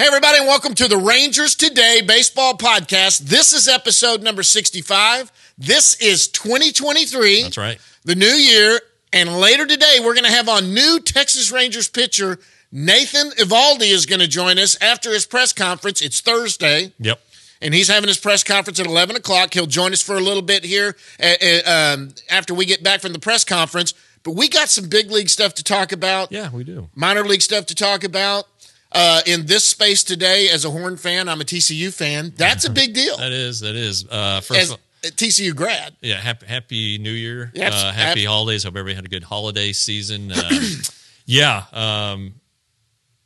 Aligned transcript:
Hey, 0.00 0.06
everybody, 0.06 0.38
and 0.38 0.46
welcome 0.46 0.74
to 0.76 0.88
the 0.88 0.96
Rangers 0.96 1.54
Today 1.54 2.00
Baseball 2.00 2.54
Podcast. 2.54 3.18
This 3.18 3.52
is 3.52 3.68
episode 3.68 4.22
number 4.22 4.42
65. 4.42 5.30
This 5.58 6.00
is 6.00 6.26
2023. 6.28 7.42
That's 7.42 7.58
right. 7.58 7.78
The 8.04 8.14
new 8.14 8.24
year. 8.24 8.80
And 9.12 9.38
later 9.38 9.66
today, 9.66 9.98
we're 10.00 10.14
going 10.14 10.24
to 10.24 10.30
have 10.30 10.48
on 10.48 10.72
new 10.72 11.00
Texas 11.00 11.52
Rangers 11.52 11.86
pitcher 11.86 12.38
Nathan 12.72 13.32
Eovaldi 13.32 13.92
is 13.92 14.06
going 14.06 14.20
to 14.20 14.26
join 14.26 14.58
us 14.58 14.74
after 14.80 15.12
his 15.12 15.26
press 15.26 15.52
conference. 15.52 16.00
It's 16.00 16.22
Thursday. 16.22 16.94
Yep. 16.98 17.20
And 17.60 17.74
he's 17.74 17.88
having 17.88 18.08
his 18.08 18.16
press 18.16 18.42
conference 18.42 18.80
at 18.80 18.86
11 18.86 19.16
o'clock. 19.16 19.52
He'll 19.52 19.66
join 19.66 19.92
us 19.92 20.00
for 20.00 20.16
a 20.16 20.20
little 20.20 20.40
bit 20.40 20.64
here 20.64 20.96
uh, 21.22 21.34
uh, 21.42 21.94
um, 21.94 22.14
after 22.30 22.54
we 22.54 22.64
get 22.64 22.82
back 22.82 23.02
from 23.02 23.12
the 23.12 23.18
press 23.18 23.44
conference. 23.44 23.92
But 24.22 24.30
we 24.30 24.48
got 24.48 24.70
some 24.70 24.88
big 24.88 25.10
league 25.10 25.28
stuff 25.28 25.52
to 25.56 25.62
talk 25.62 25.92
about. 25.92 26.32
Yeah, 26.32 26.50
we 26.50 26.64
do. 26.64 26.88
Minor 26.94 27.24
league 27.24 27.42
stuff 27.42 27.66
to 27.66 27.74
talk 27.74 28.02
about. 28.02 28.46
Uh, 28.92 29.20
in 29.26 29.46
this 29.46 29.64
space 29.64 30.02
today, 30.02 30.48
as 30.48 30.64
a 30.64 30.70
Horn 30.70 30.96
fan, 30.96 31.28
I'm 31.28 31.40
a 31.40 31.44
TCU 31.44 31.92
fan. 31.94 32.32
That's 32.36 32.64
a 32.64 32.70
big 32.70 32.92
deal. 32.94 33.16
That 33.18 33.32
is. 33.32 33.60
That 33.60 33.76
is. 33.76 34.04
Uh, 34.10 34.40
first, 34.40 34.60
As 34.60 34.70
of 34.72 34.78
all, 35.04 35.10
TCU 35.10 35.54
grad. 35.54 35.94
yeah. 36.00 36.16
Happy, 36.16 36.46
happy 36.46 36.98
New 36.98 37.12
Year. 37.12 37.52
Yeah, 37.54 37.70
uh, 37.72 37.92
happy 37.92 38.24
holidays. 38.24 38.64
Hope 38.64 38.74
everybody 38.76 38.96
had 38.96 39.04
a 39.04 39.08
good 39.08 39.22
holiday 39.22 39.72
season. 39.72 40.32
Uh, 40.32 40.50
yeah. 41.26 41.64
Um, 41.72 42.34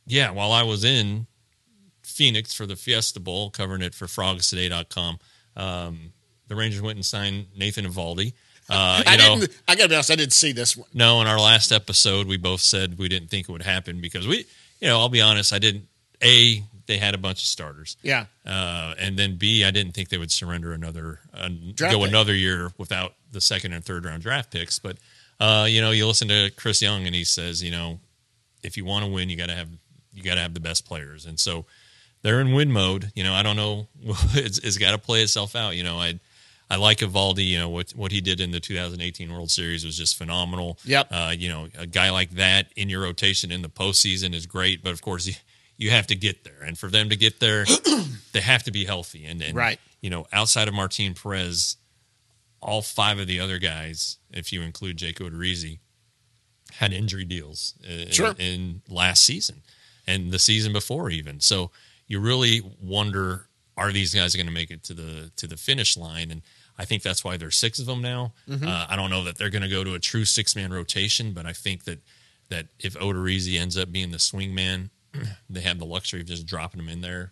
yeah. 0.05 0.29
While 0.31 0.51
I 0.51 0.63
was 0.63 0.83
in 0.85 1.25
Phoenix 2.03 2.53
for 2.53 2.65
the 2.67 2.75
Fiesta 2.75 3.19
Bowl, 3.19 3.49
covering 3.49 3.81
it 3.81 3.95
for 3.95 4.05
FrogsToday.com, 4.05 5.17
um, 5.57 6.13
the 6.47 6.55
Rangers 6.55 6.81
went 6.81 6.97
and 6.97 7.05
signed 7.05 7.47
Nathan 7.57 7.85
Eovaldi. 7.85 8.33
Uh, 8.69 9.01
you 9.05 9.11
I 9.11 9.17
know, 9.17 9.39
didn't. 9.39 9.61
I 9.67 9.75
got 9.75 9.83
to 9.83 9.89
be 9.89 9.95
honest. 9.95 10.11
I 10.11 10.15
didn't 10.15 10.33
see 10.33 10.51
this 10.51 10.77
one. 10.77 10.87
No, 10.93 11.21
in 11.21 11.27
our 11.27 11.39
last 11.39 11.71
episode, 11.71 12.27
we 12.27 12.37
both 12.37 12.61
said 12.61 12.97
we 12.99 13.09
didn't 13.09 13.29
think 13.29 13.49
it 13.49 13.51
would 13.51 13.63
happen 13.63 13.99
because 13.99 14.27
we, 14.27 14.45
you 14.85 14.91
know, 14.91 14.99
I'll 14.99 15.09
be 15.09 15.21
honest, 15.21 15.51
I 15.51 15.57
didn't. 15.57 15.87
A, 16.23 16.63
they 16.85 16.99
had 16.99 17.15
a 17.15 17.17
bunch 17.17 17.39
of 17.39 17.47
starters. 17.47 17.97
Yeah. 18.03 18.27
Uh, 18.45 18.93
and 18.99 19.17
then 19.17 19.35
B, 19.35 19.63
I 19.63 19.71
didn't 19.71 19.93
think 19.93 20.09
they 20.09 20.19
would 20.19 20.31
surrender 20.31 20.73
another, 20.73 21.21
uh, 21.33 21.49
go 21.75 22.01
pick. 22.01 22.07
another 22.07 22.35
year 22.35 22.71
without 22.77 23.15
the 23.31 23.41
second 23.41 23.73
and 23.73 23.83
third 23.83 24.05
round 24.05 24.21
draft 24.21 24.51
picks. 24.51 24.77
But, 24.77 24.97
uh, 25.39 25.65
you 25.67 25.81
know, 25.81 25.89
you 25.89 26.05
listen 26.05 26.27
to 26.27 26.51
Chris 26.55 26.83
Young 26.83 27.07
and 27.07 27.15
he 27.15 27.23
says, 27.23 27.63
you 27.63 27.71
know, 27.71 27.99
if 28.61 28.77
you 28.77 28.85
want 28.85 29.05
to 29.05 29.11
win, 29.11 29.27
you 29.27 29.37
got 29.37 29.49
to 29.49 29.55
have, 29.55 29.69
you 30.13 30.21
got 30.21 30.35
to 30.35 30.41
have 30.41 30.53
the 30.53 30.59
best 30.59 30.85
players. 30.85 31.25
And 31.25 31.39
so 31.39 31.65
they're 32.21 32.39
in 32.39 32.53
win 32.53 32.71
mode. 32.71 33.11
You 33.15 33.23
know, 33.23 33.33
I 33.33 33.41
don't 33.41 33.55
know. 33.55 33.87
it's, 34.35 34.59
it's 34.59 34.77
got 34.77 34.91
to 34.91 34.99
play 34.99 35.23
itself 35.23 35.55
out. 35.55 35.75
You 35.75 35.83
know, 35.83 35.97
I, 35.97 36.19
I 36.69 36.77
like 36.77 36.97
Eovaldi. 36.99 37.45
You 37.47 37.59
know 37.59 37.69
what 37.69 37.91
what 37.91 38.11
he 38.11 38.21
did 38.21 38.39
in 38.41 38.51
the 38.51 38.59
2018 38.59 39.31
World 39.31 39.51
Series 39.51 39.85
was 39.85 39.97
just 39.97 40.17
phenomenal. 40.17 40.79
Yep. 40.85 41.07
Uh, 41.11 41.33
you 41.37 41.49
know, 41.49 41.67
a 41.77 41.85
guy 41.85 42.09
like 42.09 42.31
that 42.31 42.67
in 42.75 42.89
your 42.89 43.01
rotation 43.03 43.51
in 43.51 43.61
the 43.61 43.69
postseason 43.69 44.33
is 44.33 44.45
great, 44.45 44.83
but 44.83 44.91
of 44.91 45.01
course 45.01 45.27
you, 45.27 45.33
you 45.77 45.89
have 45.91 46.07
to 46.07 46.15
get 46.15 46.43
there, 46.43 46.63
and 46.65 46.77
for 46.77 46.87
them 46.89 47.09
to 47.09 47.15
get 47.15 47.39
there, 47.39 47.65
they 48.33 48.41
have 48.41 48.63
to 48.63 48.71
be 48.71 48.85
healthy. 48.85 49.25
And, 49.25 49.41
and 49.41 49.55
Right. 49.55 49.79
you 50.01 50.09
know, 50.09 50.25
outside 50.33 50.67
of 50.67 50.73
Martin 50.73 51.13
Perez, 51.13 51.77
all 52.61 52.81
five 52.81 53.19
of 53.19 53.27
the 53.27 53.39
other 53.39 53.59
guys, 53.59 54.17
if 54.31 54.51
you 54.53 54.61
include 54.61 54.97
Jake 54.97 55.19
Odorizzi, 55.19 55.79
had 56.73 56.91
injury 56.93 57.25
deals 57.25 57.75
uh, 57.87 58.09
Sure. 58.11 58.31
in, 58.31 58.35
in 58.39 58.81
last 58.89 59.23
season 59.23 59.61
and 60.07 60.31
the 60.31 60.39
season 60.39 60.73
before 60.73 61.09
even. 61.09 61.39
So 61.41 61.71
you 62.07 62.19
really 62.19 62.61
wonder 62.81 63.47
are 63.77 63.91
these 63.91 64.13
guys 64.13 64.35
going 64.35 64.47
to 64.47 64.53
make 64.53 64.71
it 64.71 64.83
to 64.83 64.93
the 64.93 65.31
to 65.35 65.47
the 65.47 65.57
finish 65.57 65.97
line 65.97 66.31
and 66.31 66.41
I 66.77 66.85
think 66.85 67.03
that's 67.03 67.23
why 67.23 67.37
there's 67.37 67.55
six 67.55 67.79
of 67.79 67.85
them 67.85 68.01
now. 68.01 68.33
Mm-hmm. 68.49 68.67
Uh, 68.67 68.85
I 68.89 68.95
don't 68.95 69.09
know 69.09 69.23
that 69.23 69.37
they're 69.37 69.49
going 69.49 69.61
to 69.61 69.69
go 69.69 69.83
to 69.83 69.93
a 69.93 69.99
true 69.99 70.25
six 70.25 70.55
man 70.55 70.73
rotation, 70.73 71.33
but 71.33 71.45
I 71.45 71.53
think 71.53 71.85
that 71.85 71.99
that 72.49 72.67
if 72.79 72.93
Odorizzi 72.95 73.59
ends 73.59 73.77
up 73.77 73.91
being 73.91 74.11
the 74.11 74.19
swing 74.19 74.53
man, 74.53 74.89
they 75.49 75.61
have 75.61 75.79
the 75.79 75.85
luxury 75.85 76.21
of 76.21 76.27
just 76.27 76.45
dropping 76.45 76.79
him 76.79 76.89
in 76.89 77.01
there. 77.01 77.31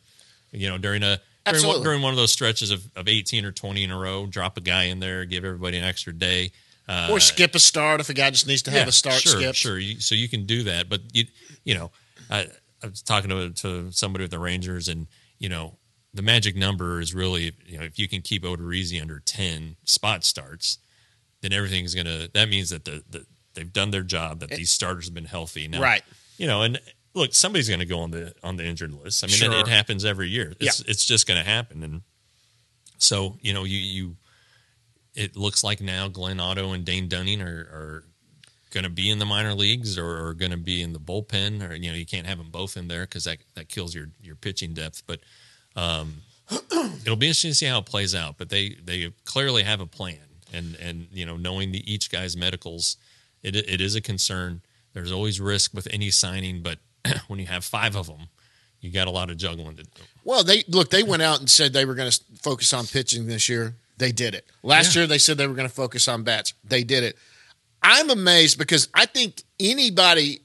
You 0.51 0.69
know, 0.69 0.77
during 0.77 1.03
a 1.03 1.19
during 1.45 1.67
one, 1.67 1.83
during 1.83 2.01
one 2.01 2.13
of 2.13 2.17
those 2.17 2.31
stretches 2.31 2.71
of, 2.71 2.85
of 2.95 3.07
18 3.07 3.43
or 3.43 3.51
20 3.51 3.83
in 3.83 3.91
a 3.91 3.97
row, 3.97 4.25
drop 4.25 4.57
a 4.57 4.61
guy 4.61 4.83
in 4.83 4.99
there, 4.99 5.25
give 5.25 5.43
everybody 5.43 5.77
an 5.77 5.83
extra 5.83 6.13
day. 6.13 6.51
Uh, 6.87 7.09
Or 7.11 7.19
skip 7.19 7.55
a 7.55 7.59
start 7.59 8.01
if 8.01 8.09
a 8.09 8.13
guy 8.13 8.29
just 8.29 8.47
needs 8.47 8.61
to 8.63 8.71
have 8.71 8.87
a 8.87 8.91
start 8.91 9.21
sure, 9.21 9.39
skip. 9.39 9.55
Sure, 9.55 9.79
you, 9.79 9.99
so 9.99 10.15
you 10.15 10.27
can 10.29 10.45
do 10.45 10.63
that, 10.63 10.89
but 10.89 11.01
you 11.11 11.25
you 11.63 11.75
know, 11.75 11.91
I, 12.29 12.47
I 12.81 12.87
was 12.87 13.01
talking 13.01 13.29
to 13.29 13.49
to 13.49 13.91
somebody 13.91 14.23
with 14.23 14.31
the 14.31 14.39
Rangers, 14.39 14.87
and 14.87 15.07
you 15.39 15.49
know, 15.49 15.77
the 16.13 16.21
magic 16.21 16.55
number 16.55 16.99
is 16.99 17.13
really 17.13 17.53
you 17.65 17.77
know 17.77 17.83
if 17.83 17.97
you 17.97 18.07
can 18.07 18.21
keep 18.21 18.43
Odorizzi 18.43 19.01
under 19.01 19.19
ten 19.19 19.75
spot 19.83 20.23
starts, 20.23 20.77
then 21.41 21.53
everything's 21.53 21.95
gonna. 21.95 22.27
That 22.33 22.49
means 22.49 22.69
that 22.69 22.85
the, 22.85 23.03
the 23.09 23.25
they've 23.53 23.71
done 23.71 23.91
their 23.91 24.03
job. 24.03 24.39
That 24.39 24.51
eh. 24.51 24.57
these 24.57 24.71
starters 24.71 25.05
have 25.05 25.13
been 25.13 25.25
healthy. 25.25 25.67
Now, 25.67 25.81
Right. 25.81 26.03
You 26.37 26.47
know, 26.47 26.63
and 26.63 26.79
look, 27.13 27.33
somebody's 27.33 27.67
going 27.67 27.79
to 27.79 27.85
go 27.85 27.99
on 27.99 28.11
the 28.11 28.33
on 28.43 28.57
the 28.57 28.65
injured 28.65 28.93
list. 28.93 29.23
I 29.23 29.27
mean, 29.27 29.35
Sure. 29.37 29.53
it, 29.53 29.61
it 29.61 29.67
happens 29.67 30.05
every 30.05 30.29
year. 30.29 30.53
It's 30.59 30.79
Yeah. 30.79 30.85
it's 30.89 31.05
just 31.05 31.27
going 31.27 31.41
to 31.41 31.49
happen, 31.49 31.83
and 31.83 32.01
so 32.97 33.37
you 33.41 33.53
know, 33.53 33.63
you 33.63 33.77
you. 33.77 34.17
It 35.15 35.35
looks 35.35 35.63
like 35.63 35.79
now 35.79 36.07
Glenn 36.07 36.39
Otto 36.39 36.71
and 36.71 36.83
Dane 36.83 37.07
Dunning 37.07 37.39
are, 37.39 37.45
are 37.45 38.03
going 38.71 38.83
to 38.83 38.89
be 38.89 39.11
in 39.11 39.19
the 39.19 39.27
minor 39.27 39.53
leagues 39.53 39.95
or, 39.95 40.25
are 40.25 40.33
going 40.33 40.49
to 40.49 40.57
be 40.57 40.81
in 40.81 40.91
the 40.91 40.99
bullpen, 40.99 41.69
or 41.69 41.75
you 41.75 41.91
know, 41.91 41.95
you 41.95 42.07
can't 42.07 42.25
have 42.25 42.39
them 42.39 42.49
both 42.49 42.75
in 42.75 42.87
there 42.87 43.01
because 43.01 43.25
that 43.25 43.37
that 43.53 43.69
kills 43.69 43.93
your 43.93 44.07
your 44.21 44.35
pitching 44.35 44.73
depth. 44.73 45.03
But 45.05 45.19
um, 45.75 46.21
it'll 47.01 47.15
be 47.15 47.27
interesting 47.27 47.51
to 47.51 47.55
see 47.55 47.65
how 47.65 47.79
it 47.79 47.85
plays 47.85 48.13
out. 48.15 48.37
But 48.37 48.49
they 48.49 48.77
they 48.83 49.11
clearly 49.25 49.63
have 49.63 49.79
a 49.81 49.85
plan, 49.85 50.19
and 50.53 50.75
and 50.75 51.07
you 51.11 51.25
know, 51.25 51.37
knowing 51.37 51.71
the, 51.71 51.91
each 51.91 52.11
guy's 52.11 52.35
medicals, 52.37 52.97
it 53.41 53.55
it 53.55 53.81
is 53.81 53.95
a 53.95 54.01
concern. 54.01 54.61
There's 54.93 55.11
always 55.11 55.39
risk 55.41 55.73
with 55.73 55.87
any 55.91 56.11
signing, 56.11 56.61
but 56.61 56.77
when 57.27 57.39
you 57.39 57.47
have 57.47 57.65
five 57.65 57.95
of 57.95 58.07
them, 58.07 58.27
you 58.79 58.91
got 58.91 59.07
a 59.07 59.11
lot 59.11 59.29
of 59.31 59.37
juggling 59.37 59.75
to 59.77 59.83
do. 59.83 60.01
Well, 60.23 60.43
they 60.43 60.63
look. 60.67 60.89
They 60.89 61.03
went 61.03 61.21
out 61.21 61.39
and 61.39 61.49
said 61.49 61.73
they 61.73 61.85
were 61.85 61.95
going 61.95 62.11
to 62.11 62.19
focus 62.41 62.73
on 62.73 62.85
pitching 62.85 63.25
this 63.27 63.49
year. 63.49 63.75
They 63.97 64.11
did 64.11 64.33
it. 64.35 64.45
Last 64.63 64.95
Yeah. 64.95 65.01
year, 65.01 65.07
they 65.07 65.17
said 65.19 65.37
they 65.37 65.47
were 65.47 65.53
going 65.53 65.67
to 65.67 65.73
focus 65.73 66.07
on 66.07 66.23
bats. 66.23 66.53
They 66.63 66.83
did 66.83 67.03
it. 67.03 67.15
I'm 67.81 68.09
amazed 68.09 68.57
because 68.57 68.87
I 68.93 69.05
think 69.05 69.43
anybody 69.59 70.41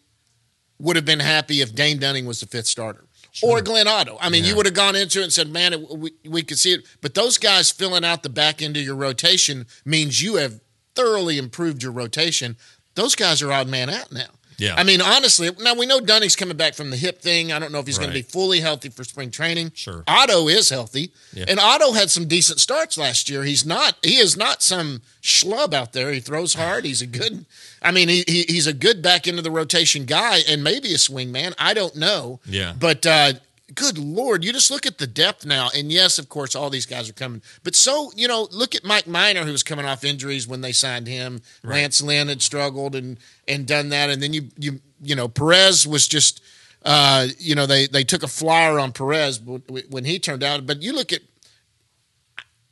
would 0.78 0.96
have 0.96 1.04
been 1.04 1.20
happy 1.20 1.60
if 1.60 1.74
Dane 1.74 1.98
Dunning 1.98 2.26
was 2.26 2.40
the 2.40 2.46
fifth 2.46 2.66
starter 2.66 3.04
or 3.42 3.60
Glenn 3.60 3.88
Otto. 3.88 4.18
I 4.20 4.30
mean, 4.30 4.44
you 4.44 4.56
would 4.56 4.66
have 4.66 4.74
gone 4.74 4.96
into 4.96 5.20
it 5.20 5.24
and 5.24 5.32
said, 5.32 5.48
"Man, 5.48 5.72
it, 5.72 5.96
we, 5.96 6.12
we 6.24 6.42
could 6.42 6.58
see 6.58 6.72
it." 6.72 6.86
But 7.00 7.14
those 7.14 7.38
guys 7.38 7.70
filling 7.70 8.04
out 8.04 8.22
the 8.22 8.28
back 8.28 8.62
end 8.62 8.76
of 8.76 8.82
your 8.82 8.96
rotation 8.96 9.66
means 9.84 10.22
you 10.22 10.36
have 10.36 10.60
thoroughly 10.94 11.38
improved 11.38 11.82
your 11.82 11.92
rotation. 11.92 12.56
Those 12.94 13.14
guys 13.14 13.42
are 13.42 13.52
odd 13.52 13.68
man 13.68 13.90
out 13.90 14.10
now. 14.10 14.30
Yeah. 14.58 14.74
I 14.76 14.82
mean, 14.82 15.00
honestly, 15.00 15.50
now 15.60 15.74
we 15.74 15.86
know 15.86 16.00
Dunning's 16.00 16.34
coming 16.36 16.56
back 16.56 16.74
from 16.74 16.90
the 16.90 16.96
hip 16.96 17.20
thing. 17.22 17.52
I 17.52 17.60
don't 17.60 17.70
know 17.70 17.78
if 17.78 17.86
he's 17.86 17.96
going 17.98 18.10
to 18.10 18.14
be 18.14 18.22
fully 18.22 18.58
healthy 18.60 18.88
for 18.88 19.04
spring 19.04 19.30
training. 19.30 19.70
Sure. 19.74 20.02
Otto 20.08 20.48
is 20.48 20.68
healthy, 20.68 21.12
Yeah. 21.32 21.44
and 21.46 21.60
Otto 21.60 21.92
had 21.92 22.10
some 22.10 22.26
decent 22.26 22.58
starts 22.58 22.98
last 22.98 23.30
year. 23.30 23.44
He's 23.44 23.64
not. 23.64 23.96
He 24.02 24.16
is 24.16 24.36
not 24.36 24.60
some 24.62 25.02
schlub 25.22 25.72
out 25.72 25.92
there. 25.92 26.10
He 26.12 26.18
throws 26.20 26.54
hard. 26.54 26.84
He's 26.84 27.00
a 27.00 27.06
good. 27.06 27.46
I 27.80 27.92
mean, 27.92 28.08
he, 28.08 28.24
he 28.26 28.42
he's 28.48 28.66
a 28.66 28.72
good 28.72 29.00
back 29.00 29.28
into 29.28 29.42
the 29.42 29.50
rotation 29.52 30.04
guy, 30.04 30.40
and 30.48 30.64
maybe 30.64 30.92
a 30.92 30.98
swing 30.98 31.30
man. 31.30 31.54
I 31.58 31.72
don't 31.72 31.94
know. 31.94 32.40
Yeah. 32.44 32.74
But 32.78 33.06
uh, 33.06 33.34
good 33.74 33.98
lord, 33.98 34.44
you 34.44 34.52
just 34.52 34.70
look 34.70 34.86
at 34.86 34.98
the 34.98 35.06
depth 35.06 35.44
now, 35.44 35.68
and 35.74 35.92
yes, 35.92 36.18
of 36.18 36.28
course, 36.28 36.54
all 36.54 36.70
these 36.70 36.86
guys 36.86 37.08
are 37.08 37.14
coming. 37.14 37.42
But 37.62 37.74
so 37.74 38.12
you 38.16 38.28
know, 38.28 38.48
look 38.50 38.74
at 38.74 38.84
Mike 38.84 39.06
Minor, 39.06 39.44
who 39.44 39.52
was 39.52 39.62
coming 39.62 39.86
off 39.86 40.04
injuries 40.04 40.46
when 40.46 40.60
they 40.60 40.72
signed 40.72 41.06
him. 41.06 41.42
Lance 41.62 42.00
Lynn 42.00 42.28
had 42.28 42.42
struggled 42.42 42.94
and 42.94 43.18
and 43.46 43.66
done 43.66 43.90
that, 43.90 44.10
and 44.10 44.22
then 44.22 44.32
you 44.32 44.48
you 44.56 44.80
you 45.00 45.14
know 45.14 45.28
Perez 45.28 45.86
was 45.86 46.06
just. 46.08 46.42
Uh, 46.84 47.26
you 47.38 47.56
know 47.56 47.66
they 47.66 47.88
they 47.88 48.04
took 48.04 48.22
a 48.22 48.28
flyer 48.28 48.78
on 48.78 48.92
Perez 48.92 49.40
when 49.40 50.04
he 50.04 50.20
turned 50.20 50.44
out, 50.44 50.64
but 50.64 50.80
you 50.80 50.92
look 50.92 51.12
at 51.12 51.20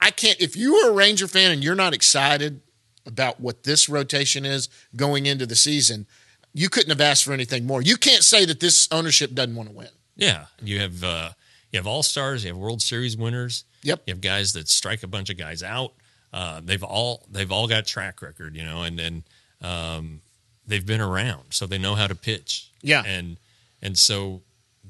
I 0.00 0.12
can't. 0.12 0.40
If 0.40 0.56
you 0.56 0.76
are 0.76 0.90
a 0.90 0.94
Ranger 0.94 1.26
fan 1.26 1.50
and 1.50 1.64
you're 1.64 1.74
not 1.74 1.92
excited 1.92 2.60
about 3.04 3.40
what 3.40 3.64
this 3.64 3.88
rotation 3.88 4.44
is 4.44 4.68
going 4.94 5.26
into 5.26 5.46
the 5.46 5.56
season, 5.56 6.06
you 6.54 6.68
couldn't 6.68 6.90
have 6.90 7.00
asked 7.00 7.24
for 7.24 7.32
anything 7.32 7.66
more. 7.66 7.82
You 7.82 7.96
can't 7.96 8.22
say 8.22 8.44
that 8.44 8.60
this 8.60 8.88
ownership 8.92 9.34
doesn't 9.34 9.56
want 9.56 9.68
to 9.68 9.74
win. 9.74 9.88
Yeah, 10.16 10.46
you 10.62 10.80
have 10.80 11.04
uh, 11.04 11.30
you 11.70 11.78
have 11.78 11.86
all 11.86 12.02
stars, 12.02 12.44
you 12.44 12.48
have 12.50 12.56
World 12.56 12.82
Series 12.82 13.16
winners. 13.16 13.64
Yep. 13.82 14.02
You 14.06 14.14
have 14.14 14.20
guys 14.20 14.52
that 14.54 14.68
strike 14.68 15.02
a 15.02 15.06
bunch 15.06 15.30
of 15.30 15.36
guys 15.36 15.62
out. 15.62 15.92
Uh, 16.32 16.60
they've 16.64 16.82
all 16.82 17.26
they've 17.30 17.52
all 17.52 17.68
got 17.68 17.86
track 17.86 18.22
record, 18.22 18.56
you 18.56 18.64
know, 18.64 18.82
and 18.82 18.98
and 18.98 19.22
um, 19.62 20.20
they've 20.66 20.86
been 20.86 21.00
around, 21.00 21.44
so 21.50 21.66
they 21.66 21.78
know 21.78 21.94
how 21.94 22.06
to 22.06 22.14
pitch. 22.14 22.70
Yeah. 22.82 23.02
and 23.06 23.36
and 23.82 23.96
so 23.96 24.42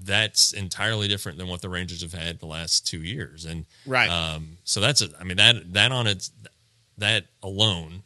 that's 0.04 0.52
entirely 0.52 1.08
different 1.08 1.38
than 1.38 1.48
what 1.48 1.62
the 1.62 1.68
Rangers 1.68 2.02
have 2.02 2.12
had 2.12 2.38
the 2.40 2.46
last 2.46 2.86
two 2.86 3.02
years, 3.02 3.44
and 3.44 3.66
Right. 3.86 4.08
Um, 4.08 4.58
so 4.64 4.80
that's 4.80 5.02
a, 5.02 5.08
I 5.20 5.24
mean 5.24 5.36
that 5.36 5.72
that 5.72 5.92
on 5.92 6.06
its 6.06 6.30
that 6.98 7.26
alone 7.42 8.02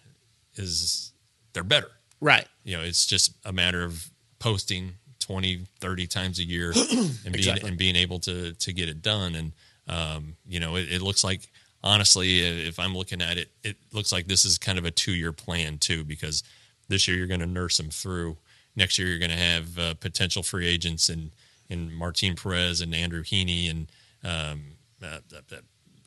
is 0.57 1.13
they're 1.53 1.65
better. 1.65 1.91
Right. 2.21 2.47
You 2.65 2.77
know, 2.77 2.83
it's 2.83 3.07
just 3.07 3.33
a 3.45 3.53
matter 3.53 3.85
of 3.85 4.11
posting 4.39 4.95
20, 5.31 5.61
30 5.79 6.07
times 6.09 6.39
a 6.41 6.45
year 6.45 6.73
and 7.25 7.33
being 7.33 7.65
and 7.65 7.79
being 7.79 7.95
able 7.95 8.19
to 8.19 8.53
to 8.55 8.73
get 8.73 8.89
it 8.89 9.01
done. 9.01 9.37
And 9.37 9.53
um, 9.87 10.37
you 10.49 10.59
know, 10.59 10.75
it, 10.75 10.91
it 10.91 11.03
looks 11.03 11.23
like 11.23 11.49
honestly, 11.85 12.41
if 12.41 12.81
I'm 12.81 12.97
looking 12.97 13.23
at 13.23 13.39
it, 13.39 13.49
it 13.63 13.77
looks 13.93 14.11
like 14.11 14.27
this 14.27 14.45
is 14.45 14.59
kind 14.59 14.77
of 14.77 14.85
a 14.85 14.91
two 14.91 15.13
year 15.13 15.33
plan 15.33 15.79
too, 15.79 16.03
because 16.03 16.43
this 16.89 17.07
year 17.07 17.17
you're 17.17 17.29
going 17.29 17.41
to 17.41 17.47
nurse 17.47 17.77
them 17.77 17.91
through. 17.91 18.39
Next 18.75 18.99
year 18.99 19.07
you're 19.07 19.21
going 19.21 19.31
to 19.31 19.37
have 19.37 19.79
uh, 19.79 19.95
potential 19.95 20.43
free 20.43 20.67
agents 20.67 21.09
and 21.09 21.31
and 21.69 21.95
Martin 21.95 22.35
Perez 22.35 22.81
and 22.81 22.93
Andrew 22.93 23.23
Heaney 23.23 23.71
and 23.71 23.87
um, 24.25 24.63
uh, 25.01 25.21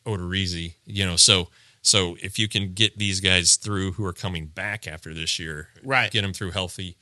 Odorizzi, 0.05 0.73
you 0.85 1.05
know, 1.05 1.15
so 1.15 1.47
so 1.81 2.17
if 2.21 2.39
you 2.39 2.47
can 2.47 2.73
get 2.73 2.97
these 2.97 3.19
guys 3.19 3.57
through 3.57 3.93
who 3.93 4.05
are 4.05 4.13
coming 4.13 4.47
back 4.47 4.87
after 4.87 5.13
this 5.13 5.37
year, 5.37 5.67
Right. 5.83 6.11
Get 6.11 6.21
them 6.21 6.33
through 6.33 6.51
healthy, 6.51 6.95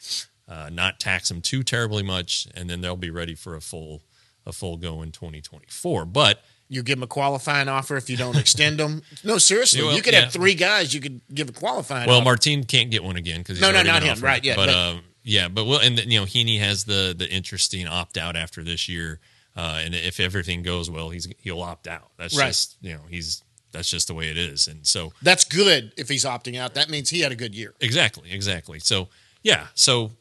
uh, 0.52 0.70
not 0.72 1.00
tax 1.00 1.30
them 1.30 1.40
too 1.42 1.64
terribly 1.64 2.04
much, 2.04 2.48
and 2.56 2.70
then 2.70 2.82
they'll 2.82 2.98
be 2.98 3.10
ready 3.10 3.36
for 3.36 3.56
a 3.56 3.62
full 3.62 4.02
a 4.46 4.52
full 4.52 4.76
go 4.78 5.02
in 5.02 5.12
2024. 5.12 6.06
But 6.06 6.44
You 6.68 6.82
give 6.84 6.98
them 6.98 7.04
a 7.04 7.08
qualifying 7.08 7.70
offer 7.70 7.96
if 7.96 8.10
you 8.10 8.18
don't 8.18 8.36
extend 8.38 8.80
them. 8.80 9.02
No, 9.24 9.38
seriously, 9.38 9.82
Well, 9.84 9.96
you 9.96 10.02
could 10.02 10.14
yeah. 10.14 10.22
have 10.22 10.34
three 10.34 10.56
guys. 10.56 10.94
You 10.94 11.00
could 11.00 11.22
give 11.34 11.48
a 11.50 11.52
qualifying. 11.54 12.08
well, 12.08 12.18
offer. 12.18 12.26
Martin 12.26 12.64
can't 12.64 12.90
get 12.92 13.04
one 13.04 13.16
again 13.18 13.40
because 13.42 13.62
No, 13.62 13.72
no, 13.72 13.82
not 13.84 14.02
him, 14.04 14.20
right, 14.20 14.44
yeah, 14.44 14.56
but, 14.56 14.70
um, 14.70 15.02
yeah, 15.24 15.48
but 15.48 15.66
well, 15.66 15.80
and 15.80 15.98
then, 15.98 16.10
you 16.10 16.20
know, 16.20 16.26
Heaney 16.26 16.60
has 16.60 16.84
the 16.86 17.14
the 17.18 17.30
interesting 17.30 17.88
opt 17.88 18.18
out 18.18 18.36
after 18.36 18.64
this 18.64 18.90
year, 18.90 19.20
uh, 19.56 19.80
and 19.86 19.94
if 19.94 20.20
everything 20.20 20.64
goes 20.64 20.90
well, 20.90 21.12
he's 21.12 21.28
he'll 21.38 21.62
opt 21.62 21.88
out. 21.88 22.10
That's 22.18 22.36
Right. 22.36 22.48
just 22.48 22.78
you 22.82 22.94
know 22.94 23.02
he's 23.10 23.44
that's 23.72 23.90
just 23.92 24.08
the 24.08 24.16
way 24.16 24.30
it 24.32 24.38
is, 24.38 24.68
and 24.68 24.86
so 24.88 25.14
That's 25.22 25.44
good 25.44 25.94
if 25.98 26.10
he's 26.10 26.26
opting 26.26 26.58
out. 26.58 26.74
That 26.74 26.90
means 26.90 27.10
he 27.12 27.20
had 27.22 27.32
a 27.32 27.36
good 27.36 27.54
year. 27.54 27.74
Exactly, 27.80 28.32
exactly. 28.32 28.80
So 28.80 29.10
yeah, 29.44 29.68
so 29.76 30.12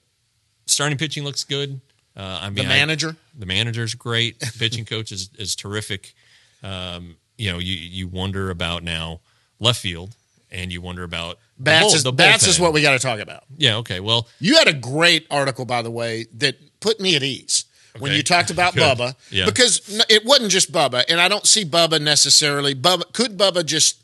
starting 0.71 0.99
pitching 0.99 1.25
looks 1.25 1.45
good. 1.45 1.81
Uh, 2.17 2.41
I 2.43 2.47
mean, 2.47 2.55
The 2.57 2.65
I- 2.65 2.69
manager, 2.69 3.17
the 3.39 3.47
manager's 3.47 3.95
great. 3.95 4.41
Pitching 4.59 4.85
coach 4.85 5.13
is 5.13 5.31
is 5.39 5.55
terrific. 5.57 6.15
Um, 6.63 7.17
you 7.39 7.51
know, 7.53 7.59
you 7.59 7.75
you 7.75 8.09
wonder 8.09 8.51
about 8.51 8.83
now 8.83 9.21
left 9.59 9.81
field, 9.81 10.15
and 10.51 10.73
you 10.73 10.81
wonder 10.81 11.03
about 11.05 11.39
the 11.57 11.65
bats 11.65 11.85
bull- 11.87 11.95
is 11.95 12.03
the 12.03 12.13
bats 12.13 12.47
is 12.47 12.59
what 12.61 12.73
we 12.73 12.83
got 12.83 12.93
to 12.93 12.99
talk 12.99 13.21
about. 13.21 13.45
Yeah. 13.57 13.77
Okay. 13.77 14.01
Well, 14.01 14.29
You 14.41 14.57
had 14.57 14.69
a 14.69 14.73
great 14.73 15.27
article, 15.31 15.65
by 15.65 15.83
the 15.83 15.91
way, 15.91 16.27
that 16.35 16.57
put 16.81 17.01
me 17.01 17.15
at 17.17 17.23
ease 17.23 17.65
when 17.99 18.13
you 18.13 18.23
talked 18.23 18.51
about 18.51 18.75
Good. 18.75 18.83
Bubba. 18.99 19.15
Yeah. 19.31 19.45
Because 19.47 19.81
it 20.11 20.25
wasn't 20.25 20.51
just 20.51 20.73
Bubba, 20.73 21.05
and 21.09 21.21
I 21.21 21.29
don't 21.29 21.47
see 21.47 21.65
Bubba 21.65 22.01
necessarily. 22.01 22.75
Bubba 22.75 23.13
could 23.13 23.39
Bubba 23.39 23.65
just 23.65 24.00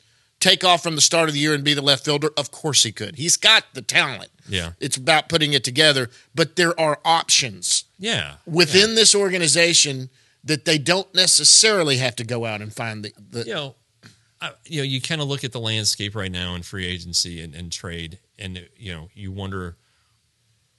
take 0.47 0.65
off 0.65 0.83
from 0.83 0.95
the 0.95 1.01
start 1.01 1.29
of 1.29 1.35
the 1.35 1.41
year 1.41 1.55
and 1.55 1.65
be 1.65 1.75
the 1.75 1.83
left 1.83 2.05
fielder? 2.05 2.31
Of 2.37 2.51
course 2.51 2.83
he 2.83 2.93
could. 2.93 3.17
He's 3.17 3.37
got 3.37 3.65
the 3.75 3.83
talent. 3.83 4.31
Yeah. 4.49 4.73
It's 4.81 4.97
about 4.97 5.29
putting 5.29 5.53
it 5.53 5.65
together, 5.65 6.11
but 6.35 6.57
there 6.57 6.79
are 6.79 7.01
options 7.05 7.85
yeah. 7.99 8.35
within 8.47 8.95
this 8.95 9.15
organization 9.15 10.11
that 10.45 10.65
they 10.65 10.79
don't 10.79 11.13
necessarily 11.15 11.97
have 11.97 12.17
to 12.17 12.25
go 12.25 12.45
out 12.45 12.63
and 12.63 12.73
find 12.73 13.05
the, 13.05 13.13
the 13.31 13.45
you 13.45 13.55
know, 13.55 13.75
I, 14.41 14.53
you 14.65 14.79
know, 14.79 14.85
you 14.85 15.01
kind 15.01 15.21
of 15.21 15.29
look 15.29 15.43
at 15.43 15.53
the 15.53 15.61
landscape 15.61 16.15
right 16.15 16.31
now 16.31 16.55
in 16.55 16.63
free 16.63 16.87
agency 16.87 17.43
and, 17.43 17.55
and 17.55 17.73
trade, 17.73 18.19
and 18.39 18.69
you 18.77 18.93
know, 18.93 19.09
you 19.15 19.33
wonder 19.33 19.77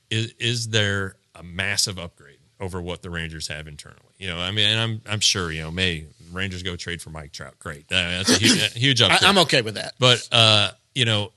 is 0.10 0.34
is 0.40 0.70
there 0.70 1.16
a 1.36 1.44
massive 1.44 2.00
upgrade 2.00 2.38
over 2.60 2.82
what 2.82 3.02
the 3.02 3.10
Rangers 3.10 3.48
have 3.48 3.68
internally? 3.68 4.14
You 4.18 4.30
know, 4.30 4.40
I 4.40 4.52
mean, 4.52 4.70
and 4.70 4.80
I'm 4.80 5.02
I'm 5.08 5.20
sure 5.20 5.52
you 5.52 5.62
know, 5.62 5.72
May 5.72 6.06
Rangers 6.32 6.64
go 6.64 6.76
trade 6.76 7.02
for 7.02 7.10
Mike 7.10 7.32
Trout, 7.32 7.58
great, 7.60 7.86
Uh, 7.92 7.96
that's 8.24 8.30
a 8.30 8.38
huge, 8.40 8.58
a 8.76 8.80
huge 8.80 9.02
I, 9.02 9.06
upgrade. 9.14 9.30
I'm 9.30 9.38
okay 9.40 9.62
with 9.62 9.76
that. 9.76 9.94
But 10.00 10.28
uh, 10.32 10.72
you 10.96 11.06
know, 11.06 11.32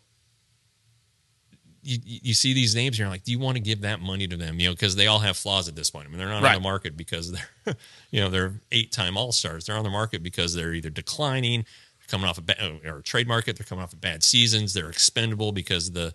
you 1.82 1.98
you 2.04 2.34
see 2.34 2.52
these 2.52 2.75
names, 2.75 2.98
you're 2.98 3.08
like, 3.08 3.25
do 3.25 3.32
you 3.32 3.38
want 3.38 3.56
to 3.56 3.62
give 3.62 3.82
that 3.82 4.00
money 4.00 4.26
to 4.28 4.37
them? 4.37 4.60
You 4.60 4.69
know, 4.69 4.75
because 4.75 4.96
they 4.96 5.06
all 5.06 5.19
have 5.20 5.37
flaws 5.37 5.66
at 5.69 5.75
this 5.75 5.88
point. 5.90 6.06
I 6.06 6.10
mean, 6.10 6.19
they're 6.19 6.28
not 6.28 6.44
on 6.44 6.54
the 6.54 6.60
market 6.60 6.96
because 6.96 7.32
they're, 7.32 7.75
you 8.10 8.20
know, 8.20 8.28
they're 8.28 8.52
eight 8.70 8.92
time 8.92 9.16
All 9.16 9.32
Stars. 9.32 9.64
They're 9.66 9.76
on 9.76 9.84
the 9.84 9.90
market 9.90 10.22
because 10.22 10.54
they're 10.54 10.75
either 10.75 10.90
declining, 10.90 11.64
coming 12.08 12.28
off 12.28 12.36
a 12.36 12.43
bad, 12.43 12.81
or 12.84 13.00
trade 13.00 13.26
market. 13.26 13.56
They're 13.56 13.64
coming 13.66 13.82
off 13.82 13.93
of 13.94 14.00
bad 14.00 14.22
seasons. 14.22 14.75
They're 14.75 14.90
expendable 14.90 15.52
because 15.52 15.93
the 15.93 16.14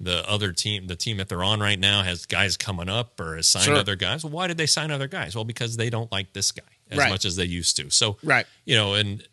the 0.00 0.28
other 0.28 0.50
team, 0.52 0.86
the 0.88 0.96
team 0.96 1.18
that 1.18 1.28
they're 1.28 1.44
on 1.44 1.60
right 1.60 1.78
now, 1.78 2.02
has 2.02 2.24
guys 2.26 2.56
coming 2.56 2.88
up 2.88 3.20
or 3.20 3.36
has 3.36 3.46
signed 3.46 3.66
Sure. 3.66 3.76
other 3.76 3.94
guys. 3.96 4.24
Well, 4.24 4.32
why 4.32 4.46
did 4.48 4.56
they 4.56 4.66
sign 4.66 4.90
other 4.90 5.06
guys? 5.06 5.36
Well, 5.36 5.44
because 5.44 5.76
they 5.76 5.90
don't 5.90 6.10
like 6.10 6.32
this 6.32 6.50
guy 6.52 6.62
as 6.92 6.98
Right. 6.98 7.10
much 7.10 7.24
as 7.24 7.36
they 7.36 7.44
used 7.44 7.76
to. 7.78 7.90
So, 7.90 8.16
Right. 8.22 8.46
you 8.64 8.76
know, 8.76 8.94
and 8.94 9.26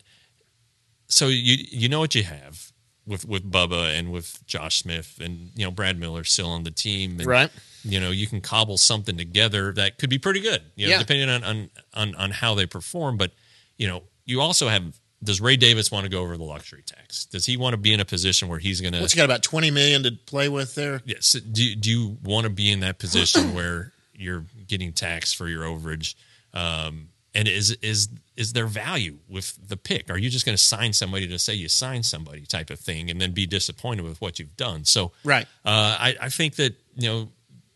so 1.08 1.28
you 1.28 1.58
you 1.72 1.90
know 1.90 2.00
what 2.00 2.16
you 2.16 2.24
have 2.24 2.72
with 3.06 3.26
with 3.28 3.50
Bubba 3.52 3.98
and 3.98 4.12
with 4.12 4.46
Josh 4.46 4.78
Smith 4.80 5.20
and 5.22 5.52
you 5.56 5.66
know 5.66 5.72
Brad 5.72 5.98
Miller 6.00 6.24
still 6.24 6.50
on 6.50 6.64
the 6.64 6.72
team, 6.72 7.20
and, 7.20 7.26
Right. 7.28 7.50
You 7.84 8.00
know, 8.02 8.12
you 8.12 8.28
can 8.28 8.42
cobble 8.42 8.78
something 8.78 9.16
together 9.18 9.72
that 9.74 9.98
could 9.98 10.10
be 10.10 10.20
pretty 10.20 10.42
good. 10.42 10.62
You 10.76 10.88
know, 10.88 10.92
Yeah. 10.94 11.00
depending 11.00 11.30
on, 11.30 11.44
on 11.44 11.70
on 11.94 12.16
on 12.16 12.32
how 12.32 12.54
they 12.56 12.66
perform. 12.66 13.18
But 13.18 13.32
you 13.78 13.88
know, 13.88 14.04
you 14.26 14.42
also 14.42 14.68
have. 14.68 14.84
Does 15.22 15.42
Ray 15.42 15.58
Davis 15.58 15.92
want 15.92 16.06
to 16.06 16.10
go 16.10 16.22
over 16.22 16.38
the 16.38 16.46
luxury 16.46 16.82
tax? 16.86 17.26
Does 17.26 17.46
he 17.46 17.58
want 17.58 17.74
to 17.74 17.78
be 17.78 17.92
in 17.94 18.00
a 18.00 18.06
position 18.06 18.48
where 18.48 18.58
he's 18.60 18.80
going 18.80 18.94
to? 18.94 19.02
What's 19.02 19.12
he 19.12 19.18
got 19.18 19.26
about 19.26 19.44
20 19.44 19.70
million 19.70 20.02
to 20.04 20.12
play 20.14 20.48
with 20.48 20.76
there? 20.76 21.02
Yes. 21.06 21.34
Do 21.34 21.76
do 21.76 21.90
you 21.90 22.18
want 22.24 22.46
to 22.46 22.50
be 22.50 22.72
in 22.72 22.80
that 22.82 23.00
position 23.00 23.54
where 23.54 23.92
you're 24.14 24.46
getting 24.68 24.94
taxed 24.94 25.36
for 25.36 25.50
your 25.50 25.64
overage? 25.64 26.16
Um, 26.54 27.10
and 27.36 27.48
is 27.48 27.72
is 27.82 28.10
is 28.36 28.54
there 28.54 28.68
value 28.68 29.18
with 29.28 29.58
the 29.68 29.78
pick? 29.78 30.10
Are 30.10 30.18
you 30.18 30.30
just 30.30 30.46
going 30.46 30.56
to 30.58 30.64
sign 30.64 30.94
somebody 30.94 31.28
to 31.28 31.38
say 31.40 31.54
you 31.54 31.68
signed 31.70 32.06
somebody 32.06 32.46
type 32.46 32.70
of 32.70 32.80
thing, 32.80 33.10
and 33.10 33.20
then 33.22 33.32
be 33.34 33.46
disappointed 33.46 34.04
with 34.04 34.20
what 34.22 34.40
you've 34.40 34.56
done? 34.58 34.86
So, 34.86 35.12
Right. 35.24 35.46
uh, 35.66 35.98
I 36.00 36.16
I 36.22 36.30
think 36.30 36.56
that 36.56 36.76
you 36.96 37.08
know. 37.10 37.32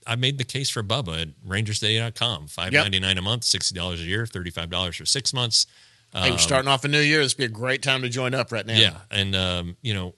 I 0.06 0.18
made 0.18 0.38
the 0.38 0.44
case 0.44 0.70
for 0.70 0.84
Bubba 0.84 1.22
at 1.22 1.28
rangerstoday.com. 1.48 2.48
Five 2.50 2.74
ninety 2.74 3.00
nine 3.00 3.18
a 3.18 3.22
month, 3.22 3.46
sixty 3.46 3.74
dollars 3.74 4.02
a 4.02 4.04
year, 4.04 4.26
thirty 4.26 4.50
five 4.52 4.70
dollars 4.70 4.98
for 4.98 5.06
six 5.06 5.34
months. 5.34 5.66
hey, 6.14 6.30
we're 6.30 6.38
starting 6.38 6.68
off 6.68 6.84
a 6.84 6.90
new 6.90 7.00
year. 7.00 7.20
This 7.24 7.34
would 7.36 7.38
be 7.38 7.46
a 7.46 7.48
great 7.48 7.82
time 7.82 8.02
to 8.02 8.10
join 8.10 8.34
up 8.34 8.52
right 8.52 8.66
now. 8.66 8.74
Um, 8.74 8.80
Yeah, 8.82 8.98
and 9.12 9.34
um, 9.34 9.78
you 9.82 9.94
know, 9.94 10.14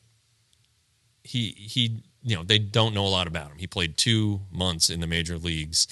he 1.23 1.51
he 1.51 2.03
you 2.23 2.35
know 2.35 2.43
they 2.43 2.59
don't 2.59 2.93
know 2.95 3.05
a 3.05 3.09
lot 3.09 3.27
about 3.27 3.51
him. 3.51 3.57
He 3.57 3.67
played 3.67 3.95
two 3.97 4.41
months 4.51 4.89
in 4.89 5.01
the 5.01 5.07
major 5.07 5.37
leagues. 5.37 5.87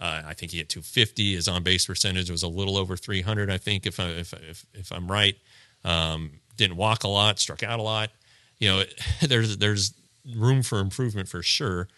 Uh, 0.00 0.22
I 0.26 0.34
think 0.34 0.52
he 0.52 0.58
hit 0.58 0.68
250. 0.68 1.34
His 1.34 1.48
on 1.48 1.62
base 1.62 1.86
percentage 1.86 2.30
was 2.30 2.42
a 2.42 2.48
little 2.48 2.76
over 2.76 2.96
300. 2.96 3.50
I 3.50 3.58
think 3.58 3.86
if 3.86 3.98
I, 3.98 4.08
if 4.08 4.32
if, 4.32 4.66
if 4.74 4.92
I'm 4.92 5.10
right. 5.10 5.36
Um, 5.84 6.40
didn't 6.56 6.76
walk 6.76 7.04
a 7.04 7.08
lot, 7.08 7.38
struck 7.38 7.62
out 7.62 7.78
a 7.78 7.82
lot. 7.82 8.10
You 8.58 8.68
know, 8.68 8.82
there's 9.22 9.56
there's 9.58 9.94
room 10.36 10.62
for 10.62 10.78
improvement 10.78 11.28
for 11.28 11.42
sure. 11.42 11.88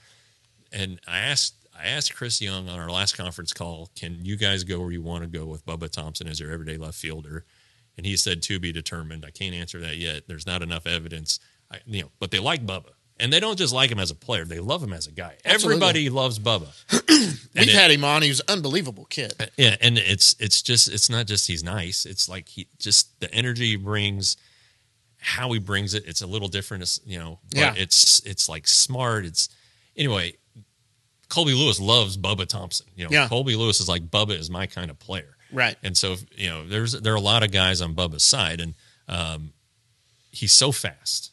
And 0.72 1.00
I 1.08 1.18
asked 1.18 1.54
I 1.78 1.88
asked 1.88 2.14
Chris 2.14 2.40
Young 2.40 2.68
on 2.68 2.78
our 2.78 2.90
last 2.90 3.16
conference 3.16 3.52
call, 3.52 3.90
can 3.96 4.18
you 4.22 4.36
guys 4.36 4.64
go 4.64 4.80
where 4.80 4.92
you 4.92 5.02
want 5.02 5.22
to 5.22 5.28
go 5.28 5.46
with 5.46 5.64
Bubba 5.64 5.90
Thompson 5.90 6.28
as 6.28 6.38
your 6.38 6.52
everyday 6.52 6.76
left 6.76 6.96
fielder? 6.96 7.44
And 7.96 8.06
he 8.06 8.16
said 8.16 8.42
to 8.42 8.60
be 8.60 8.72
determined. 8.72 9.24
I 9.26 9.30
can't 9.30 9.54
answer 9.54 9.80
that 9.80 9.96
yet. 9.96 10.22
There's 10.26 10.46
not 10.46 10.62
enough 10.62 10.86
evidence. 10.86 11.40
I, 11.70 11.78
you 11.86 12.02
know, 12.02 12.10
but 12.18 12.30
they 12.30 12.38
like 12.38 12.64
Bubba, 12.66 12.92
and 13.20 13.32
they 13.32 13.40
don't 13.40 13.56
just 13.58 13.72
like 13.72 13.90
him 13.90 13.98
as 13.98 14.10
a 14.10 14.14
player; 14.14 14.44
they 14.44 14.60
love 14.60 14.82
him 14.82 14.92
as 14.92 15.06
a 15.06 15.12
guy. 15.12 15.36
Absolutely. 15.44 15.76
Everybody 15.86 16.10
loves 16.10 16.38
Bubba. 16.38 16.68
We've 17.54 17.68
it- 17.68 17.74
had 17.74 17.90
him 17.90 18.04
on. 18.04 18.22
He 18.22 18.28
was 18.28 18.40
an 18.40 18.46
unbelievable 18.48 19.04
kid. 19.04 19.34
Yeah, 19.56 19.76
and 19.80 19.98
it's 19.98 20.34
it's 20.38 20.62
just 20.62 20.88
it's 20.88 21.08
not 21.10 21.26
just 21.26 21.46
he's 21.46 21.62
nice. 21.62 22.06
It's 22.06 22.28
like 22.28 22.48
he 22.48 22.68
just 22.78 23.18
the 23.20 23.32
energy 23.34 23.66
he 23.70 23.76
brings, 23.76 24.36
how 25.18 25.52
he 25.52 25.58
brings 25.58 25.94
it. 25.94 26.04
It's 26.06 26.22
a 26.22 26.26
little 26.26 26.48
different, 26.48 26.82
it's, 26.82 27.00
you 27.04 27.18
know. 27.18 27.38
But 27.50 27.58
Yeah. 27.58 27.74
it's 27.76 28.20
it's 28.26 28.48
like 28.48 28.66
smart. 28.66 29.24
It's 29.26 29.48
anyway. 29.96 30.34
Colby 31.28 31.54
Lewis 31.54 31.78
loves 31.78 32.16
Bubba 32.16 32.44
Thompson. 32.44 32.86
You 32.96 33.04
know, 33.04 33.10
Yeah. 33.12 33.28
Colby 33.28 33.54
Lewis 33.54 33.78
is 33.78 33.88
like 33.88 34.02
Bubba 34.10 34.36
is 34.36 34.50
my 34.50 34.66
kind 34.66 34.90
of 34.90 34.98
player. 34.98 35.36
Right. 35.52 35.76
And 35.82 35.96
so 35.96 36.16
you 36.36 36.48
know, 36.48 36.66
there's 36.66 36.92
there 36.92 37.12
are 37.12 37.16
a 37.16 37.20
lot 37.20 37.44
of 37.44 37.52
guys 37.52 37.80
on 37.80 37.94
Bubba's 37.94 38.24
side, 38.24 38.60
and 38.60 38.74
um, 39.08 39.52
he's 40.32 40.50
so 40.52 40.72
fast. 40.72 41.30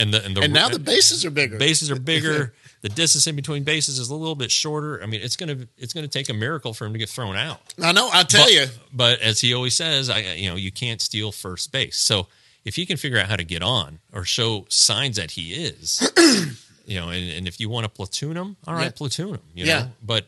And 0.00 0.14
the 0.14 0.24
and 0.24 0.36
the 0.36 0.40
And 0.42 0.52
now 0.52 0.68
the 0.68 0.78
bases 0.78 1.24
are 1.24 1.30
bigger. 1.30 1.58
bases 1.58 1.90
are 1.90 1.98
bigger. 2.00 2.54
the 2.82 2.88
distance 2.88 3.26
in 3.26 3.36
between 3.36 3.64
bases 3.64 3.98
is 3.98 4.08
a 4.08 4.14
little 4.14 4.34
bit 4.34 4.50
shorter. 4.50 5.02
I 5.02 5.06
mean, 5.06 5.20
it's 5.22 5.36
gonna 5.36 5.68
it's 5.76 5.92
gonna 5.92 6.08
take 6.08 6.28
a 6.28 6.34
miracle 6.34 6.72
for 6.72 6.86
him 6.86 6.92
to 6.94 6.98
get 6.98 7.08
thrown 7.10 7.36
out. 7.36 7.60
I 7.82 7.92
know. 7.92 8.08
I 8.12 8.22
tell 8.22 8.44
but, 8.44 8.52
you. 8.52 8.66
But 8.92 9.20
as 9.20 9.40
he 9.40 9.52
always 9.54 9.74
says, 9.74 10.08
I 10.08 10.20
you 10.34 10.48
know 10.48 10.56
you 10.56 10.72
can't 10.72 11.00
steal 11.00 11.32
first 11.32 11.70
base. 11.70 11.96
So 11.98 12.28
if 12.64 12.76
he 12.76 12.86
can 12.86 12.96
figure 12.96 13.18
out 13.18 13.28
how 13.28 13.36
to 13.36 13.44
get 13.44 13.62
on 13.62 13.98
or 14.12 14.24
show 14.24 14.64
signs 14.68 15.16
that 15.16 15.32
he 15.32 15.52
is, 15.52 16.10
you 16.86 16.98
know, 16.98 17.08
and, 17.10 17.30
and 17.30 17.48
if 17.48 17.60
you 17.60 17.68
want 17.68 17.84
to 17.84 17.88
platoon 17.90 18.36
him, 18.36 18.56
all 18.66 18.74
right, 18.74 18.84
Yeah. 18.84 18.90
platoon 18.90 19.34
him. 19.34 19.40
You 19.54 19.64
Yeah. 19.66 19.80
know, 19.80 19.90
but 20.02 20.26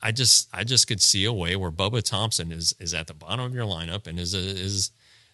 I 0.00 0.12
just 0.12 0.48
I 0.52 0.62
just 0.64 0.86
could 0.86 1.00
see 1.02 1.24
a 1.24 1.32
way 1.32 1.56
where 1.56 1.70
Bubba 1.72 2.02
Thompson 2.02 2.52
is 2.52 2.74
is 2.78 2.94
at 2.94 3.06
the 3.08 3.14
bottom 3.14 3.44
of 3.44 3.54
your 3.54 3.66
lineup 3.66 4.06
and 4.06 4.18
is 4.20 4.34
a, 4.34 4.38
is 4.38 4.90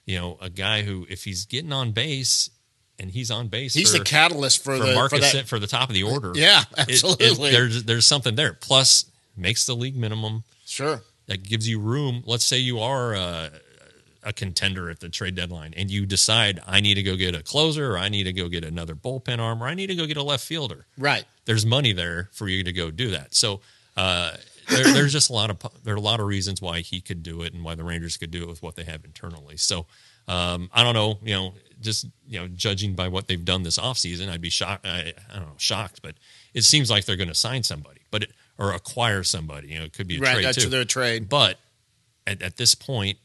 you 0.06 0.16
know 0.18 0.38
a 0.40 0.48
guy 0.48 0.82
who 0.82 1.06
if 1.10 1.24
he's 1.24 1.44
getting 1.44 1.72
on 1.72 1.92
base 1.92 2.48
and 2.98 3.10
he's 3.10 3.30
on 3.30 3.48
base, 3.48 3.74
He's 3.74 3.92
for, 3.92 3.98
the 3.98 4.04
catalyst 4.04 4.62
for, 4.64 4.76
for 4.76 4.86
the 4.86 4.94
Marcus 4.94 5.30
for 5.30 5.36
that. 5.38 5.48
for 5.48 5.58
the 5.58 5.66
top 5.66 5.88
of 5.88 5.94
the 5.94 6.02
order. 6.02 6.32
Yeah, 6.34 6.62
It- 6.76 6.78
it- 6.78 6.90
absolutely. 7.04 7.50
there's 7.50 7.84
there's 7.84 8.06
something 8.06 8.34
there. 8.34 8.54
Plus 8.54 9.06
makes 9.36 9.66
the 9.66 9.74
league 9.76 9.96
minimum. 9.96 10.44
Sure. 10.66 11.02
that 11.26 11.42
gives 11.42 11.68
you 11.68 11.78
room. 11.80 12.22
Let's 12.26 12.44
say 12.44 12.58
you 12.58 12.78
are 12.80 13.14
a, 13.14 13.50
a 14.22 14.32
contender 14.32 14.90
at 14.90 15.00
the 15.00 15.08
trade 15.08 15.34
deadline, 15.34 15.72
and 15.76 15.90
you 15.90 16.04
decide 16.06 16.60
I 16.66 16.80
need 16.80 16.94
to 16.94 17.02
go 17.02 17.16
get 17.16 17.34
a 17.34 17.42
closer, 17.42 17.92
or 17.94 17.98
I 17.98 18.08
need 18.08 18.24
to 18.24 18.32
go 18.32 18.48
get 18.48 18.64
another 18.64 18.94
bullpen 18.94 19.38
arm, 19.38 19.62
or 19.62 19.66
I 19.66 19.74
need 19.74 19.86
to 19.88 19.94
go 19.94 20.06
get 20.06 20.16
a 20.16 20.22
left 20.22 20.44
fielder. 20.44 20.86
Right. 20.98 21.24
There's 21.46 21.64
money 21.64 21.92
there 21.92 22.28
for 22.32 22.48
you 22.48 22.64
to 22.64 22.72
go 22.72 22.90
do 22.90 23.10
that. 23.10 23.34
So. 23.34 23.60
Uh, 23.96 24.36
there, 24.68 24.84
there's 24.92 25.12
just 25.12 25.28
a 25.28 25.32
lot 25.32 25.50
of 25.50 25.56
there 25.82 25.94
are 25.94 25.96
a 25.96 26.00
lot 26.00 26.20
of 26.20 26.26
reasons 26.26 26.60
why 26.62 26.80
he 26.80 27.00
could 27.00 27.22
do 27.24 27.42
it 27.42 27.52
and 27.54 27.64
why 27.64 27.74
the 27.74 27.82
Rangers 27.82 28.16
could 28.16 28.30
do 28.30 28.42
it 28.42 28.48
with 28.48 28.62
what 28.62 28.76
they 28.76 28.84
have 28.84 29.04
internally. 29.04 29.56
So 29.56 29.86
um, 30.28 30.70
I 30.72 30.84
don't 30.84 30.94
know, 30.94 31.18
you 31.24 31.34
know, 31.34 31.54
just 31.80 32.06
you 32.26 32.38
know, 32.40 32.48
judging 32.48 32.94
by 32.94 33.08
what 33.08 33.28
they've 33.28 33.44
done 33.44 33.62
this 33.62 33.78
offseason, 33.78 34.28
I'd 34.28 34.40
be 34.40 34.50
shocked. 34.50 34.86
I, 34.86 35.12
I 35.30 35.34
don't 35.36 35.46
know, 35.46 35.52
shocked, 35.58 36.00
but 36.02 36.14
it 36.54 36.64
seems 36.64 36.90
like 36.90 37.04
they're 37.04 37.16
going 37.16 37.28
to 37.28 37.34
sign 37.34 37.62
somebody, 37.62 38.00
but 38.10 38.24
it, 38.24 38.30
or 38.58 38.72
acquire 38.72 39.22
somebody. 39.22 39.68
You 39.68 39.78
know, 39.78 39.84
it 39.84 39.92
could 39.92 40.08
be 40.08 40.16
a 40.16 40.20
Right. 40.20 40.32
trade 40.34 40.44
That's 40.44 40.64
too. 40.64 40.68
their 40.68 40.84
trade. 40.84 41.28
But 41.28 41.58
at, 42.26 42.42
at 42.42 42.56
this 42.56 42.74
point, 42.74 43.18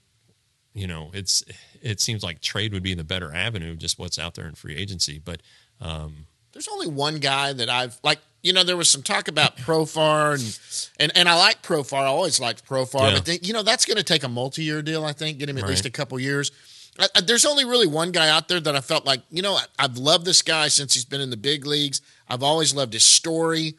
you 0.74 0.88
know, 0.88 1.12
it's 1.13 1.43
it 1.81 2.00
seems 2.00 2.24
like 2.24 2.41
trade 2.41 2.74
would 2.74 2.83
be 2.83 2.93
the 2.93 3.03
better 3.03 3.33
avenue, 3.33 3.75
just 3.75 3.98
what's 4.00 4.17
out 4.19 4.36
there 4.36 4.48
in 4.48 4.55
free 4.55 4.75
agency. 4.75 5.19
But 5.24 5.41
um, 5.81 6.25
There's 6.51 6.67
only 6.67 6.88
one 6.88 7.17
guy 7.17 7.53
that 7.53 7.69
I've 7.69 8.00
like. 8.03 8.19
You 8.45 8.51
know, 8.51 8.65
there 8.65 8.75
was 8.75 8.89
some 8.89 9.03
talk 9.03 9.29
about 9.29 9.55
Profar, 9.57 10.33
and 10.36 10.60
and, 11.00 11.17
and 11.17 11.29
I 11.29 11.36
like 11.36 11.62
Profar. 11.62 12.00
I 12.01 12.05
always 12.07 12.41
liked 12.41 12.67
Profar, 12.67 13.07
Yeah. 13.10 13.13
but 13.15 13.25
then, 13.25 13.38
you 13.41 13.53
know 13.53 13.63
that's 13.63 13.86
going 13.86 13.95
to 13.98 14.03
take 14.03 14.24
a 14.24 14.27
multi-year 14.27 14.81
deal. 14.81 15.05
I 15.05 15.13
think 15.13 15.38
get 15.38 15.48
him 15.48 15.57
at 15.57 15.65
least 15.67 15.86
a 15.86 15.89
couple 15.89 16.19
years. 16.19 16.51
I, 17.00 17.07
I- 17.15 17.21
there's 17.21 17.45
only 17.45 17.65
really 17.65 17.88
one 17.88 18.12
guy 18.12 18.29
out 18.29 18.47
there 18.47 18.59
that 18.59 18.75
I 18.75 18.81
felt 18.81 19.05
like 19.05 19.21
you 19.31 19.41
know 19.41 19.55
I, 19.55 19.63
I've 19.79 19.97
loved 19.97 20.25
this 20.25 20.41
guy 20.41 20.67
since 20.67 20.93
he's 20.93 21.05
been 21.05 21.21
in 21.21 21.29
the 21.29 21.38
big 21.38 21.65
leagues. 21.65 22.01
I've 22.29 22.43
always 22.43 22.73
loved 22.75 22.93
his 22.93 23.03
story. 23.03 23.75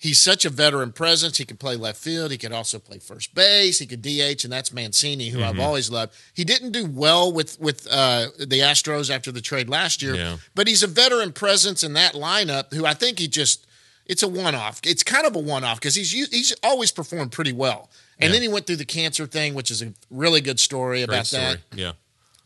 He's 0.00 0.18
such 0.20 0.44
a 0.44 0.48
veteran 0.50 0.92
presence. 0.92 1.38
He 1.38 1.44
can 1.44 1.56
play 1.56 1.74
left 1.74 1.98
field. 2.00 2.30
He 2.30 2.38
could 2.38 2.52
also 2.52 2.78
play 2.78 3.00
first 3.00 3.34
base. 3.34 3.80
He 3.80 3.86
could 3.86 4.00
DH, 4.00 4.44
and 4.44 4.52
that's 4.52 4.72
Mancini, 4.72 5.30
who 5.30 5.38
Mm-hmm. 5.40 5.48
I've 5.48 5.58
always 5.58 5.90
loved. 5.90 6.14
He 6.34 6.44
didn't 6.44 6.70
do 6.70 6.86
well 6.86 7.32
with 7.32 7.58
with 7.60 7.86
uh, 7.90 8.26
the 8.38 8.60
Astros 8.60 9.10
after 9.12 9.32
the 9.32 9.40
trade 9.40 9.68
last 9.68 10.00
year, 10.00 10.14
Yeah. 10.14 10.36
but 10.54 10.68
he's 10.68 10.84
a 10.84 10.86
veteran 10.86 11.32
presence 11.32 11.82
in 11.82 11.94
that 11.94 12.12
lineup. 12.14 12.72
Who 12.74 12.86
I 12.86 12.94
think 12.94 13.18
he 13.18 13.26
just 13.26 13.66
it's 14.06 14.22
a 14.22 14.28
one 14.28 14.54
off. 14.54 14.80
It's 14.84 15.02
kind 15.02 15.26
of 15.26 15.34
a 15.34 15.40
one 15.40 15.64
off 15.64 15.80
because 15.80 15.96
he's 15.96 16.12
he's 16.12 16.54
always 16.62 16.92
performed 16.92 17.32
pretty 17.32 17.52
well. 17.52 17.90
And 18.20 18.28
Yeah. 18.28 18.34
then 18.34 18.42
he 18.42 18.48
went 18.48 18.66
through 18.66 18.76
the 18.76 18.84
cancer 18.84 19.26
thing, 19.26 19.54
which 19.54 19.70
is 19.72 19.82
a 19.82 19.92
really 20.10 20.40
good 20.40 20.60
story 20.60 20.98
great 21.04 21.08
about 21.14 21.26
story. 21.26 21.42
that 21.42 21.58
Yeah. 21.74 21.92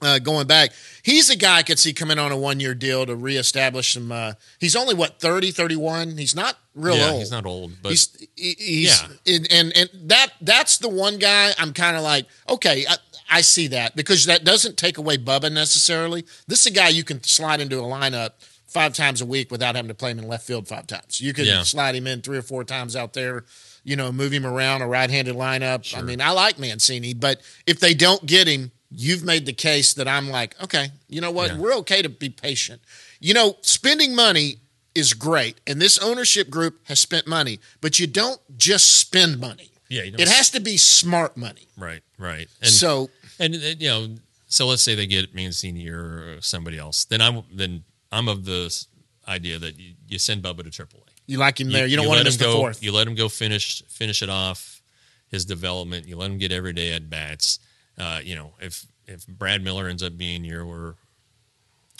Uh, 0.02 0.18
going 0.18 0.46
back. 0.46 0.70
He's 1.02 1.30
a 1.30 1.36
guy 1.36 1.58
I 1.58 1.62
could 1.62 1.78
see 1.78 1.92
coming 1.92 2.18
on 2.18 2.32
a 2.32 2.36
one 2.36 2.60
year 2.60 2.74
deal 2.74 3.06
to 3.06 3.14
reestablish 3.16 3.94
some. 3.94 4.12
Uh, 4.12 4.32
he's 4.58 4.76
only 4.76 4.94
what 4.94 5.20
30, 5.20 5.50
31. 5.52 6.16
He's 6.18 6.34
not 6.34 6.56
real 6.74 6.96
yeah, 6.96 7.10
old. 7.10 7.18
he's 7.20 7.30
not 7.30 7.46
old, 7.46 7.72
but 7.82 7.90
he's 7.90 8.08
he- 8.36 8.56
he's 8.58 9.02
Yeah. 9.02 9.34
and, 9.36 9.52
and 9.52 9.72
and 9.76 9.90
that 10.10 10.28
that's 10.40 10.78
the 10.78 10.88
one 10.88 11.18
guy 11.18 11.52
I'm 11.58 11.72
kind 11.72 11.96
of 11.96 12.02
like 12.02 12.26
okay. 12.48 12.84
I, 12.88 12.96
I 13.30 13.40
see 13.40 13.68
that 13.68 13.96
because 13.96 14.26
that 14.26 14.44
doesn't 14.44 14.76
take 14.76 14.98
away 14.98 15.16
Bubba 15.16 15.50
necessarily. 15.50 16.24
This 16.48 16.60
is 16.60 16.66
a 16.66 16.70
guy 16.74 16.88
you 16.88 17.04
can 17.04 17.22
slide 17.22 17.60
into 17.62 17.78
a 17.78 17.82
lineup 17.82 18.32
five 18.66 18.94
times 18.94 19.20
a 19.22 19.26
week 19.26 19.50
without 19.50 19.74
having 19.76 19.88
to 19.88 19.94
play 19.94 20.10
him 20.10 20.18
in 20.18 20.28
left 20.28 20.46
field 20.46 20.66
five 20.68 20.86
times. 20.86 21.20
You 21.20 21.32
can 21.32 21.44
Yeah. 21.46 21.62
slide 21.62 21.94
him 21.94 22.06
in 22.06 22.20
three 22.22 22.36
or 22.38 22.42
four 22.42 22.64
times 22.64 22.94
out 22.96 23.12
there. 23.14 23.44
You 23.84 23.96
know, 23.96 24.12
move 24.12 24.32
him 24.32 24.46
around 24.46 24.80
a 24.82 24.86
right-handed 24.86 25.34
lineup. 25.34 25.96
I 25.96 26.02
mean, 26.02 26.20
I 26.20 26.30
like 26.30 26.58
Mancini, 26.58 27.14
but 27.14 27.40
if 27.66 27.80
they 27.80 27.94
don't 27.94 28.24
get 28.26 28.46
him, 28.46 28.70
you've 28.94 29.24
made 29.24 29.46
the 29.46 29.52
case 29.52 29.94
that 29.94 30.06
I'm 30.06 30.28
like, 30.28 30.60
okay, 30.62 30.88
you 31.08 31.20
know 31.20 31.30
what? 31.30 31.52
Yeah. 31.52 31.58
We're 31.58 31.74
okay 31.76 32.02
to 32.02 32.08
be 32.08 32.28
patient. 32.28 32.80
You 33.20 33.34
know, 33.34 33.56
spending 33.62 34.14
money 34.14 34.56
is 34.94 35.14
great, 35.14 35.60
and 35.66 35.80
this 35.80 35.98
ownership 35.98 36.50
group 36.50 36.80
has 36.84 37.00
spent 37.00 37.26
money, 37.26 37.60
but 37.80 37.98
you 37.98 38.06
don't 38.06 38.40
just 38.56 38.96
spend 38.98 39.40
money. 39.40 39.70
Yeah, 39.88 40.02
you 40.04 40.14
it 40.18 40.28
has 40.28 40.50
to 40.50 40.60
be 40.60 40.76
smart 40.76 41.36
money. 41.36 41.68
right, 41.76 42.02
right. 42.18 42.48
And 42.60 42.70
so 42.70 43.10
And 43.38 43.54
uh, 43.54 43.58
you 43.78 43.88
know, 43.88 44.08
so 44.46 44.66
let's 44.66 44.82
say 44.82 44.94
they 44.94 45.06
get 45.06 45.34
Mancini 45.34 45.88
or 45.88 46.38
somebody 46.40 46.78
else. 46.78 47.04
Then 47.04 47.20
I'm 47.20 47.42
then 47.52 47.84
I'm 48.10 48.28
of 48.28 48.44
the 48.44 48.86
idea 49.28 49.58
that 49.58 49.78
you, 49.78 49.94
you 50.08 50.18
send 50.18 50.42
Bubba 50.42 50.62
to 50.64 50.70
AAA. 50.70 51.00
you 51.26 51.38
like 51.38 51.60
him 51.60 51.70
there. 51.70 51.86
You, 51.86 51.96
don't 51.96 52.08
want 52.08 52.26
him 52.26 52.32
to 52.32 52.38
go. 52.38 52.56
fourth. 52.56 52.82
You 52.82 52.92
let 52.92 53.06
him 53.06 53.14
go 53.14 53.28
finish 53.28 53.82
finish 53.88 54.22
it 54.22 54.30
off 54.30 54.82
his 55.28 55.44
development. 55.44 56.06
You 56.06 56.16
let 56.16 56.30
him 56.30 56.38
get 56.38 56.52
every 56.52 56.72
day 56.72 56.92
at 56.92 57.08
bats. 57.08 57.58
Uh, 57.98 58.20
you 58.22 58.34
know, 58.34 58.52
if 58.60 58.86
if 59.06 59.26
Brad 59.26 59.62
Miller 59.62 59.88
ends 59.88 60.02
up 60.02 60.16
being 60.16 60.44
your 60.44 60.96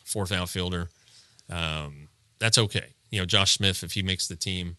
fourth 0.05 0.33
outfielder, 0.33 0.89
um, 1.51 2.09
that's 2.39 2.59
okay. 2.59 2.95
You 3.11 3.21
know, 3.21 3.27
Josh 3.27 3.55
Smith, 3.55 3.83
if 3.83 3.93
he 3.93 4.03
makes 4.03 4.27
the 4.27 4.37
team, 4.37 4.77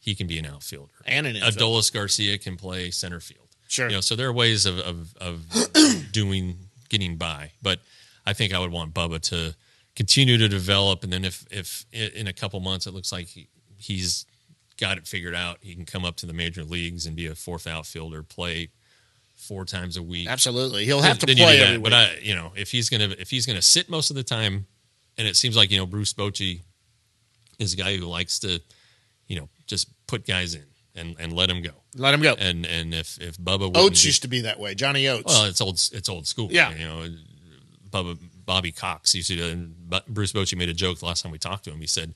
he 0.00 0.14
can 0.14 0.26
be 0.26 0.38
an 0.38 0.46
outfielder. 0.46 0.92
And 1.06 1.26
an. 1.26 1.36
Adolis 1.36 1.92
Garcia 1.92 2.38
can 2.38 2.56
play 2.56 2.90
center 2.90 3.20
field. 3.20 3.48
Sure. 3.68 3.88
You 3.88 3.96
know, 3.96 4.00
so 4.00 4.16
there 4.16 4.28
are 4.28 4.32
ways 4.32 4.66
of 4.66 4.78
of, 4.78 5.16
of 5.16 5.46
doing 6.12 6.56
getting 6.88 7.16
by, 7.16 7.52
but 7.62 7.80
I 8.26 8.32
think 8.32 8.54
I 8.54 8.58
would 8.58 8.72
want 8.72 8.94
Bubba 8.94 9.20
to 9.30 9.54
continue 9.96 10.38
to 10.38 10.48
develop, 10.48 11.04
and 11.04 11.12
then 11.12 11.24
if 11.24 11.44
if 11.50 11.86
in 11.92 12.26
a 12.26 12.32
couple 12.32 12.60
months 12.60 12.86
it 12.86 12.94
looks 12.94 13.12
like 13.12 13.26
he, 13.26 13.48
he's 13.76 14.26
got 14.76 14.98
it 14.98 15.06
figured 15.06 15.34
out, 15.34 15.58
he 15.60 15.74
can 15.74 15.84
come 15.84 16.04
up 16.04 16.16
to 16.16 16.26
the 16.26 16.32
major 16.32 16.64
leagues 16.64 17.06
and 17.06 17.16
be 17.16 17.26
a 17.26 17.34
fourth 17.34 17.66
outfielder, 17.66 18.22
play 18.22 18.70
four 19.46 19.64
times 19.64 19.96
a 19.96 20.02
week. 20.02 20.28
Absolutely, 20.28 20.84
he'll 20.84 21.02
have 21.02 21.18
to 21.18 21.26
Then 21.26 21.36
you 21.36 21.44
play 21.44 21.60
every 21.60 21.76
week. 21.76 21.84
But 21.84 21.92
I, 21.92 22.18
you 22.22 22.34
know, 22.34 22.52
if 22.56 22.70
he's 22.70 22.88
gonna 22.88 23.14
if 23.18 23.30
he's 23.30 23.46
gonna 23.46 23.62
sit 23.62 23.88
most 23.88 24.10
of 24.10 24.16
the 24.16 24.22
time, 24.22 24.66
and 25.18 25.28
it 25.28 25.36
seems 25.36 25.56
like 25.56 25.70
you 25.70 25.78
know 25.78 25.86
Bruce 25.86 26.12
Bochy 26.12 26.60
is 27.58 27.74
a 27.74 27.76
guy 27.76 27.96
who 27.96 28.06
likes 28.06 28.40
to, 28.40 28.60
you 29.28 29.36
know, 29.38 29.48
just 29.66 29.88
put 30.06 30.26
guys 30.26 30.54
in 30.54 30.64
and 30.94 31.16
and 31.18 31.32
let 31.32 31.48
them 31.48 31.62
go. 31.62 31.70
let 31.96 32.14
him 32.14 32.22
go. 32.22 32.34
And 32.38 32.66
and 32.66 32.94
if 32.94 33.20
if 33.20 33.36
Bubba 33.36 33.76
Oates 33.76 34.02
be- 34.02 34.08
used 34.08 34.22
to 34.22 34.28
be 34.28 34.40
that 34.42 34.58
way. 34.58 34.74
Johnny 34.74 35.08
Oates. 35.08 35.32
well, 35.32 35.44
it's 35.44 35.60
old. 35.60 35.80
It's 35.92 36.08
old 36.08 36.26
school. 36.26 36.48
Yeah. 36.50 36.72
you 36.74 36.84
know, 36.84 37.08
Bubba 37.90 38.18
Bobby 38.44 38.72
Cox 38.72 39.14
used 39.14 39.28
to. 39.28 39.42
And 39.42 39.74
Bruce 40.08 40.32
Bochy 40.32 40.56
made 40.56 40.68
a 40.68 40.74
joke 40.74 40.98
the 40.98 41.06
last 41.06 41.22
time 41.22 41.32
we 41.32 41.38
talked 41.38 41.64
to 41.64 41.70
him. 41.70 41.80
He 41.80 41.86
said, 41.86 42.14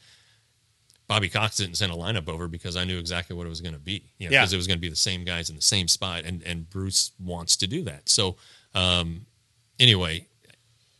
"Bobby 1.08 1.28
Cox 1.28 1.56
didn't 1.56 1.76
send 1.76 1.90
a 1.90 1.96
lineup 1.96 2.28
over 2.28 2.46
because 2.48 2.76
I 2.76 2.84
knew 2.84 2.98
exactly 2.98 3.34
what 3.34 3.46
it 3.46 3.48
was 3.48 3.60
going 3.60 3.74
to 3.74 3.80
be. 3.80 4.04
You 4.18 4.28
know, 4.28 4.32
Yeah. 4.34 4.40
because 4.42 4.52
it 4.52 4.56
was 4.56 4.66
going 4.66 4.78
to 4.78 4.80
be 4.80 4.88
the 4.90 4.94
same 4.96 5.24
guys 5.24 5.50
in 5.50 5.56
the 5.56 5.62
same 5.62 5.88
spot, 5.88 6.24
and 6.24 6.42
and 6.44 6.68
Bruce 6.70 7.10
wants 7.18 7.56
to 7.56 7.66
do 7.66 7.82
that. 7.84 8.08
So, 8.08 8.36
um, 8.74 9.26
anyway." 9.80 10.26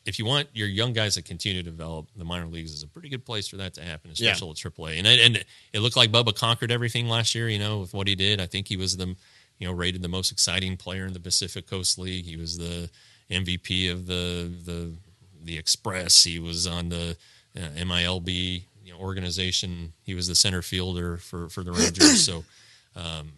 If 0.07 0.19
you 0.19 0.25
want 0.25 0.49
your 0.55 0.69
young 0.69 0.95
guys 0.95 1.17
to 1.17 1.23
continue 1.23 1.63
to 1.63 1.71
develop, 1.71 2.07
the 2.17 2.25
minor 2.25 2.47
leagues 2.47 2.73
is 2.73 2.83
a 2.83 2.87
pretty 2.87 3.11
good 3.11 3.27
place 3.27 3.47
for 3.47 3.59
that 3.59 3.75
to 3.75 3.83
happen, 3.83 4.11
Yeah. 4.15 4.31
especially 4.33 4.51
at 4.53 4.57
AAA. 4.57 4.97
And 4.97 5.07
it- 5.07 5.21
and 5.21 5.45
it 5.75 5.81
looked 5.81 5.97
like 5.97 6.11
Bubba 6.11 6.35
conquered 6.35 6.71
everything 6.73 7.09
last 7.11 7.35
year. 7.35 7.47
You 7.51 7.59
know, 7.59 7.81
with 7.81 7.93
what 7.93 8.09
he 8.09 8.15
did, 8.15 8.41
I 8.41 8.47
think 8.47 8.69
he 8.69 8.79
was 8.79 8.97
the 8.97 9.09
you 9.59 9.67
know 9.67 9.73
rated 9.73 10.01
the 10.01 10.09
most 10.09 10.33
exciting 10.33 10.79
player 10.79 11.05
in 11.05 11.13
the 11.13 11.21
Pacific 11.21 11.67
Coast 11.67 11.99
League. 11.99 12.25
He 12.25 12.37
was 12.37 12.57
the 12.57 12.89
MVP 13.31 13.89
of 13.89 14.07
the 14.07 14.51
the 14.65 14.95
the 15.45 15.59
Express. 15.59 16.25
He 16.25 16.39
was 16.39 16.67
on 16.67 16.89
the 16.89 17.19
uh, 17.55 17.69
MILB 17.77 18.65
organization. 18.99 19.93
He 20.03 20.15
was 20.15 20.27
the 20.29 20.35
center 20.35 20.63
fielder 20.63 21.17
for 21.17 21.49
for 21.49 21.63
the 21.63 21.73
Rangers. 21.73 22.25
so 22.25 22.45
um, 22.97 23.33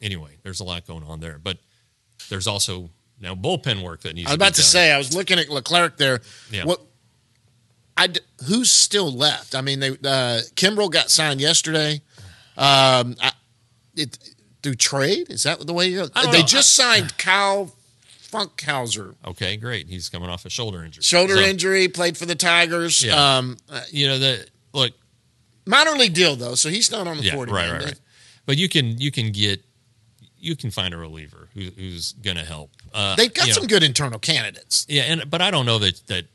anyway, 0.00 0.38
there's 0.42 0.60
a 0.60 0.64
lot 0.64 0.86
going 0.86 1.04
on 1.04 1.20
there, 1.20 1.38
but 1.42 1.58
there's 2.28 2.46
also 2.46 2.90
now 3.20 3.34
bullpen 3.34 3.82
work 3.82 4.02
that 4.02 4.14
needs. 4.14 4.28
I 4.30 4.32
was 4.32 4.34
to 4.34 4.38
be 4.38 4.44
about 4.44 4.54
to 4.54 4.62
say, 4.62 4.92
I 4.92 4.98
was 4.98 5.14
looking 5.14 5.38
at 5.38 5.48
Leclerc 5.48 5.96
there. 5.96 6.20
Yeah. 6.50 6.64
What? 6.64 6.80
I 7.96 8.08
who's 8.46 8.70
still 8.70 9.10
left? 9.10 9.54
I 9.54 9.60
mean, 9.62 9.80
they 9.80 9.90
uh, 9.90 10.40
Kimbrel 10.54 10.90
got 10.90 11.10
signed 11.10 11.40
yesterday. 11.40 12.02
Um, 12.58 13.16
I, 13.22 13.32
it 13.94 14.18
through 14.62 14.74
trade 14.74 15.30
is 15.30 15.44
that 15.44 15.66
the 15.66 15.72
way 15.72 15.88
you? 15.88 16.06
Don't 16.06 16.32
They 16.32 16.40
know. 16.40 16.46
just 16.46 16.74
signed 16.74 17.16
Kyle 17.16 17.72
Funkhouser, 18.30 19.14
Okay, 19.24 19.56
great. 19.56 19.88
He's 19.88 20.08
coming 20.08 20.28
off 20.28 20.44
a 20.44 20.50
shoulder 20.50 20.84
injury. 20.84 21.02
shoulder 21.02 21.36
So, 21.36 21.42
injury, 21.42 21.88
played 21.88 22.18
for 22.18 22.26
the 22.26 22.34
Tigers. 22.34 23.02
Yeah. 23.02 23.38
Um, 23.38 23.56
uh, 23.70 23.80
You 23.90 24.08
know 24.08 24.18
the 24.18 24.46
look. 24.76 24.92
minor 25.66 25.92
league 25.92 26.14
deal 26.14 26.36
though, 26.36 26.54
so 26.54 26.68
he's 26.68 26.90
not 26.90 27.06
on 27.06 27.16
the 27.16 27.24
Yeah, 27.24 27.34
forty. 27.34 27.52
right, 27.52 27.70
right, 27.72 27.84
right. 27.84 28.00
But 28.44 28.56
you 28.56 28.68
can 28.68 28.98
you 28.98 29.10
can 29.10 29.32
get 29.32 29.62
you 30.38 30.54
can 30.54 30.70
find 30.70 30.94
a 30.94 30.96
reliever 30.96 31.48
who, 31.54 31.62
who's 31.76 32.12
going 32.12 32.36
to 32.36 32.44
help. 32.44 32.70
Uh, 32.94 33.16
They've 33.16 33.32
got 33.32 33.46
you 33.46 33.52
know, 33.52 33.58
some 33.60 33.66
good 33.66 33.82
internal 33.82 34.18
candidates. 34.18 34.86
Yeah, 34.88 35.02
and 35.02 35.28
but 35.28 35.42
I 35.42 35.50
don't 35.50 35.66
know 35.66 35.78
that 35.78 36.06
that 36.06 36.26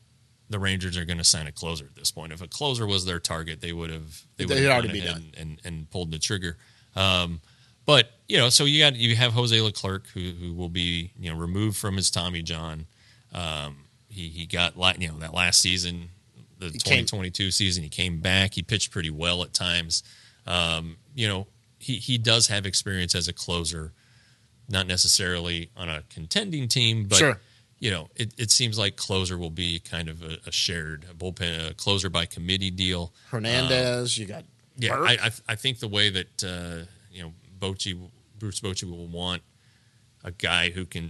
the 0.50 0.60
Rangers 0.60 0.98
are 0.98 1.05
going 1.05 1.17
to 1.19 1.24
sign 1.24 1.48
a 1.48 1.51
closer 1.51 1.86
at 1.86 1.95
this 1.95 2.12
point. 2.12 2.33
If 2.33 2.41
a 2.41 2.48
closer 2.48 2.86
was 2.86 3.05
their 3.05 3.19
target, 3.19 3.62
they 3.62 3.71
would 3.71 3.89
have 3.89 4.21
they 4.38 4.45
would 4.45 4.57
have 4.57 4.71
already 4.71 4.91
be 4.91 5.01
done. 5.01 5.31
and, 5.38 5.62
and 5.63 5.89
pulled 5.89 6.12
the 6.12 6.19
trigger. 6.19 6.57
Um, 6.95 7.39
but 7.86 8.12
you 8.27 8.38
know, 8.38 8.50
so 8.50 8.65
you 8.65 8.79
got 8.79 8.95
you 8.95 9.15
have 9.15 9.31
Jose 9.33 9.60
Leclerc 9.60 10.07
who 10.07 10.31
who 10.31 10.53
will 10.53 10.69
be 10.69 11.12
you 11.19 11.31
know 11.31 11.38
removed 11.38 11.77
from 11.77 11.95
his 11.95 12.12
Tommy 12.12 12.41
John. 12.41 12.86
Um, 13.33 13.86
he 14.10 14.27
he 14.27 14.45
got 14.45 14.75
you 15.00 15.07
know 15.07 15.19
that 15.19 15.33
last 15.33 15.62
season, 15.62 16.10
the 16.70 16.80
came- 16.80 17.06
2022 17.06 17.51
season, 17.51 17.84
he 17.84 17.89
came 17.89 18.20
back. 18.20 18.53
He 18.53 18.62
pitched 18.62 18.91
pretty 18.91 19.10
well 19.10 19.44
at 19.44 19.53
times. 19.53 20.03
Um, 20.46 20.98
you 21.15 21.27
know, 21.27 21.48
he 21.80 21.96
he 21.96 22.18
does 22.18 22.48
have 22.48 22.65
experience 22.65 23.15
as 23.15 23.27
a 23.27 23.34
closer, 23.34 23.91
not 24.70 24.88
necessarily 24.88 25.70
on 25.75 25.89
a 25.89 26.03
contending 26.10 26.68
team, 26.68 27.06
but 27.08 27.18
Sure. 27.18 27.39
you 27.80 27.91
know, 27.91 28.10
it, 28.15 28.34
it 28.38 28.51
seems 28.51 28.77
like 28.77 28.96
closer 28.96 29.38
will 29.38 29.50
be 29.50 29.80
kind 29.80 30.08
of 30.10 30.22
a, 30.24 30.38
a 30.46 30.51
shared 30.51 31.06
a 31.10 31.13
bullpen, 31.13 31.72
a 31.72 31.74
closer 31.74 32.10
by 32.10 32.25
committee 32.25 32.72
deal. 32.72 33.12
Hernandez, 33.30 34.18
you 34.18 34.25
got 34.25 34.44
Yeah, 34.77 34.96
Burke. 34.98 35.10
I, 35.10 35.13
I 35.27 35.32
I 35.50 35.56
think 35.56 35.80
the 35.80 35.88
way 35.88 36.10
that 36.10 36.44
uh, 36.44 36.86
you 37.12 37.24
know 37.24 37.34
Bochy 37.60 38.00
Bruce 38.39 38.60
Bochy 38.60 38.84
will 38.89 39.08
want 39.08 39.41
a 40.24 40.32
guy 40.32 40.70
who 40.72 40.86
can. 40.86 41.10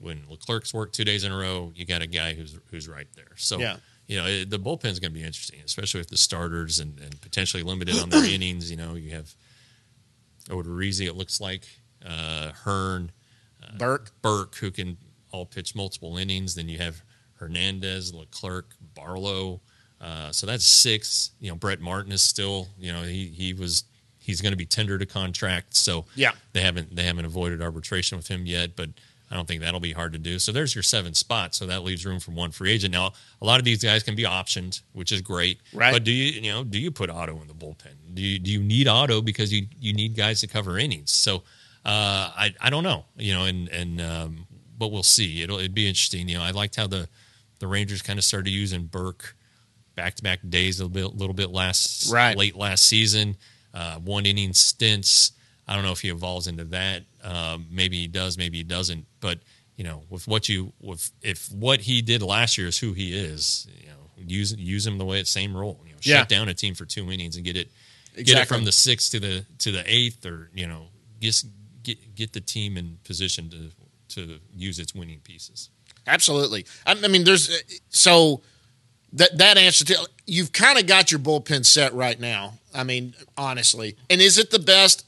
When 0.00 0.24
Leclerc's 0.28 0.74
worked 0.74 0.96
two 0.96 1.04
days 1.04 1.22
in 1.22 1.30
a 1.30 1.36
row, 1.36 1.70
you 1.76 1.86
got 1.86 2.02
a 2.02 2.08
guy 2.08 2.34
who's 2.34 2.58
who's 2.72 2.88
right 2.88 3.06
there. 3.14 3.30
So 3.36 3.58
Yeah. 3.60 3.76
You 4.06 4.16
know 4.18 4.26
it, 4.26 4.50
the 4.50 4.58
bullpen's 4.58 4.98
going 4.98 5.12
to 5.12 5.18
be 5.18 5.24
interesting, 5.24 5.60
especially 5.64 6.00
with 6.00 6.08
the 6.10 6.16
starters 6.16 6.80
and, 6.80 6.98
and 7.00 7.20
potentially 7.20 7.62
limited 7.62 7.98
on 7.98 8.08
their 8.10 8.24
innings. 8.34 8.70
You 8.70 8.76
know, 8.76 8.94
you 8.94 9.10
have 9.12 9.34
Odorizzi, 10.48 11.06
it 11.06 11.14
looks 11.14 11.40
like 11.40 11.66
uh, 12.04 12.52
Hearn, 12.64 13.12
Burke. 13.78 14.10
Burke, 14.22 14.56
who 14.56 14.70
can 14.70 14.96
all 15.30 15.46
pitch 15.46 15.74
multiple 15.74 16.16
innings. 16.18 16.54
Then 16.54 16.68
you 16.68 16.78
have 16.78 17.02
Hernandez, 17.34 18.12
Leclerc, 18.12 18.74
Barlow. 18.94 19.60
Uh, 20.00 20.32
so 20.32 20.46
that's 20.46 20.64
six. 20.64 21.30
You 21.40 21.50
know, 21.50 21.54
Brett 21.56 21.80
Martin 21.80 22.12
is 22.12 22.22
still. 22.22 22.68
You 22.78 22.92
know, 22.92 23.02
he 23.02 23.26
he 23.28 23.54
was 23.54 23.84
he's 24.18 24.40
going 24.40 24.52
to 24.52 24.56
be 24.56 24.66
tendered 24.66 25.00
a 25.02 25.06
contract. 25.06 25.76
So 25.76 26.04
Yeah. 26.16 26.32
they 26.52 26.60
haven't 26.60 26.94
they 26.94 27.04
haven't 27.04 27.24
avoided 27.24 27.62
arbitration 27.62 28.16
with 28.18 28.28
him 28.28 28.46
yet, 28.46 28.76
but. 28.76 28.90
I 29.32 29.34
don't 29.34 29.48
think 29.48 29.62
that'll 29.62 29.80
be 29.80 29.92
hard 29.92 30.12
to 30.12 30.18
do. 30.18 30.38
So 30.38 30.52
there's 30.52 30.74
your 30.74 30.82
seven 30.82 31.14
spots. 31.14 31.56
So 31.56 31.64
that 31.66 31.82
leaves 31.84 32.04
room 32.04 32.20
for 32.20 32.32
one 32.32 32.50
free 32.50 32.70
agent. 32.70 32.92
Now, 32.92 33.12
a 33.40 33.46
lot 33.46 33.58
of 33.58 33.64
these 33.64 33.82
guys 33.82 34.02
can 34.02 34.14
be 34.14 34.24
optioned, 34.24 34.82
which 34.92 35.10
is 35.10 35.22
great. 35.22 35.58
Right. 35.72 35.90
But 35.90 36.04
do 36.04 36.12
you 36.12 36.40
you 36.42 36.52
know 36.52 36.64
do 36.64 36.78
you 36.78 36.90
put 36.90 37.08
Otto 37.08 37.40
in 37.40 37.48
the 37.48 37.54
bullpen? 37.54 37.94
Do 38.12 38.20
you 38.20 38.38
do 38.38 38.50
you 38.50 38.60
need 38.62 38.86
Otto 38.88 39.22
because 39.22 39.50
you 39.50 39.66
you 39.80 39.94
need 39.94 40.14
guys 40.14 40.40
to 40.42 40.46
cover 40.46 40.78
innings? 40.78 41.12
So 41.12 41.36
uh, 41.84 42.30
I 42.36 42.54
I 42.60 42.68
don't 42.68 42.84
know. 42.84 43.06
You 43.16 43.32
know, 43.32 43.44
and 43.46 43.68
and 43.70 44.00
um, 44.02 44.46
but 44.78 44.88
we'll 44.88 45.02
see. 45.02 45.42
It'll 45.42 45.58
it'd 45.58 45.74
be 45.74 45.88
interesting. 45.88 46.28
You 46.28 46.36
know, 46.36 46.44
I 46.44 46.50
liked 46.50 46.76
how 46.76 46.86
the 46.86 47.08
the 47.58 47.66
Rangers 47.66 48.02
kind 48.02 48.18
of 48.18 48.24
started 48.26 48.50
using 48.50 48.84
Burke 48.84 49.34
back 49.94 50.14
to 50.16 50.22
back 50.22 50.40
days 50.48 50.78
a 50.78 50.84
little 50.84 51.10
bit 51.10 51.16
little 51.18 51.34
bit 51.34 51.50
last 51.50 52.12
Right. 52.12 52.36
late 52.36 52.54
last 52.54 52.84
season. 52.84 53.36
Uh, 53.72 53.96
one 53.96 54.26
inning 54.26 54.52
stints. 54.52 55.32
I 55.72 55.74
don't 55.74 55.84
know 55.84 55.92
if 55.92 56.00
he 56.00 56.10
evolves 56.10 56.46
into 56.48 56.64
that. 56.64 57.04
Um, 57.24 57.66
maybe 57.70 57.96
he 57.98 58.06
does. 58.06 58.36
Maybe 58.36 58.58
he 58.58 58.62
doesn't. 58.62 59.06
But 59.20 59.38
you 59.76 59.84
know, 59.84 60.02
with 60.10 60.28
what 60.28 60.50
you 60.50 60.74
with 60.80 61.10
if 61.22 61.50
what 61.50 61.80
he 61.80 62.02
did 62.02 62.20
last 62.22 62.58
year 62.58 62.66
is 62.68 62.78
who 62.78 62.92
he 62.92 63.16
is, 63.16 63.66
you 63.80 63.88
know, 63.88 63.94
use 64.18 64.52
use 64.52 64.86
him 64.86 64.98
the 64.98 65.06
way 65.06 65.18
it's 65.18 65.30
same 65.30 65.56
role. 65.56 65.80
You 65.86 65.92
know, 65.92 65.98
Yeah. 66.02 66.18
shut 66.18 66.28
down 66.28 66.48
a 66.50 66.54
team 66.54 66.74
for 66.74 66.84
two 66.84 67.10
innings 67.10 67.36
and 67.36 67.44
get 67.44 67.56
it 67.56 67.70
get 68.16 68.36
it 68.38 68.48
from 68.48 68.64
the 68.66 68.72
sixth 68.72 69.12
to 69.12 69.20
the 69.20 69.46
to 69.60 69.72
the 69.72 69.82
eighth, 69.86 70.26
or 70.26 70.50
you 70.54 70.66
know, 70.66 70.88
just 71.20 71.46
get 71.82 72.14
get 72.14 72.32
the 72.34 72.40
team 72.42 72.76
in 72.76 72.98
position 73.04 73.48
to 73.48 73.70
to 74.14 74.38
use 74.54 74.78
its 74.78 74.94
winning 74.94 75.20
pieces. 75.20 75.70
Absolutely. 76.06 76.66
I, 76.84 76.92
I 77.02 77.08
mean, 77.08 77.24
there's 77.24 77.50
so 77.88 78.42
that 79.14 79.38
that 79.38 79.56
answer 79.56 79.86
to 79.86 80.08
you've 80.26 80.52
kind 80.52 80.78
of 80.78 80.86
got 80.86 81.10
your 81.10 81.20
bullpen 81.20 81.64
set 81.64 81.94
right 81.94 82.20
now. 82.20 82.58
I 82.74 82.84
mean, 82.84 83.14
honestly, 83.38 83.96
and 84.10 84.20
is 84.20 84.36
it 84.36 84.50
the 84.50 84.58
best? 84.58 85.06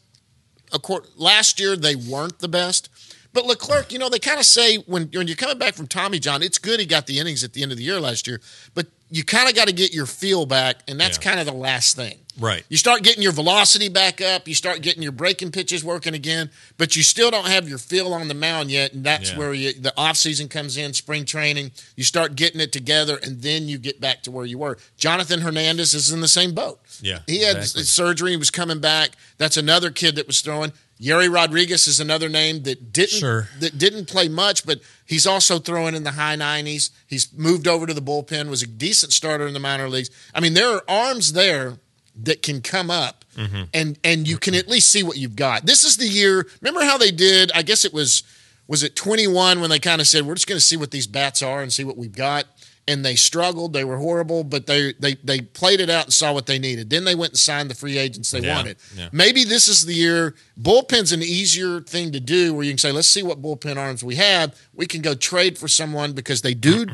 Course, 0.83 1.09
last 1.17 1.59
year 1.61 1.77
they 1.77 1.95
weren't 1.97 2.39
the 2.41 2.49
best, 2.49 2.89
but 3.33 3.47
Leclerc, 3.47 3.93
you 3.93 3.99
know, 3.99 4.09
they 4.09 4.19
kind 4.19 4.39
of 4.39 4.47
say 4.47 4.77
when 4.79 5.09
when 5.13 5.27
you're 5.27 5.37
coming 5.37 5.59
back 5.59 5.75
from 5.75 5.87
Tommy 5.87 6.19
John, 6.19 6.43
it's 6.43 6.59
good 6.59 6.81
he 6.81 6.87
got 6.87 7.07
the 7.07 7.19
innings 7.19 7.43
at 7.45 7.53
the 7.53 7.63
end 7.63 7.73
of 7.73 7.79
the 7.79 7.85
year 7.85 8.01
last 8.01 8.27
year, 8.27 8.41
but 8.75 8.87
you 9.11 9.25
kind 9.25 9.49
of 9.49 9.55
got 9.55 9.69
to 9.69 9.73
get 9.75 9.93
your 9.95 10.07
feel 10.07 10.47
back, 10.47 10.77
and 10.89 10.99
that's 11.01 11.19
Yeah. 11.19 11.25
kind 11.31 11.41
of 11.41 11.47
the 11.47 11.53
last 11.53 11.97
thing. 11.97 12.19
Right. 12.39 12.65
You 12.69 12.77
start 12.77 13.03
getting 13.03 13.23
your 13.23 13.33
velocity 13.33 13.89
back 13.89 14.21
up. 14.21 14.49
You 14.49 14.55
start 14.55 14.81
getting 14.83 15.03
your 15.03 15.13
breaking 15.13 15.53
pitches 15.53 15.85
working 15.85 16.15
again, 16.15 16.51
but 16.79 16.97
you 16.97 17.03
still 17.03 17.31
don't 17.31 17.47
have 17.47 17.69
your 17.69 17.79
feel 17.79 18.13
on 18.13 18.29
the 18.29 18.35
mound 18.35 18.71
yet. 18.71 18.93
And 18.93 19.05
that's 19.05 19.31
Yeah. 19.31 19.39
where 19.39 19.55
you, 19.55 19.73
the 19.73 19.93
offseason 19.97 20.51
comes 20.51 20.77
in, 20.77 20.95
spring 20.95 21.25
training. 21.25 21.71
You 21.97 22.05
start 22.05 22.35
getting 22.35 22.61
it 22.61 22.73
together, 22.73 23.19
and 23.23 23.43
then 23.43 23.69
you 23.69 23.79
get 23.79 24.01
back 24.01 24.23
to 24.25 24.31
where 24.31 24.45
you 24.47 24.59
were. 24.59 24.79
Jonathan 24.97 25.43
Hernandez 25.43 25.95
is 25.95 26.11
in 26.11 26.21
the 26.21 26.29
same 26.29 26.53
boat. 26.53 26.81
Yeah, 27.01 27.21
He 27.27 27.41
had 27.43 27.57
exactly. 27.59 27.85
surgery, 27.85 28.31
he 28.33 28.37
was 28.37 28.51
coming 28.51 28.81
back. 28.81 29.11
That's 29.39 29.57
another 29.57 29.91
kid 29.91 30.17
that 30.17 30.27
was 30.27 30.41
throwing. 30.41 30.73
Yerry 31.01 31.29
Rodriguez 31.33 31.89
is 31.89 31.99
another 31.99 32.29
name 32.29 32.63
that 32.63 32.93
didn't 32.93 33.19
Sure. 33.19 33.49
that 33.59 33.77
didn't 33.79 34.07
play 34.07 34.29
much, 34.29 34.65
but 34.65 34.81
he's 35.05 35.27
also 35.27 35.59
throwing 35.59 35.95
in 35.95 36.05
the 36.05 36.13
high 36.13 36.37
90s. 36.37 36.91
He's 37.09 37.29
moved 37.37 37.67
over 37.67 37.85
to 37.87 37.93
the 37.95 38.01
bullpen, 38.01 38.49
was 38.49 38.63
a 38.63 38.67
decent 38.69 39.13
starter 39.13 39.47
in 39.47 39.55
the 39.55 39.61
minor 39.61 39.89
leagues. 39.89 40.11
I 40.33 40.39
mean, 40.41 40.55
there 40.55 40.71
are 40.73 40.85
arms 40.89 41.33
there 41.33 41.79
that 42.23 42.43
can 42.43 42.61
come 42.63 42.91
up 42.91 43.25
Mm-hmm. 43.35 43.63
and 43.75 43.99
and 44.05 44.29
you 44.29 44.39
can 44.39 44.55
at 44.55 44.69
least 44.69 44.91
see 44.91 45.03
what 45.03 45.17
you've 45.17 45.35
got. 45.35 45.67
This 45.67 45.83
is 45.83 45.97
the 45.97 46.07
year. 46.07 46.47
Remember 46.61 46.85
how 46.85 46.97
they 46.97 47.11
did? 47.11 47.51
I 47.53 47.63
guess 47.63 47.85
it 47.85 47.93
was 47.93 48.23
was 48.69 48.85
it 48.85 48.95
21 48.95 49.61
when 49.61 49.71
they 49.71 49.81
kind 49.81 50.01
of 50.01 50.07
said 50.07 50.25
we're 50.25 50.37
just 50.37 50.47
going 50.47 50.57
to 50.59 50.65
see 50.65 50.77
what 50.77 50.93
these 50.93 51.09
bats 51.09 51.43
are 51.43 51.61
and 51.61 51.73
see 51.73 51.83
what 51.83 51.97
we've 51.97 52.15
got. 52.15 52.45
And 52.87 53.05
they 53.05 53.17
struggled. 53.17 53.73
They 53.73 53.83
were 53.83 53.97
horrible, 53.97 54.45
but 54.45 54.67
they 54.67 54.93
they 55.01 55.15
they 55.25 55.41
played 55.41 55.81
it 55.81 55.91
out 55.91 56.05
and 56.05 56.13
saw 56.13 56.33
what 56.33 56.47
they 56.47 56.61
needed. 56.61 56.91
Then 56.91 57.05
they 57.05 57.17
went 57.17 57.33
and 57.33 57.39
signed 57.41 57.71
the 57.71 57.75
free 57.75 57.99
agents 57.99 58.31
they 58.31 58.39
Yeah, 58.39 58.55
wanted. 58.55 58.77
yeah. 58.97 59.09
Maybe 59.11 59.43
this 59.43 59.67
is 59.67 59.85
the 59.85 59.95
year. 59.95 60.37
Bullpen's 60.63 61.11
an 61.11 61.23
easier 61.25 61.81
thing 61.81 62.13
to 62.13 62.21
do 62.21 62.55
where 62.55 62.63
you 62.63 62.71
can 62.71 62.79
say, 62.79 62.93
let's 62.93 63.09
see 63.09 63.25
what 63.25 63.43
bullpen 63.43 63.77
arms 63.79 64.05
we 64.05 64.15
have. 64.15 64.55
We 64.75 64.87
can 64.87 65.03
go 65.03 65.15
trade 65.17 65.59
for 65.59 65.67
someone 65.67 66.13
because 66.13 66.43
they 66.43 66.55
do 66.55 66.87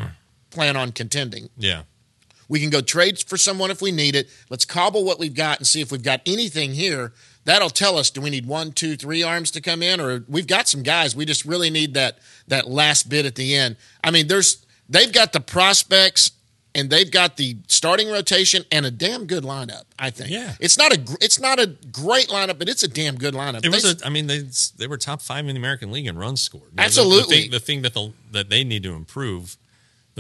plan 0.51 0.77
on 0.79 0.93
contending. 0.93 1.51
Yeah. 1.59 1.83
We 2.51 2.61
can 2.61 2.69
go 2.69 2.81
trade 2.83 3.19
for 3.27 3.37
someone 3.39 3.71
if 3.71 3.81
we 3.81 3.93
need 3.93 4.17
it. 4.17 4.29
Let's 4.51 4.65
cobble 4.65 5.05
what 5.05 5.19
we've 5.21 5.33
got 5.35 5.59
and 5.59 5.67
see 5.67 5.81
if 5.81 5.91
we've 5.93 6.03
got 6.03 6.21
anything 6.27 6.73
here. 6.75 7.13
That'll 7.45 7.71
tell 7.71 7.97
us 7.97 8.11
do 8.11 8.21
we 8.21 8.29
need 8.29 8.45
one, 8.45 8.73
two, 8.73 8.97
three 8.97 9.23
arms 9.23 9.51
to 9.53 9.61
come 9.61 9.83
in, 9.83 10.01
or 10.01 10.25
we've 10.29 10.47
got 10.49 10.69
some 10.69 10.83
guys. 10.83 11.15
We 11.17 11.25
just 11.25 11.45
really 11.45 11.71
need 11.71 11.95
that 11.95 12.19
that 12.49 12.69
last 12.69 13.09
bit 13.09 13.25
at 13.25 13.37
the 13.37 13.55
end. 13.55 13.77
I 14.05 14.11
mean, 14.11 14.27
there's 14.27 14.67
they've 14.89 15.13
got 15.13 15.33
the 15.33 15.41
prospects 15.41 16.33
and 16.75 16.91
they've 16.91 17.11
got 17.11 17.37
the 17.37 17.57
starting 17.69 18.09
rotation 18.11 18.65
and 18.71 18.85
a 18.87 18.91
damn 18.91 19.27
good 19.27 19.43
lineup. 19.45 19.85
I 19.99 20.11
think. 20.11 20.31
Yeah. 20.31 20.55
it's 20.61 20.77
not 20.77 20.93
a 20.93 21.01
it's 21.21 21.39
not 21.41 21.59
a 21.61 21.67
great 21.93 22.29
lineup, 22.29 22.59
but 22.59 22.69
it's 22.69 22.83
a 22.83 22.89
damn 22.89 23.17
good 23.17 23.35
lineup. 23.35 23.65
It 23.65 23.71
was 23.71 23.85
They- 23.85 24.05
a. 24.05 24.07
I 24.07 24.11
mean, 24.11 24.27
they 24.27 24.45
they 24.77 24.87
were 24.89 24.99
top 24.99 25.23
five 25.23 25.47
in 25.47 25.55
the 25.55 25.61
American 25.61 25.93
League 25.93 26.07
in 26.09 26.19
runs 26.19 26.41
scored. 26.43 26.65
You 26.65 26.71
know, 26.71 26.77
the- 26.77 26.83
Absolutely. 26.83 27.37
The, 27.37 27.43
thing, 27.43 27.51
the 27.53 27.61
thing 27.61 27.83
that 27.83 27.95
the, 27.95 28.13
that 28.33 28.51
they 28.51 28.65
need 28.65 28.83
to 28.83 28.95
improve, 28.95 29.57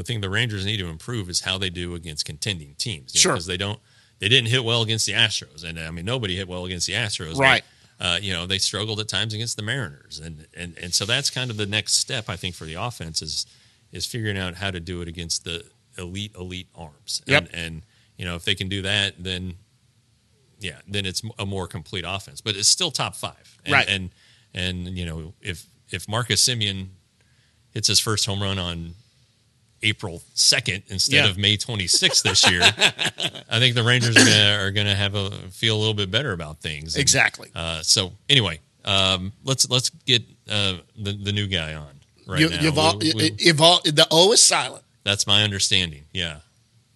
the 0.00 0.04
thing 0.12 0.20
the 0.22 0.30
Rangers 0.30 0.64
need 0.64 0.78
to 0.78 0.88
improve 0.88 1.28
is 1.28 1.40
how 1.40 1.58
they 1.58 1.68
do 1.70 1.94
against 1.94 2.24
contending 2.24 2.74
teams. 2.76 3.12
Sure. 3.14 3.32
because 3.32 3.46
they 3.46 3.56
don't. 3.58 3.78
They 4.18 4.28
didn't 4.28 4.48
hit 4.48 4.64
well 4.64 4.82
against 4.82 5.06
the 5.06 5.12
Astros, 5.12 5.62
and 5.64 5.78
I 5.78 5.90
mean 5.90 6.04
nobody 6.04 6.36
hit 6.36 6.48
well 6.48 6.64
against 6.66 6.86
the 6.86 6.92
Astros. 6.94 7.34
but, 7.34 7.40
Right. 7.40 7.64
uh, 8.00 8.18
you 8.20 8.32
know 8.32 8.46
they 8.46 8.58
struggled 8.58 8.98
at 9.00 9.08
times 9.08 9.34
against 9.34 9.56
the 9.56 9.62
Mariners, 9.62 10.18
and 10.18 10.46
and 10.56 10.76
and 10.78 10.94
so 10.94 11.04
that's 11.04 11.28
kind 11.30 11.50
of 11.50 11.56
the 11.58 11.66
next 11.66 11.94
step 11.94 12.28
I 12.28 12.36
think 12.36 12.54
for 12.54 12.64
the 12.64 12.74
offense 12.74 13.20
is 13.22 13.46
is 13.92 14.06
figuring 14.06 14.38
out 14.38 14.54
how 14.56 14.70
to 14.70 14.80
do 14.80 15.00
it 15.02 15.08
against 15.08 15.44
the 15.44 15.64
elite 15.98 16.32
elite 16.36 16.68
arms. 16.74 17.22
Yep. 17.26 17.48
And, 17.52 17.54
and 17.54 17.82
you 18.16 18.24
know 18.24 18.36
if 18.36 18.44
they 18.44 18.54
can 18.54 18.68
do 18.68 18.82
that, 18.82 19.14
then 19.18 19.54
yeah, 20.60 20.80
then 20.86 21.06
it's 21.06 21.22
a 21.38 21.46
more 21.46 21.66
complete 21.66 22.04
offense. 22.06 22.40
But 22.40 22.56
it's 22.56 22.68
still 22.68 22.90
top 22.90 23.14
five, 23.16 23.58
and, 23.64 23.72
Right. 23.72 23.88
And 23.88 24.10
and 24.54 24.86
you 24.98 25.04
know 25.06 25.34
if 25.40 25.66
if 25.90 26.08
Marcus 26.08 26.46
Semien 26.46 26.88
hits 27.72 27.88
his 27.88 27.98
first 28.00 28.26
home 28.26 28.42
run 28.42 28.58
on 28.58 28.94
April 29.82 30.20
second 30.34 30.82
instead 30.88 31.24
Yeah. 31.24 31.30
of 31.30 31.38
May 31.38 31.56
twenty 31.56 31.86
sixth 31.86 32.22
this 32.22 32.48
year, 32.50 32.60
I 33.50 33.58
think 33.58 33.74
the 33.74 33.82
Rangers 33.82 34.16
are 34.16 34.24
gonna 34.24 34.58
are 34.64 34.70
gonna 34.70 34.94
have 34.94 35.14
a 35.14 35.30
feel 35.50 35.76
a 35.76 35.78
little 35.78 35.94
bit 35.94 36.10
better 36.10 36.32
about 36.32 36.60
things. 36.60 36.94
And, 36.96 37.00
exactly. 37.02 37.48
Uh, 37.54 37.80
so 37.82 38.12
anyway, 38.28 38.60
um, 38.84 39.32
let's 39.44 39.68
let's 39.70 39.90
get 40.06 40.22
uh, 40.50 40.74
the 40.98 41.12
the 41.12 41.32
new 41.32 41.46
guy 41.46 41.74
on 41.74 41.88
right 42.26 42.40
you, 42.40 42.48
now. 42.50 42.60
you've 42.60 42.78
all, 42.78 42.98
We- 42.98 43.12
we- 43.14 43.34
you've 43.38 43.60
all, 43.60 43.80
the 43.84 44.06
O 44.10 44.32
is 44.32 44.42
silent. 44.42 44.84
that's 45.04 45.26
my 45.26 45.42
understanding. 45.44 46.04
Yeah. 46.12 46.36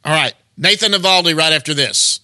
All 0.04 0.12
right, 0.12 0.34
Nathan 0.58 0.92
Eovaldi 0.92 1.34
right 1.36 1.52
after 1.54 1.72
this. 1.72 2.20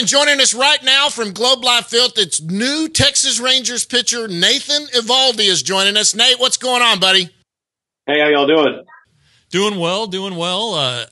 And 0.00 0.08
joining 0.08 0.40
us 0.40 0.54
right 0.54 0.82
now 0.82 1.10
from 1.10 1.32
Globe 1.34 1.62
Life 1.62 1.88
Field, 1.88 2.12
it's 2.16 2.40
new 2.40 2.88
Texas 2.88 3.38
Rangers 3.38 3.84
pitcher 3.84 4.28
Nathan 4.28 4.86
Eovaldi 4.94 5.40
is 5.46 5.62
joining 5.62 5.98
us. 5.98 6.14
Nate, 6.14 6.40
what's 6.40 6.56
going 6.56 6.80
on, 6.80 6.98
buddy? 7.00 7.28
Hey, 8.06 8.18
how 8.18 8.28
y'all 8.28 8.46
doing? 8.46 8.82
Doing 9.50 9.78
well, 9.78 10.06
doing 10.06 10.36
well. 10.36 10.72
Uh, 10.72 11.04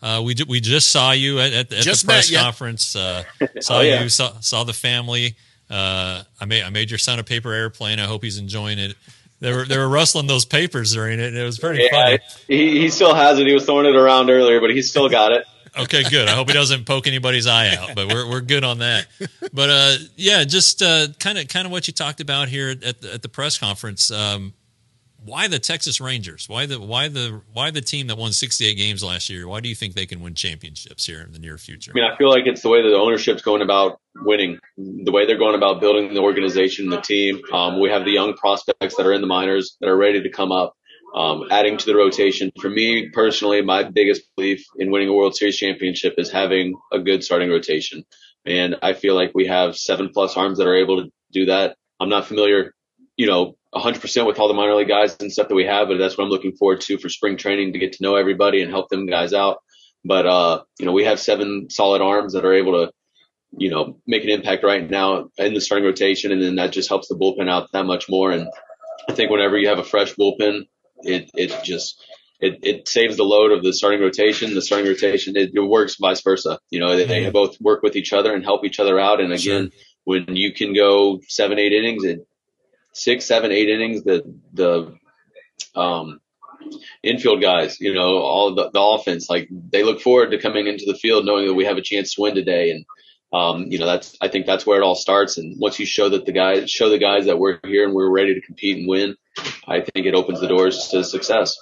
uh, 0.00 0.22
we 0.24 0.34
ju- 0.34 0.44
we 0.48 0.60
just 0.60 0.92
saw 0.92 1.10
you 1.10 1.40
at, 1.40 1.52
at, 1.52 1.72
at 1.72 1.82
Just 1.82 2.02
the 2.02 2.06
press 2.06 2.30
met 2.30 2.38
ya. 2.38 2.44
conference. 2.44 2.94
Uh, 2.94 3.24
saw 3.60 3.78
Oh, 3.78 3.80
yeah. 3.80 4.04
you, 4.04 4.08
saw, 4.08 4.38
saw 4.38 4.62
the 4.62 4.72
family. 4.72 5.34
Uh, 5.68 6.22
I 6.40 6.44
made 6.44 6.62
I 6.62 6.70
made 6.70 6.88
your 6.88 6.98
son 6.98 7.18
a 7.18 7.24
paper 7.24 7.52
airplane. 7.52 7.98
I 7.98 8.04
hope 8.04 8.22
he's 8.22 8.38
enjoying 8.38 8.78
it. 8.78 8.94
They 9.40 9.52
were 9.52 9.64
they 9.64 9.76
were 9.76 9.88
rustling 9.88 10.28
those 10.28 10.44
papers 10.44 10.92
during 10.92 11.18
it. 11.18 11.26
and 11.30 11.36
It 11.36 11.42
was 11.42 11.58
pretty 11.58 11.82
Yeah, 11.82 11.90
funny. 11.90 12.18
he, 12.46 12.78
he 12.82 12.90
still 12.90 13.12
has 13.12 13.40
it. 13.40 13.46
He 13.48 13.54
was 13.54 13.64
throwing 13.64 13.86
it 13.86 13.96
around 13.96 14.30
earlier, 14.30 14.60
but 14.60 14.70
he 14.70 14.82
still 14.82 15.08
got 15.08 15.32
it. 15.32 15.44
Okay, 15.78 16.04
good. 16.04 16.28
I 16.28 16.32
hope 16.32 16.48
he 16.48 16.54
doesn't 16.54 16.86
poke 16.86 17.06
anybody's 17.06 17.46
eye 17.46 17.74
out, 17.74 17.94
but 17.94 18.12
we're 18.12 18.28
we're 18.28 18.40
good 18.40 18.64
on 18.64 18.78
that. 18.78 19.06
But 19.52 19.70
uh, 19.70 19.96
yeah, 20.16 20.44
just 20.44 20.80
kind 20.80 21.38
of 21.38 21.48
kind 21.48 21.66
of 21.66 21.70
what 21.70 21.86
you 21.86 21.92
talked 21.92 22.20
about 22.20 22.48
here 22.48 22.70
at 22.70 23.00
the, 23.00 23.14
at 23.14 23.22
the 23.22 23.28
press 23.28 23.58
conference. 23.58 24.10
Um, 24.10 24.54
why 25.26 25.48
the 25.48 25.58
Texas 25.58 26.00
Rangers? 26.00 26.48
Why 26.48 26.66
the 26.66 26.80
why 26.80 27.08
the 27.08 27.42
why 27.52 27.70
the 27.70 27.80
team 27.80 28.06
that 28.06 28.16
won 28.16 28.32
68 28.32 28.74
games 28.74 29.02
last 29.02 29.28
year? 29.28 29.46
Why 29.48 29.60
do 29.60 29.68
you 29.68 29.74
think 29.74 29.94
they 29.94 30.06
can 30.06 30.20
win 30.20 30.34
championships 30.34 31.04
here 31.04 31.20
in 31.20 31.32
the 31.32 31.38
near 31.38 31.58
future? 31.58 31.92
I 31.94 31.94
mean, 31.94 32.04
I 32.04 32.16
feel 32.16 32.30
like 32.30 32.46
it's 32.46 32.62
the 32.62 32.68
way 32.68 32.80
that 32.80 32.88
the 32.88 32.96
ownership's 32.96 33.42
going 33.42 33.60
about 33.60 33.98
winning, 34.14 34.58
the 34.78 35.10
way 35.10 35.26
they're 35.26 35.36
going 35.36 35.56
about 35.56 35.80
building 35.80 36.14
the 36.14 36.20
organization, 36.20 36.88
the 36.88 37.00
team. 37.00 37.40
Um, 37.52 37.80
we 37.80 37.90
have 37.90 38.04
the 38.04 38.12
young 38.12 38.34
prospects 38.34 38.96
that 38.96 39.04
are 39.04 39.12
in 39.12 39.20
the 39.20 39.26
minors 39.26 39.76
that 39.80 39.88
are 39.88 39.96
ready 39.96 40.22
to 40.22 40.30
come 40.30 40.52
up, 40.52 40.75
um, 41.16 41.44
adding 41.50 41.78
to 41.78 41.86
the 41.86 41.96
rotation. 41.96 42.52
For 42.60 42.68
me 42.68 43.08
personally, 43.08 43.62
my 43.62 43.82
biggest 43.84 44.22
belief 44.36 44.64
in 44.76 44.90
winning 44.90 45.08
a 45.08 45.14
World 45.14 45.34
Series 45.34 45.56
championship 45.56 46.14
is 46.18 46.30
having 46.30 46.74
a 46.92 46.98
good 46.98 47.24
starting 47.24 47.48
rotation. 47.48 48.04
And 48.44 48.76
I 48.82 48.92
feel 48.92 49.14
like 49.14 49.32
we 49.34 49.46
have 49.46 49.76
seven 49.76 50.10
plus 50.12 50.36
arms 50.36 50.58
that 50.58 50.66
are 50.66 50.76
able 50.76 51.02
to 51.02 51.10
do 51.32 51.46
that. 51.46 51.76
I'm 51.98 52.10
not 52.10 52.26
familiar, 52.26 52.74
you 53.16 53.26
know, 53.26 53.56
100% 53.74 54.26
with 54.26 54.38
all 54.38 54.48
the 54.48 54.54
minor 54.54 54.74
league 54.74 54.88
guys 54.88 55.16
and 55.18 55.32
stuff 55.32 55.48
that 55.48 55.54
we 55.54 55.64
have, 55.64 55.88
but 55.88 55.96
that's 55.96 56.16
what 56.16 56.24
I'm 56.24 56.30
looking 56.30 56.54
forward 56.54 56.82
to 56.82 56.98
for 56.98 57.08
spring 57.08 57.38
training 57.38 57.72
to 57.72 57.78
get 57.78 57.94
to 57.94 58.02
know 58.02 58.16
everybody 58.16 58.60
and 58.60 58.70
help 58.70 58.90
them 58.90 59.06
guys 59.06 59.32
out. 59.32 59.58
But, 60.04 60.26
uh, 60.26 60.62
you 60.78 60.84
know, 60.84 60.92
we 60.92 61.04
have 61.04 61.18
seven 61.18 61.68
solid 61.70 62.02
arms 62.02 62.34
that 62.34 62.44
are 62.44 62.54
able 62.54 62.72
to, 62.72 62.92
you 63.56 63.70
know, 63.70 63.98
make 64.06 64.22
an 64.22 64.30
impact 64.30 64.62
right 64.64 64.88
now 64.88 65.30
in 65.38 65.54
the 65.54 65.60
starting 65.60 65.86
rotation. 65.86 66.30
And 66.30 66.42
then 66.42 66.56
that 66.56 66.72
just 66.72 66.90
helps 66.90 67.08
the 67.08 67.16
bullpen 67.16 67.48
out 67.48 67.72
that 67.72 67.86
much 67.86 68.06
more. 68.08 68.30
And 68.30 68.48
I 69.08 69.14
think 69.14 69.30
whenever 69.30 69.56
you 69.58 69.68
have 69.68 69.78
a 69.78 69.84
fresh 69.84 70.14
bullpen, 70.14 70.66
it, 71.06 71.30
it 71.34 71.64
just, 71.64 72.04
it, 72.40 72.58
it 72.62 72.88
saves 72.88 73.16
the 73.16 73.24
load 73.24 73.52
of 73.52 73.62
the 73.62 73.72
starting 73.72 74.00
rotation. 74.00 74.54
The 74.54 74.62
starting 74.62 74.86
rotation, 74.86 75.36
it, 75.36 75.50
it 75.54 75.60
works 75.60 75.96
vice 75.96 76.20
versa. 76.22 76.58
You 76.70 76.80
know, 76.80 76.96
they, 76.96 77.04
they, 77.04 77.30
both 77.30 77.60
work 77.60 77.82
with 77.82 77.96
each 77.96 78.12
other 78.12 78.34
and 78.34 78.44
help 78.44 78.64
each 78.64 78.78
other 78.78 78.98
out. 78.98 79.20
And 79.20 79.32
again, 79.32 79.70
sure. 79.70 79.80
when 80.04 80.36
you 80.36 80.52
can 80.52 80.74
go 80.74 81.20
seven, 81.28 81.58
eight 81.58 81.72
innings, 81.72 82.04
it, 82.04 82.26
six, 82.92 83.24
seven, 83.24 83.52
eight 83.52 83.68
innings, 83.68 84.04
the 84.04 84.38
the 84.52 84.94
um, 85.74 86.20
infield 87.02 87.40
guys, 87.40 87.80
you 87.80 87.94
know, 87.94 88.18
all 88.18 88.54
the, 88.54 88.70
the 88.70 88.80
offense, 88.80 89.28
like 89.30 89.48
they 89.50 89.82
look 89.82 90.00
forward 90.00 90.30
to 90.30 90.40
coming 90.40 90.66
into 90.66 90.84
the 90.86 90.98
field 90.98 91.24
knowing 91.24 91.46
that 91.46 91.54
we 91.54 91.64
have 91.64 91.76
a 91.76 91.82
chance 91.82 92.14
to 92.14 92.22
win 92.22 92.34
today. 92.34 92.70
And 92.70 92.84
um, 93.32 93.66
you 93.68 93.78
know, 93.78 93.86
that's 93.86 94.16
I 94.20 94.28
think 94.28 94.46
that's 94.46 94.66
where 94.66 94.80
it 94.80 94.84
all 94.84 94.94
starts. 94.94 95.38
And 95.38 95.58
once 95.58 95.78
you 95.78 95.86
show 95.86 96.08
that 96.08 96.26
the 96.26 96.32
guys 96.32 96.70
show 96.70 96.88
the 96.88 96.98
guys 96.98 97.26
that 97.26 97.38
we're 97.38 97.58
here 97.64 97.84
and 97.84 97.94
we're 97.94 98.10
ready 98.10 98.34
to 98.34 98.40
compete 98.40 98.78
and 98.78 98.88
win, 98.88 99.16
I 99.66 99.80
think 99.80 100.06
it 100.06 100.14
opens 100.14 100.40
the 100.40 100.48
doors 100.48 100.88
to 100.88 101.04
success. 101.04 101.56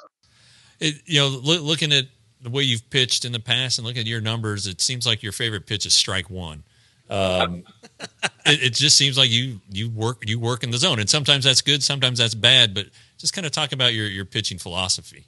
It, 0.80 0.96
you 1.06 1.20
know, 1.20 1.28
look, 1.28 1.62
looking 1.62 1.92
at 1.92 2.04
the 2.42 2.50
way 2.50 2.62
you've 2.62 2.88
pitched 2.90 3.24
in 3.24 3.32
the 3.32 3.40
past 3.40 3.78
and 3.78 3.86
looking 3.86 4.00
at 4.00 4.06
your 4.06 4.20
numbers, 4.20 4.66
it 4.66 4.80
seems 4.80 5.06
like 5.06 5.22
your 5.22 5.32
favorite 5.32 5.66
pitch 5.66 5.86
is 5.86 5.94
strike 5.94 6.28
one. 6.28 6.64
Um, 7.08 7.64
it, 8.46 8.62
it, 8.62 8.74
just 8.74 8.96
seems 8.96 9.16
like 9.16 9.30
you 9.30 9.60
you 9.70 9.90
work 9.90 10.22
you 10.26 10.38
work 10.38 10.62
in 10.62 10.70
the 10.70 10.78
zone, 10.78 10.98
and 10.98 11.08
sometimes 11.08 11.44
that's 11.44 11.60
good, 11.60 11.82
sometimes 11.82 12.18
that's 12.18 12.34
bad. 12.34 12.74
But 12.74 12.86
just 13.18 13.32
kind 13.32 13.46
of 13.46 13.52
talk 13.52 13.72
about 13.72 13.94
your 13.94 14.06
your 14.06 14.24
pitching 14.24 14.58
philosophy. 14.58 15.26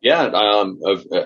Yeah, 0.00 0.24
um, 0.26 0.80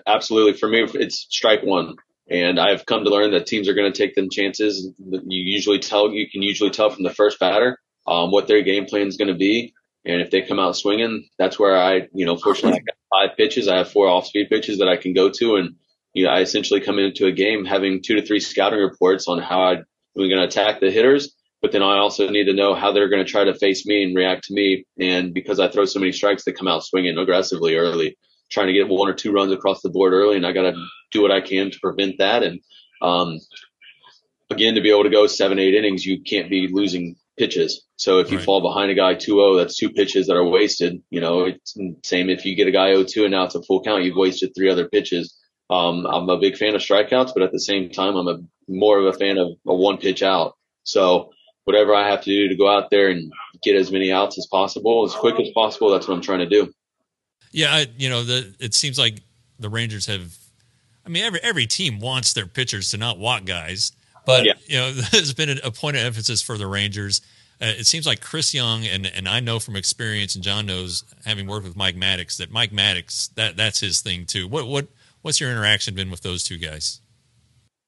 absolutely. 0.07 0.55
For 0.55 0.68
me, 0.68 0.85
it's 0.94 1.27
strike 1.29 1.62
one, 1.62 1.96
and 2.31 2.61
I've 2.61 2.87
come 2.87 3.05
to 3.05 3.11
learn 3.11 3.33
that 3.33 3.47
teams 3.47 3.69
are 3.69 3.75
going 3.75 3.93
to 3.93 3.97
take 3.97 4.14
them 4.14 4.31
chances. 4.31 4.88
You 4.99 5.23
usually 5.29 5.79
tell 5.79 6.11
you 6.12 6.31
can 6.31 6.43
usually 6.43 6.71
tell 6.71 6.90
from 6.90 7.03
the 7.03 7.14
first 7.14 7.38
batter 7.38 7.79
um, 8.07 8.31
what 8.31 8.47
their 8.47 8.62
game 8.62 8.87
plan 8.87 9.09
is 9.09 9.16
going 9.16 9.29
to 9.29 9.35
be, 9.35 9.75
and 10.05 10.23
if 10.23 10.31
they 10.31 10.43
come 10.43 10.59
out 10.59 10.77
swinging, 10.77 11.29
that's 11.38 11.59
where 11.59 11.77
I, 11.77 12.09
you 12.14 12.25
know, 12.25 12.37
fortunately 12.37 12.79
I 12.79 12.83
got 12.83 13.29
five 13.29 13.37
pitches. 13.37 13.69
I 13.69 13.79
have 13.79 13.90
four 13.90 14.09
off 14.09 14.27
speed 14.27 14.49
pitches 14.49 14.79
that 14.79 14.88
I 14.88 14.97
can 14.97 15.12
go 15.12 15.31
to, 15.31 15.57
and 15.57 15.75
you 16.14 16.25
know, 16.25 16.31
I 16.31 16.40
essentially 16.40 16.81
come 16.81 16.99
into 16.99 17.27
a 17.27 17.33
game 17.33 17.64
having 17.64 18.03
two 18.03 18.16
to 18.16 18.23
three 18.27 18.40
scouting 18.40 18.81
reports 18.81 19.29
on 19.29 19.40
how 19.40 19.62
I 19.62 19.77
we're 20.16 20.29
going 20.29 20.40
to 20.40 20.47
attack 20.47 20.81
the 20.81 20.90
hitters, 20.90 21.35
but 21.62 21.73
then 21.73 21.83
I 21.83 21.99
also 21.99 22.29
need 22.29 22.45
to 22.45 22.55
know 22.55 22.75
how 22.75 22.93
they're 22.93 23.09
going 23.09 23.25
to 23.25 23.31
try 23.31 23.45
to 23.45 23.55
face 23.55 23.87
me 23.87 24.03
and 24.03 24.16
react 24.16 24.45
to 24.45 24.55
me. 24.55 24.85
And 24.99 25.33
because 25.33 25.61
I 25.61 25.69
throw 25.69 25.85
so 25.85 26.01
many 26.01 26.12
strikes, 26.12 26.45
they 26.45 26.53
come 26.53 26.69
out 26.69 26.85
swinging 26.85 27.16
aggressively 27.19 27.77
early, 27.77 28.16
trying 28.51 28.67
to 28.67 28.73
get 28.73 28.89
one 28.89 29.09
or 29.09 29.15
two 29.15 29.33
runs 29.33 29.53
across 29.53 29.83
the 29.83 29.91
board 29.91 30.13
early. 30.13 30.37
And 30.37 30.47
I 30.47 30.53
got 30.53 30.63
to 30.63 30.87
do 31.13 31.23
what 31.23 31.31
I 31.31 31.41
can 31.41 31.71
to 31.71 31.81
prevent 31.81 32.19
that. 32.19 32.43
And, 32.43 32.61
um, 33.01 33.39
again, 34.51 34.75
to 34.75 34.81
be 34.81 34.91
able 34.91 35.05
to 35.05 35.11
go 35.11 35.27
seven, 35.27 35.59
eight 35.59 35.75
innings, 35.75 36.05
you 36.05 36.23
can't 36.23 36.51
be 36.51 36.69
losing 36.71 37.17
pitches. 37.39 37.87
So 37.97 38.19
if 38.19 38.31
you 38.31 38.37
right. 38.37 38.45
fall 38.45 38.61
behind 38.61 38.91
a 38.91 38.95
guy 38.95 39.15
2-0, 39.15 39.59
that's 39.59 39.77
two 39.77 39.91
pitches 39.91 40.27
that 40.27 40.37
are 40.37 40.47
wasted. 40.47 41.03
You 41.11 41.21
know, 41.21 41.45
it's 41.45 41.77
same 42.05 42.29
if 42.29 42.45
you 42.45 42.55
get 42.55 42.69
a 42.69 42.73
guy 42.73 42.91
0-2 42.91 43.23
and 43.23 43.33
now 43.33 43.45
it's 43.45 43.55
a 43.55 43.63
full 43.63 43.83
count, 43.83 44.05
you've 44.05 44.17
wasted 44.17 44.53
three 44.55 44.71
other 44.71 44.89
pitches. 44.89 45.37
Um, 45.71 46.05
I'm 46.05 46.29
a 46.29 46.39
big 46.39 46.57
fan 46.57 46.75
of 46.75 46.83
strikeouts, 46.83 47.33
but 47.33 47.43
at 47.43 47.53
the 47.53 47.61
same 47.61 47.91
time, 47.91 48.17
I'm 48.17 48.29
a 48.29 48.39
more 48.69 48.99
of 48.99 49.07
a 49.07 49.17
fan 49.17 49.39
of 49.39 49.49
a 49.67 49.75
one 49.75 49.99
pitch 49.99 50.23
out. 50.23 50.55
So 50.83 51.31
whatever 51.65 51.95
I 51.95 52.11
have 52.11 52.23
to 52.23 52.31
do 52.31 52.49
to 52.49 52.57
go 52.57 52.69
out 52.69 52.91
there 52.91 53.09
and 53.09 53.33
get 53.63 53.77
as 53.77 53.93
many 53.93 54.11
outs 54.13 54.37
as 54.39 54.47
possible, 54.51 55.05
as 55.05 55.15
quick 55.15 55.39
as 55.39 55.51
possible, 55.55 55.91
that's 55.91 56.09
what 56.09 56.15
I'm 56.15 56.23
trying 56.23 56.41
to 56.41 56.49
do. 56.49 56.73
Yeah, 57.53 57.73
I, 57.73 57.87
you 57.97 58.09
know, 58.09 58.23
the, 58.23 58.55
it 58.61 58.75
seems 58.75 58.99
like 58.99 59.23
the 59.59 59.69
Rangers 59.69 60.07
have. 60.07 60.37
I 61.05 61.09
mean, 61.09 61.25
every 61.25 61.41
every 61.43 61.67
team 61.67 62.01
wants 62.01 62.33
their 62.33 62.47
pitchers 62.47 62.91
to 62.91 62.99
not 62.99 63.19
walk 63.19 63.45
guys, 63.45 63.93
but 64.27 64.45
yeah. 64.45 64.53
you 64.67 64.79
know, 64.79 64.93
there's 65.13 65.35
been 65.35 65.59
a, 65.63 65.71
point 65.71 65.97
of 65.97 66.05
emphasis 66.05 66.43
for 66.43 66.57
the 66.57 66.67
Rangers. 66.67 67.21
Uh, 67.61 67.67
it 67.79 67.87
seems 67.87 68.07
like 68.07 68.21
Chris 68.21 68.55
Young 68.55 68.85
and 68.87 69.07
and 69.07 69.29
I 69.29 69.41
know 69.41 69.59
from 69.59 69.77
experience, 69.77 70.35
and 70.35 70.45
John 70.45 70.67
knows, 70.67 71.05
having 71.25 71.47
worked 71.47 71.67
with 71.67 71.77
Mike 71.77 71.97
Maddux 71.97 72.37
that 72.39 72.51
Mike 72.51 72.71
Maddux 72.71 73.35
that 73.35 73.57
that's 73.57 73.81
his 73.81 74.01
thing 74.01 74.27
too. 74.27 74.47
What 74.47 74.67
what 74.67 74.89
what's 75.23 75.41
your 75.41 75.51
interaction 75.51 75.95
been 75.95 76.11
with 76.11 76.21
those 76.21 76.45
two 76.45 76.59
guys? 76.59 77.01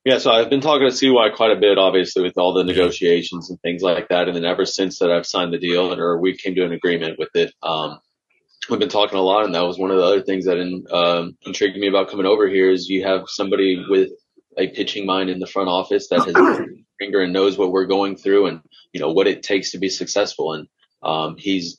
Yeah, 0.05 0.19
so 0.19 0.33
I've 0.33 0.51
been 0.51 0.61
talking 0.61 0.89
to 0.89 0.95
CY 0.95 1.31
quite 1.37 1.53
a 1.53 1.61
bit, 1.61 1.79
obviously, 1.79 2.25
with 2.25 2.37
all 2.37 2.53
the 2.53 2.65
negotiations 2.65 3.51
and 3.51 3.61
things 3.61 3.83
like 3.83 4.09
that. 4.09 4.27
And 4.27 4.37
then 4.37 4.45
ever 4.45 4.67
since 4.67 4.99
that 4.99 5.13
I've 5.13 5.27
signed 5.27 5.53
the 5.53 5.59
deal 5.59 5.95
or 5.95 6.19
we 6.19 6.37
came 6.37 6.57
to 6.57 6.65
an 6.65 6.73
agreement 6.73 7.21
with 7.21 7.29
it, 7.35 7.55
um, 7.63 8.01
we've 8.69 8.81
been 8.81 8.89
talking 8.89 9.19
a 9.19 9.23
lot. 9.23 9.45
And 9.45 9.55
that 9.55 9.65
was 9.65 9.79
one 9.79 9.91
of 9.91 9.97
the 9.97 10.05
other 10.05 10.23
things 10.23 10.47
that 10.47 10.59
in, 10.59 10.85
um, 10.91 11.37
intrigued 11.45 11.77
me 11.77 11.89
about 11.89 12.11
coming 12.11 12.27
over 12.27 12.49
here 12.49 12.71
is 12.71 12.89
you 12.89 13.05
have 13.05 13.25
somebody 13.27 13.85
with 13.89 14.11
a 14.57 14.69
pitching 14.69 15.07
mind 15.07 15.31
in 15.31 15.41
the 15.41 15.47
front 15.47 15.69
office 15.69 16.09
that 16.09 16.25
has 16.25 16.67
finger 16.99 17.21
and 17.21 17.33
knows 17.33 17.57
what 17.57 17.73
we're 17.73 17.87
going 17.87 18.17
through 18.17 18.47
and, 18.47 18.61
you 18.93 19.01
know, 19.01 19.13
what 19.13 19.27
it 19.27 19.43
takes 19.43 19.73
to 19.73 19.79
be 19.79 19.89
successful. 19.89 20.53
And, 20.53 20.69
um, 21.03 21.37
he's 21.39 21.79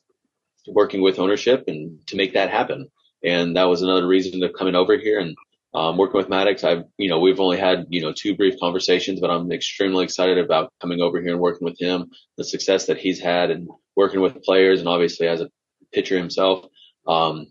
working 0.67 1.01
with 1.01 1.19
ownership 1.19 1.65
and 1.67 2.05
to 2.07 2.15
make 2.15 2.33
that 2.33 2.49
happen. 2.49 2.89
And 3.23 3.55
that 3.55 3.65
was 3.65 3.81
another 3.81 4.07
reason 4.07 4.41
to 4.41 4.49
coming 4.49 4.75
over 4.75 4.97
here 4.97 5.19
and 5.19 5.35
um, 5.73 5.97
working 5.97 6.17
with 6.17 6.29
Maddux. 6.29 6.63
I've, 6.63 6.83
you 6.97 7.09
know, 7.09 7.19
we've 7.19 7.39
only 7.39 7.57
had, 7.57 7.85
you 7.89 8.01
know, 8.01 8.13
two 8.15 8.35
brief 8.35 8.59
conversations, 8.59 9.19
but 9.19 9.31
I'm 9.31 9.51
extremely 9.51 10.03
excited 10.03 10.37
about 10.37 10.71
coming 10.81 11.01
over 11.01 11.21
here 11.21 11.31
and 11.31 11.39
working 11.39 11.65
with 11.65 11.79
him, 11.79 12.11
the 12.37 12.43
success 12.43 12.87
that 12.87 12.97
he's 12.97 13.19
had 13.19 13.49
and 13.49 13.69
working 13.95 14.21
with 14.21 14.43
players 14.43 14.79
and 14.79 14.89
obviously 14.89 15.27
as 15.27 15.41
a 15.41 15.49
pitcher 15.93 16.17
himself. 16.17 16.65
Um, 17.07 17.47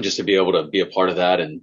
just 0.00 0.16
to 0.16 0.22
be 0.22 0.36
able 0.36 0.52
to 0.52 0.64
be 0.64 0.80
a 0.80 0.86
part 0.86 1.10
of 1.10 1.16
that 1.16 1.40
and, 1.40 1.62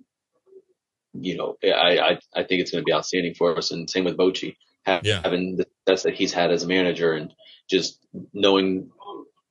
you 1.13 1.36
know, 1.36 1.56
I, 1.63 1.98
I, 2.00 2.20
I 2.36 2.44
think 2.44 2.62
it's 2.62 2.72
going 2.72 2.82
to 2.82 2.86
be 2.86 2.94
outstanding 2.94 3.34
for 3.34 3.58
us. 3.58 3.72
And 3.72 3.89
same 3.89 4.06
with 4.06 4.18
Bochy, 4.18 4.56
yeah. 4.86 5.22
having 5.24 5.58
the 5.58 5.65
success 5.88 6.04
that 6.04 6.15
he's 6.15 6.34
had 6.34 6.52
as 6.52 6.63
a 6.63 6.68
manager 6.68 7.13
and 7.13 7.34
just 7.70 8.00
knowing 8.34 8.92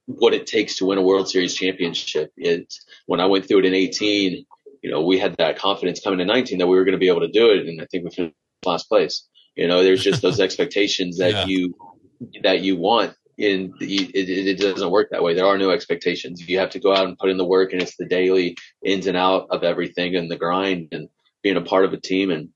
what 0.07 0.35
it 0.35 0.47
takes 0.47 0.77
to 0.77 0.87
win 0.87 0.99
a 0.99 1.03
World 1.03 1.29
Series 1.29 1.55
championship. 1.55 2.33
It's 2.37 2.85
when 3.07 3.21
I 3.21 3.27
went 3.27 3.47
through 3.47 3.61
it 3.61 3.67
in 3.67 3.75
18, 3.75 4.47
you 4.83 4.91
know, 4.91 5.03
we 5.03 5.19
had 5.19 5.37
that 5.38 5.59
confidence 5.59 6.01
coming 6.01 6.19
to 6.21 6.25
19 6.25 6.59
that 6.59 6.67
we 6.67 6.77
were 6.77 6.85
going 6.85 6.93
to 6.93 6.99
be 6.99 7.09
able 7.09 7.21
to 7.21 7.29
do 7.29 7.51
it. 7.51 7.67
And 7.67 7.83
I 7.83 7.87
think 7.91 8.05
we 8.05 8.11
finished 8.11 8.35
last 8.64 8.88
place. 8.88 9.27
You 9.55 9.67
know, 9.67 9.83
there's 9.83 10.03
just 10.03 10.23
those 10.23 10.41
expectations 10.47 11.19
that 11.19 11.33
yeah. 11.33 11.45
you, 11.47 11.75
that 12.43 12.61
you 12.61 12.77
want 12.77 13.14
and 13.38 13.72
it, 13.81 14.11
it, 14.14 14.59
doesn't 14.59 14.90
work 14.90 15.11
that 15.11 15.22
way. 15.22 15.35
There 15.35 15.46
are 15.46 15.59
no 15.59 15.70
expectations. 15.70 16.46
You 16.48 16.59
have 16.59 16.70
to 16.70 16.81
go 16.81 16.92
out 16.92 17.07
and 17.07 17.18
put 17.18 17.31
in 17.31 17.37
the 17.37 17.44
work 17.44 17.72
and 17.72 17.81
it's 17.81 17.96
the 17.96 18.07
daily 18.07 18.57
ins 18.85 19.07
and 19.07 19.16
out 19.16 19.46
of 19.51 19.62
everything 19.62 20.16
and 20.16 20.31
the 20.31 20.37
grind 20.37 20.88
and 20.92 21.09
being 21.42 21.57
a 21.57 21.62
part 21.62 21.85
of 21.85 21.92
a 21.92 22.01
team 22.01 22.31
and 22.31 22.48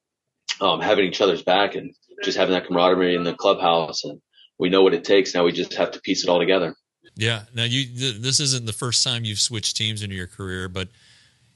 um, 0.61 0.81
having 0.81 1.05
each 1.05 1.21
other's 1.21 1.42
back 1.42 1.77
and 1.77 1.95
just 2.25 2.37
having 2.37 2.53
that 2.55 2.66
camaraderie 2.66 3.14
in 3.14 3.23
the 3.23 3.35
clubhouse. 3.35 4.03
And 4.03 4.21
we 4.59 4.71
know 4.71 4.83
what 4.83 4.95
it 4.95 5.05
takes. 5.05 5.35
Now 5.35 5.45
we 5.45 5.53
just 5.53 5.75
have 5.75 5.92
to 5.92 6.01
piece 6.01 6.25
it 6.25 6.29
all 6.29 6.40
together. 6.40 6.75
Yeah. 7.14 7.42
Now 7.55 7.64
you, 7.64 7.85
th- 7.85 8.16
this 8.16 8.40
isn't 8.40 8.66
the 8.66 8.73
first 8.73 9.05
time 9.05 9.25
you've 9.25 9.38
switched 9.38 9.77
teams 9.77 10.03
in 10.03 10.11
your 10.11 10.27
career, 10.27 10.68
but 10.68 10.88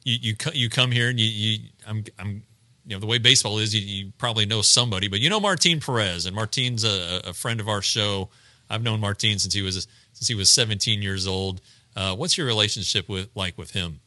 you, 0.04 0.18
you, 0.20 0.34
you 0.52 0.70
come 0.70 0.92
here 0.92 1.08
and 1.08 1.18
you, 1.18 1.26
you, 1.26 1.68
I'm, 1.86 2.04
I'm, 2.18 2.42
you 2.86 2.94
know, 2.94 3.00
the 3.00 3.06
way 3.06 3.18
baseball 3.18 3.58
is, 3.58 3.74
you, 3.74 3.80
you 3.80 4.12
probably 4.18 4.46
know 4.46 4.62
somebody, 4.62 5.08
but 5.08 5.18
you 5.18 5.28
know, 5.28 5.40
Martin 5.40 5.80
Perez 5.80 6.26
and 6.26 6.36
Martin's 6.36 6.84
a, 6.84 7.22
a 7.24 7.32
friend 7.32 7.58
of 7.58 7.68
our 7.68 7.82
show. 7.82 8.28
I've 8.68 8.82
known 8.82 9.00
Martin 9.00 9.38
since 9.38 9.54
he 9.54 9.62
was, 9.62 9.86
since 10.12 10.28
he 10.28 10.34
was 10.34 10.50
17 10.50 11.02
years 11.02 11.26
old. 11.26 11.60
Uh, 11.94 12.14
what's 12.14 12.36
your 12.36 12.46
relationship 12.46 13.08
with, 13.08 13.30
like 13.34 13.56
with 13.56 13.70
him? 13.72 14.00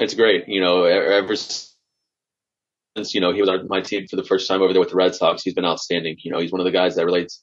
It's 0.00 0.14
great. 0.14 0.48
You 0.48 0.60
know, 0.60 0.84
ever 0.84 1.36
since, 1.36 1.74
you 3.14 3.20
know, 3.20 3.32
he 3.32 3.40
was 3.40 3.48
on 3.48 3.68
my 3.68 3.80
team 3.80 4.06
for 4.08 4.16
the 4.16 4.24
first 4.24 4.48
time 4.48 4.62
over 4.62 4.72
there 4.72 4.80
with 4.80 4.90
the 4.90 4.96
Red 4.96 5.14
Sox, 5.14 5.42
he's 5.42 5.54
been 5.54 5.64
outstanding. 5.64 6.16
You 6.18 6.32
know, 6.32 6.40
he's 6.40 6.52
one 6.52 6.60
of 6.60 6.64
the 6.64 6.72
guys 6.72 6.96
that 6.96 7.06
relates 7.06 7.42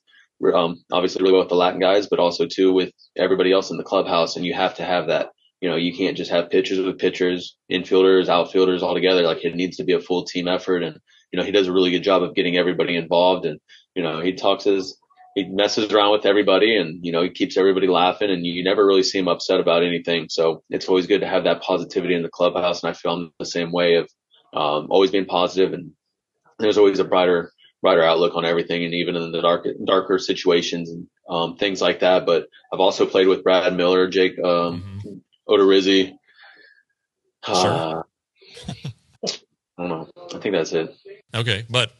um, 0.54 0.84
obviously 0.92 1.22
really 1.22 1.34
well 1.34 1.42
with 1.42 1.50
the 1.50 1.56
Latin 1.56 1.80
guys, 1.80 2.08
but 2.08 2.20
also 2.20 2.46
too 2.48 2.74
with 2.74 2.92
everybody 3.18 3.52
else 3.52 3.72
in 3.72 3.78
the 3.78 3.84
clubhouse. 3.84 4.36
And 4.36 4.46
you 4.46 4.54
have 4.54 4.76
to 4.76 4.84
have 4.84 5.08
that. 5.08 5.30
You 5.62 5.70
know, 5.70 5.78
you 5.78 5.96
can't 5.96 6.18
just 6.18 6.32
have 6.32 6.50
pitchers 6.50 6.80
with 6.80 7.00
pitchers, 7.00 7.56
infielders, 7.72 8.28
outfielders 8.28 8.84
all 8.84 8.94
together. 8.94 9.22
Like 9.22 9.46
it 9.46 9.56
needs 9.56 9.78
to 9.78 9.86
be 9.86 9.94
a 9.94 10.02
full 10.02 10.26
team 10.26 10.50
effort. 10.50 10.84
And, 10.84 11.00
you 11.32 11.40
know, 11.40 11.46
he 11.46 11.52
does 11.54 11.68
a 11.68 11.72
really 11.72 11.92
good 11.92 12.04
job 12.04 12.22
of 12.22 12.36
getting 12.36 12.58
everybody 12.58 12.98
involved. 12.98 13.46
And, 13.46 13.60
you 13.96 14.04
know, 14.04 14.20
he 14.20 14.34
talks 14.34 14.66
his, 14.66 14.98
he 15.36 15.46
messes 15.46 15.92
around 15.92 16.12
with 16.12 16.26
everybody 16.26 16.78
and, 16.78 17.04
you 17.04 17.12
know, 17.12 17.24
he 17.24 17.30
keeps 17.30 17.58
everybody 17.58 17.88
laughing 17.88 18.30
and 18.30 18.46
you 18.46 18.64
never 18.64 18.86
really 18.86 19.04
see 19.04 19.18
him 19.18 19.28
upset 19.28 19.60
about 19.60 19.84
anything. 19.84 20.28
So 20.30 20.64
it's 20.70 20.88
always 20.88 21.08
good 21.08 21.22
to 21.22 21.28
have 21.28 21.46
that 21.46 21.62
positivity 21.62 22.14
in 22.14 22.22
the 22.22 22.30
clubhouse. 22.30 22.84
And 22.84 22.92
I 22.92 22.94
feel 22.94 23.14
I'm 23.14 23.32
the 23.40 23.46
same 23.46 23.72
way 23.72 23.96
of, 23.96 24.10
um, 24.54 24.88
always 24.90 25.10
being 25.10 25.26
positive 25.26 25.74
and 25.74 25.92
there's 26.60 26.78
always 26.78 27.00
a 27.00 27.04
brighter, 27.04 27.52
brighter 27.82 28.04
outlook 28.04 28.36
on 28.36 28.46
everything. 28.46 28.84
And 28.86 28.94
even 28.94 29.16
in 29.16 29.32
the 29.32 29.42
dark, 29.42 29.66
darker 29.86 30.20
situations 30.20 30.92
and, 30.92 31.08
um, 31.28 31.58
things 31.58 31.82
like 31.82 32.02
that. 32.02 32.28
But 32.28 32.48
I've 32.72 32.80
also 32.80 33.08
played 33.08 33.28
with 33.28 33.44
Brad 33.44 33.76
Miller, 33.76 34.08
Jake, 34.08 34.38
um, 34.38 35.02
mm-hmm. 35.04 35.52
Odorizzi. 35.52 36.14
Uh, 37.46 38.04
I 39.78 39.88
don't 39.88 39.90
know. 39.90 40.10
I 40.34 40.38
think 40.38 40.54
that's 40.54 40.74
it. 40.74 40.96
Okay. 41.34 41.66
But 41.70 41.92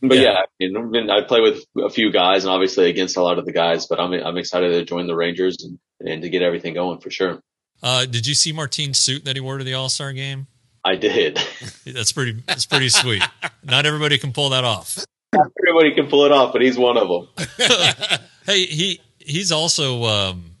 but 0.00 0.18
yeah, 0.18 0.42
yeah 0.58 0.68
I, 0.76 0.82
mean, 0.82 1.10
I 1.10 1.22
play 1.22 1.40
with 1.40 1.64
a 1.78 1.90
few 1.90 2.10
guys 2.10 2.44
and 2.44 2.52
obviously 2.52 2.88
against 2.88 3.16
a 3.16 3.22
lot 3.22 3.38
of 3.38 3.44
the 3.44 3.52
guys, 3.52 3.86
but 3.86 4.00
I'm 4.00 4.12
I'm 4.12 4.36
excited 4.36 4.70
to 4.70 4.84
join 4.84 5.06
the 5.06 5.16
Rangers 5.16 5.56
and, 5.62 5.78
and 6.00 6.22
to 6.22 6.28
get 6.28 6.42
everything 6.42 6.74
going 6.74 7.00
for 7.00 7.10
sure. 7.10 7.40
Uh, 7.82 8.06
did 8.06 8.26
you 8.26 8.34
see 8.34 8.52
Martin's 8.52 8.98
suit 8.98 9.24
that 9.24 9.36
he 9.36 9.40
wore 9.40 9.58
to 9.58 9.64
the 9.64 9.74
All 9.74 9.88
Star 9.88 10.12
game? 10.12 10.46
I 10.84 10.96
did. 10.96 11.40
That's 11.86 12.12
pretty. 12.12 12.42
That's 12.46 12.66
pretty 12.66 12.88
sweet. 12.88 13.22
Not 13.64 13.86
everybody 13.86 14.18
can 14.18 14.32
pull 14.32 14.50
that 14.50 14.64
off. 14.64 15.04
Not 15.34 15.50
everybody 15.60 15.94
can 15.94 16.08
pull 16.08 16.24
it 16.24 16.32
off, 16.32 16.52
but 16.52 16.62
he's 16.62 16.78
one 16.78 16.96
of 16.96 17.08
them. 17.08 17.28
hey, 18.46 18.66
he 18.66 19.00
he's 19.18 19.50
also. 19.52 20.04
Um, 20.04 20.52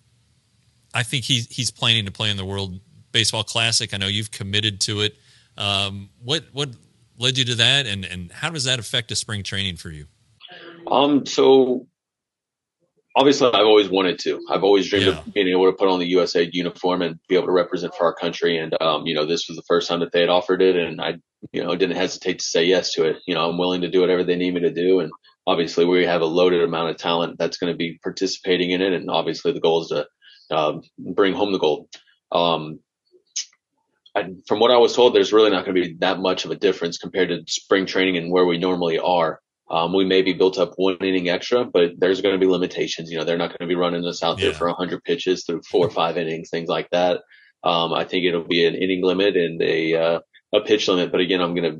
I 0.92 1.02
think 1.02 1.24
he's 1.24 1.46
he's 1.46 1.70
planning 1.70 2.06
to 2.06 2.10
play 2.10 2.30
in 2.30 2.36
the 2.36 2.44
World 2.44 2.80
Baseball 3.12 3.44
Classic. 3.44 3.94
I 3.94 3.98
know 3.98 4.08
you've 4.08 4.30
committed 4.30 4.80
to 4.82 5.02
it. 5.02 5.16
Um, 5.56 6.10
what 6.22 6.44
what 6.52 6.70
led 7.18 7.38
you 7.38 7.44
to 7.46 7.54
that, 7.56 7.86
and 7.86 8.04
and 8.04 8.32
how 8.32 8.50
does 8.50 8.64
that 8.64 8.78
affect 8.78 9.10
a 9.10 9.16
spring 9.16 9.42
training 9.42 9.76
for 9.76 9.90
you? 9.90 10.06
Um, 10.90 11.26
so 11.26 11.86
obviously 13.16 13.48
I've 13.48 13.66
always 13.66 13.88
wanted 13.88 14.18
to. 14.20 14.40
I've 14.50 14.62
always 14.62 14.88
dreamed 14.88 15.06
yeah. 15.06 15.18
of 15.18 15.32
being 15.32 15.48
able 15.48 15.66
to 15.66 15.72
put 15.72 15.88
on 15.88 15.98
the 15.98 16.06
USA 16.06 16.48
uniform 16.52 17.02
and 17.02 17.18
be 17.28 17.34
able 17.34 17.46
to 17.46 17.52
represent 17.52 17.94
for 17.94 18.04
our 18.04 18.14
country. 18.14 18.58
And 18.58 18.80
um, 18.80 19.06
you 19.06 19.14
know, 19.14 19.26
this 19.26 19.48
was 19.48 19.56
the 19.56 19.64
first 19.66 19.88
time 19.88 20.00
that 20.00 20.12
they 20.12 20.20
had 20.20 20.28
offered 20.28 20.62
it, 20.62 20.76
and 20.76 21.00
I, 21.00 21.14
you 21.52 21.64
know, 21.64 21.74
didn't 21.74 21.96
hesitate 21.96 22.38
to 22.40 22.44
say 22.44 22.64
yes 22.64 22.92
to 22.92 23.04
it. 23.04 23.16
You 23.26 23.34
know, 23.34 23.48
I'm 23.48 23.58
willing 23.58 23.80
to 23.80 23.90
do 23.90 24.00
whatever 24.00 24.22
they 24.22 24.36
need 24.36 24.54
me 24.54 24.60
to 24.60 24.72
do, 24.72 25.00
and 25.00 25.10
obviously 25.46 25.84
we 25.84 26.04
have 26.04 26.20
a 26.20 26.26
loaded 26.26 26.62
amount 26.62 26.90
of 26.90 26.98
talent 26.98 27.38
that's 27.38 27.56
going 27.56 27.72
to 27.72 27.76
be 27.76 27.98
participating 28.02 28.70
in 28.70 28.82
it, 28.82 28.92
and 28.92 29.10
obviously 29.10 29.52
the 29.52 29.60
goal 29.60 29.82
is 29.82 29.88
to 29.88 30.06
um, 30.54 30.82
bring 30.98 31.32
home 31.32 31.52
the 31.52 31.58
gold. 31.58 31.88
Um, 32.32 32.80
I, 34.16 34.28
from 34.48 34.60
what 34.60 34.70
I 34.70 34.78
was 34.78 34.94
told, 34.94 35.14
there's 35.14 35.32
really 35.32 35.50
not 35.50 35.64
going 35.64 35.76
to 35.76 35.82
be 35.82 35.94
that 36.00 36.18
much 36.18 36.44
of 36.46 36.50
a 36.50 36.56
difference 36.56 36.96
compared 36.96 37.28
to 37.28 37.44
spring 37.46 37.84
training 37.84 38.16
and 38.16 38.32
where 38.32 38.46
we 38.46 38.56
normally 38.56 38.98
are. 38.98 39.40
Um, 39.70 39.92
we 39.92 40.04
may 40.04 40.22
be 40.22 40.32
built 40.32 40.58
up 40.58 40.72
one 40.76 40.96
inning 41.00 41.28
extra, 41.28 41.64
but 41.64 41.92
there's 41.98 42.22
going 42.22 42.34
to 42.34 42.38
be 42.38 42.50
limitations. 42.50 43.10
You 43.10 43.18
know, 43.18 43.24
they're 43.24 43.36
not 43.36 43.50
going 43.50 43.58
to 43.60 43.66
be 43.66 43.74
running 43.74 44.04
us 44.06 44.22
out 44.22 44.38
there 44.38 44.52
yeah. 44.52 44.56
for 44.56 44.68
100 44.68 45.04
pitches 45.04 45.44
through 45.44 45.62
four 45.70 45.86
or 45.86 45.90
five 45.90 46.16
innings, 46.16 46.50
things 46.50 46.68
like 46.68 46.88
that. 46.90 47.22
Um, 47.62 47.92
I 47.92 48.04
think 48.04 48.24
it'll 48.24 48.46
be 48.46 48.64
an 48.64 48.74
inning 48.74 49.02
limit 49.02 49.36
and 49.36 49.60
a 49.60 49.94
uh, 49.94 50.20
a 50.54 50.60
pitch 50.60 50.86
limit. 50.86 51.10
But 51.10 51.20
again, 51.20 51.40
I'm 51.40 51.54
gonna 51.54 51.78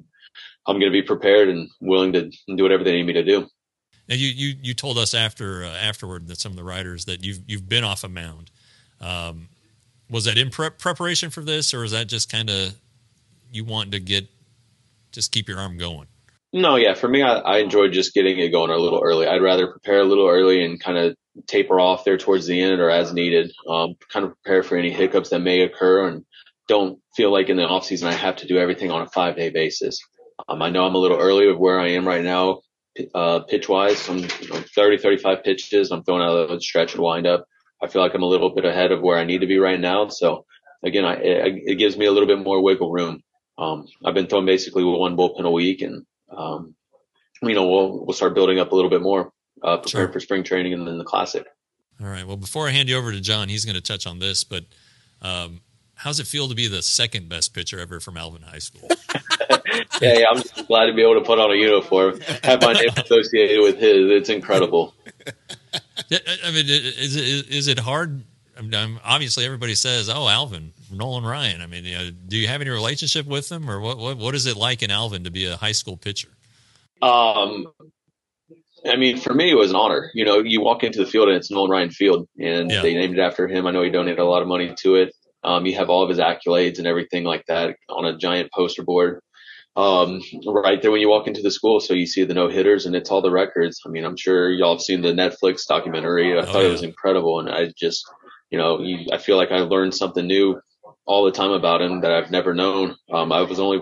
I'm 0.67 0.81
gonna 0.81 0.91
be 0.91 1.03
prepared 1.03 1.49
and 1.49 1.69
willing 1.81 2.13
to 2.15 2.31
do 2.49 2.63
whatever 2.63 2.83
they 2.83 2.93
need 2.93 3.07
me 3.07 3.13
to 3.13 3.25
do. 3.25 3.47
Now, 4.09 4.17
you 4.17 4.29
you 4.29 4.57
you 4.61 4.75
told 4.75 4.99
us 4.99 5.15
after 5.15 5.65
uh, 5.65 5.69
afterward 5.69 6.27
that 6.27 6.41
some 6.41 6.51
of 6.51 6.57
the 6.57 6.65
writers 6.65 7.05
that 7.05 7.25
you've 7.25 7.41
you've 7.47 7.69
been 7.69 7.85
off 7.85 8.03
a 8.03 8.09
mound. 8.09 8.51
Um, 9.01 9.49
was 10.11 10.25
that 10.25 10.39
in 10.39 10.51
prep 10.51 10.79
preparation 10.79 11.31
for 11.31 11.41
this, 11.41 11.75
or 11.75 11.85
is 11.85 11.93
that 11.93 12.07
just 12.07 12.31
kind 12.31 12.51
of 12.51 12.75
you 13.53 13.65
wanting 13.65 13.93
to 13.93 14.01
get 14.01 14.29
just 15.13 15.33
keep 15.33 15.49
your 15.49 15.59
arm 15.59 15.79
going? 15.79 16.07
No, 16.53 16.77
yeah, 16.77 16.95
for 16.95 17.09
me, 17.09 17.23
I, 17.23 17.39
I 17.39 17.59
enjoyed 17.59 17.93
just 17.93 18.15
getting 18.15 18.39
it 18.39 18.51
going 18.51 18.71
a 18.71 18.77
little 18.77 19.03
early. 19.03 19.27
I'd 19.27 19.43
rather 19.43 19.67
prepare 19.67 20.01
a 20.01 20.05
little 20.05 20.29
early 20.29 20.65
and 20.65 20.81
kind 20.81 20.97
of 20.97 21.17
taper 21.47 21.81
off 21.81 22.05
there 22.05 22.17
towards 22.17 22.47
the 22.47 22.61
end 22.61 22.81
or 22.81 22.89
as 22.89 23.13
needed. 23.13 23.53
Um, 23.69 23.95
kind 24.11 24.25
of 24.25 24.33
prepare 24.43 24.63
for 24.63 24.77
any 24.77 24.91
hiccups 24.91 25.31
that 25.31 25.41
may 25.41 25.63
occur 25.63 26.09
and 26.09 26.25
don't 26.69 26.99
feel 27.15 27.33
like 27.33 27.49
in 27.49 27.57
the 27.57 27.65
off 27.65 27.85
season 27.85 28.09
I 28.09 28.13
have 28.13 28.37
to 28.37 28.47
do 28.47 28.59
everything 28.59 28.91
on 28.91 29.03
a 29.03 29.09
five 29.09 29.37
day 29.37 29.51
basis. 29.51 30.01
Um, 30.49 30.63
I 30.63 30.71
know 30.71 30.87
I'm 30.87 30.95
a 30.95 30.99
little 30.99 31.19
early 31.19 31.49
of 31.49 31.59
where 31.59 31.81
I 31.81 31.91
am 31.91 32.07
right 32.07 32.25
now, 32.25 32.61
uh, 33.15 33.41
pitch 33.41 33.69
wise. 33.69 34.09
I'm 34.09 34.19
you 34.19 34.49
know, 34.49 34.63
30, 34.75 34.99
35 34.99 35.45
pitches. 35.45 35.91
I'm 35.91 36.05
throwing 36.05 36.23
out 36.23 36.51
a 36.51 36.61
stretch 36.61 36.95
and 36.95 37.03
wind 37.03 37.27
up. 37.27 37.47
I 37.83 37.89
feel 37.89 38.03
like 38.03 38.15
I'm 38.15 38.23
a 38.23 38.27
little 38.27 38.51
bit 38.51 38.65
ahead 38.65 38.93
of 38.93 39.03
where 39.03 39.19
I 39.19 39.25
need 39.25 39.41
to 39.41 39.47
be 39.47 39.59
right 39.59 39.79
now. 39.79 40.09
So 40.09 40.47
again, 40.83 41.05
I, 41.05 41.15
it, 41.15 41.63
it 41.67 41.75
gives 41.77 41.97
me 41.97 42.07
a 42.07 42.13
little 42.13 42.27
bit 42.27 42.39
more 42.39 42.63
wiggle 42.63 42.91
room. 42.91 43.23
Um, 43.59 43.87
I've 44.05 44.15
been 44.15 44.27
throwing 44.27 44.47
basically 44.47 44.85
one 44.85 45.17
bullpen 45.17 45.45
a 45.45 45.51
week 45.51 45.83
and, 45.83 46.05
um, 46.31 46.75
you 47.43 47.55
know, 47.55 47.69
we'll, 47.69 48.07
we'll 48.07 48.15
start 48.15 48.35
building 48.35 48.59
up 48.59 48.73
a 48.73 48.75
little 48.75 48.91
bit 48.91 49.03
more, 49.03 49.33
uh, 49.63 49.79
prepared 49.79 50.09
sure. 50.09 50.13
for 50.13 50.21
spring 50.21 50.43
training 50.43 50.75
and 50.75 50.87
then 50.87 50.99
the 50.99 51.05
classic. 51.05 51.47
All 52.01 52.09
right. 52.09 52.27
Well, 52.27 52.37
before 52.37 52.69
I 52.69 52.71
hand 52.71 52.89
you 52.89 52.97
over 52.97 53.13
to 53.13 53.21
John, 53.21 53.49
he's 53.49 53.65
going 53.65 53.77
to 53.77 53.81
touch 53.81 54.07
on 54.07 54.19
this, 54.19 54.45
but, 54.45 54.65
um, 55.23 55.61
how's 55.95 56.21
it 56.21 56.27
feel 56.27 56.49
to 56.49 56.55
be 56.55 56.69
the 56.69 56.83
second 56.83 57.29
best 57.29 57.55
pitcher 57.55 57.81
ever 57.81 58.01
from 58.01 58.17
Alvin 58.17 58.43
High 58.43 58.59
School? 58.59 58.89
yeah, 60.01 60.19
yeah, 60.19 60.25
I'm 60.31 60.43
just 60.43 60.67
glad 60.67 60.87
to 60.87 60.93
be 60.93 61.03
able 61.03 61.15
to 61.15 61.21
put 61.27 61.39
on 61.39 61.51
a 61.51 61.55
uniform, 61.55 62.21
have 62.43 62.63
my 62.63 62.73
name 62.73 62.91
associated 62.97 63.63
with 63.63 63.79
his. 63.79 64.11
It's 64.11 64.29
incredible. 64.29 64.95
I 66.11 66.51
mean, 66.51 66.67
is 66.69 67.17
it 67.17 67.49
is 67.49 67.69
it 67.69 67.79
hard? 67.79 68.23
I 68.57 68.63
mean, 68.63 69.01
obviously, 69.05 69.45
everybody 69.45 69.75
says, 69.75 70.09
"Oh, 70.09 70.29
Alvin, 70.29 70.73
Nolan 70.91 71.25
Ryan." 71.25 71.61
I 71.61 71.67
mean, 71.67 71.85
you 71.85 71.95
know, 71.97 72.11
do 72.11 72.37
you 72.37 72.49
have 72.49 72.61
any 72.61 72.71
relationship 72.71 73.27
with 73.27 73.51
him, 73.51 73.69
or 73.71 73.81
what? 73.81 73.99
What, 73.99 74.17
what 74.19 74.35
is 74.35 74.47
it 74.47 74.57
like 74.57 74.83
in 74.83 74.91
Alvin 74.91 75.25
to 75.25 75.31
be 75.31 75.47
a 75.47 75.57
high 75.57 75.73
school 75.73 75.97
pitcher? 75.97 76.29
Um, 77.03 77.67
I 78.87 78.97
mean, 78.97 79.19
for 79.19 79.35
me, 79.35 79.51
it 79.51 79.57
was 79.57 79.71
an 79.71 79.77
honor. 79.77 80.11
You 80.15 80.25
know, 80.25 80.39
you 80.39 80.61
walk 80.61 80.85
into 80.85 80.99
the 80.99 81.07
field 81.07 81.29
and 81.29 81.37
it's 81.37 81.51
Nolan 81.51 81.71
Ryan 81.71 81.91
Field, 81.91 82.29
and 82.39 82.71
yeah. 82.71 82.83
they 82.83 82.95
named 82.95 83.19
it 83.19 83.21
after 83.21 83.49
him. 83.49 83.67
I 83.67 83.73
know 83.73 83.83
he 83.83 83.91
donated 83.91 84.19
a 84.19 84.25
lot 84.25 84.43
of 84.43 84.49
money 84.49 84.75
to 84.79 84.95
it. 84.95 85.15
Um, 85.43 85.67
you 85.67 85.75
have 85.77 85.91
all 85.91 86.03
of 86.03 86.09
his 86.09 86.19
accolades 86.19 86.79
and 86.79 86.87
everything 86.87 87.25
like 87.25 87.45
that 87.47 87.77
on 87.89 88.05
a 88.05 88.17
giant 88.17 88.51
poster 88.53 88.83
board 88.83 89.21
um, 89.77 90.23
right 90.47 90.81
there 90.81 90.91
when 90.91 91.01
you 91.01 91.09
walk 91.09 91.27
into 91.27 91.43
the 91.43 91.51
school. 91.51 91.81
So 91.81 91.95
you 91.95 92.07
see 92.07 92.25
the 92.25 92.35
no 92.35 92.49
hitters 92.49 92.87
and 92.87 92.97
it's 92.97 93.11
all 93.11 93.23
the 93.23 93.31
records. 93.31 93.81
I 93.85 93.91
mean, 93.91 94.05
I'm 94.05 94.17
sure 94.17 94.51
y'all 94.51 94.75
have 94.75 94.83
seen 94.83 95.03
the 95.03 95.13
Netflix 95.13 95.67
documentary. 95.67 96.33
I 96.33 96.41
oh, 96.41 96.43
thought 96.43 96.63
yeah. 96.63 96.69
it 96.69 96.73
was 96.73 96.83
incredible. 96.83 97.41
And 97.41 97.51
I 97.51 97.73
just, 97.77 98.05
you 98.51 98.59
know, 98.59 98.81
you, 98.81 99.07
I 99.13 99.19
feel 99.19 99.37
like 99.37 99.51
I 99.53 99.59
learned 99.59 99.95
something 99.95 100.27
new 100.27 100.61
all 101.05 101.25
the 101.25 101.33
time 101.33 101.51
about 101.51 101.83
him 101.83 102.01
that 102.01 102.11
I've 102.11 102.31
never 102.31 102.55
known. 102.55 102.97
Um, 103.13 103.33
I 103.33 103.43
was 103.43 103.61
only 103.61 103.81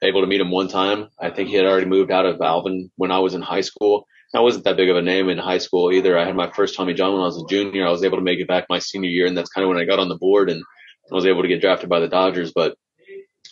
able 0.00 0.20
to 0.20 0.26
meet 0.26 0.40
him 0.40 0.50
one 0.50 0.68
time. 0.68 1.08
I 1.20 1.30
think 1.30 1.48
he 1.48 1.56
had 1.56 1.66
already 1.66 1.86
moved 1.86 2.10
out 2.10 2.26
of 2.26 2.40
Alvin 2.40 2.90
when 2.96 3.10
I 3.10 3.18
was 3.18 3.34
in 3.34 3.42
high 3.42 3.60
school. 3.62 4.06
I 4.34 4.40
wasn't 4.40 4.64
that 4.64 4.78
big 4.78 4.88
of 4.88 4.96
a 4.96 5.02
name 5.02 5.28
in 5.28 5.36
high 5.36 5.58
school 5.58 5.92
either. 5.92 6.18
I 6.18 6.24
had 6.24 6.34
my 6.34 6.50
first 6.50 6.74
Tommy 6.74 6.94
John 6.94 7.12
when 7.12 7.20
I 7.20 7.26
was 7.26 7.42
a 7.42 7.46
junior. 7.50 7.86
I 7.86 7.90
was 7.90 8.02
able 8.02 8.16
to 8.16 8.24
make 8.24 8.40
it 8.40 8.48
back 8.48 8.64
my 8.70 8.78
senior 8.78 9.10
year, 9.10 9.26
and 9.26 9.36
that's 9.36 9.50
kind 9.50 9.62
of 9.62 9.68
when 9.68 9.76
I 9.76 9.84
got 9.84 9.98
on 9.98 10.08
the 10.08 10.16
board 10.16 10.48
and 10.48 10.62
I 11.10 11.14
was 11.14 11.26
able 11.26 11.42
to 11.42 11.48
get 11.48 11.60
drafted 11.60 11.90
by 11.90 12.00
the 12.00 12.08
Dodgers. 12.08 12.52
But 12.54 12.76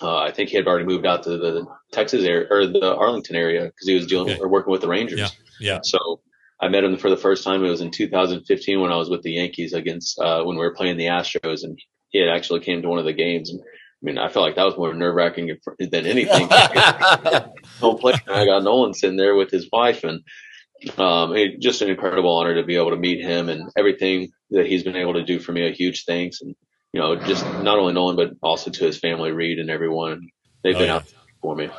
uh, 0.02 0.16
I 0.16 0.30
think 0.30 0.50
he 0.50 0.56
had 0.56 0.66
already 0.66 0.86
moved 0.86 1.06
out 1.06 1.24
to 1.24 1.36
the 1.36 1.66
Texas 1.92 2.24
area 2.24 2.46
or 2.50 2.66
the 2.66 2.94
Arlington 2.94 3.36
area 3.36 3.64
because 3.64 3.86
he 3.86 3.94
was 3.94 4.06
dealing 4.06 4.30
okay. 4.30 4.40
or 4.40 4.48
working 4.48 4.72
with 4.72 4.80
the 4.80 4.88
Rangers. 4.88 5.20
Yeah. 5.20 5.28
Yeah. 5.60 5.80
So 5.82 6.20
I 6.60 6.68
met 6.68 6.84
him 6.84 6.96
for 6.96 7.10
the 7.10 7.16
first 7.16 7.44
time. 7.44 7.64
It 7.64 7.68
was 7.68 7.80
in 7.80 7.90
2015 7.90 8.80
when 8.80 8.92
I 8.92 8.96
was 8.96 9.10
with 9.10 9.22
the 9.22 9.32
Yankees 9.32 9.72
against, 9.72 10.18
uh, 10.18 10.42
when 10.42 10.56
we 10.56 10.62
were 10.62 10.74
playing 10.74 10.96
the 10.96 11.06
Astros 11.06 11.64
and 11.64 11.78
he 12.08 12.18
had 12.18 12.28
actually 12.28 12.60
came 12.60 12.82
to 12.82 12.88
one 12.88 12.98
of 12.98 13.04
the 13.04 13.12
games. 13.12 13.50
And 13.50 13.60
I 13.60 14.02
mean, 14.02 14.18
I 14.18 14.28
felt 14.28 14.44
like 14.44 14.56
that 14.56 14.64
was 14.64 14.76
more 14.76 14.92
nerve 14.94 15.14
wracking 15.14 15.54
than 15.78 16.06
anything. 16.06 16.48
Play. 17.80 18.14
I 18.28 18.44
got 18.46 18.62
Nolan 18.62 18.94
sitting 18.94 19.16
there 19.16 19.34
with 19.34 19.50
his 19.50 19.68
wife 19.70 20.04
and, 20.04 20.22
um, 20.98 21.36
it, 21.36 21.60
just 21.60 21.82
an 21.82 21.90
incredible 21.90 22.34
honor 22.36 22.54
to 22.54 22.62
be 22.62 22.76
able 22.76 22.90
to 22.90 22.96
meet 22.96 23.22
him 23.22 23.50
and 23.50 23.70
everything 23.76 24.32
that 24.50 24.66
he's 24.66 24.82
been 24.82 24.96
able 24.96 25.14
to 25.14 25.24
do 25.24 25.38
for 25.38 25.52
me. 25.52 25.66
A 25.66 25.72
huge 25.72 26.04
thanks. 26.04 26.40
And 26.40 26.56
you 26.92 27.00
know, 27.00 27.16
just 27.16 27.44
not 27.44 27.78
only 27.78 27.92
Nolan, 27.92 28.16
but 28.16 28.32
also 28.42 28.70
to 28.70 28.84
his 28.84 28.98
family, 28.98 29.32
Reid 29.32 29.58
and 29.58 29.70
everyone. 29.70 30.30
They've 30.62 30.74
oh, 30.74 30.78
been 30.78 30.88
yeah. 30.88 30.96
out 30.96 31.04
for 31.40 31.54
me. 31.54 31.70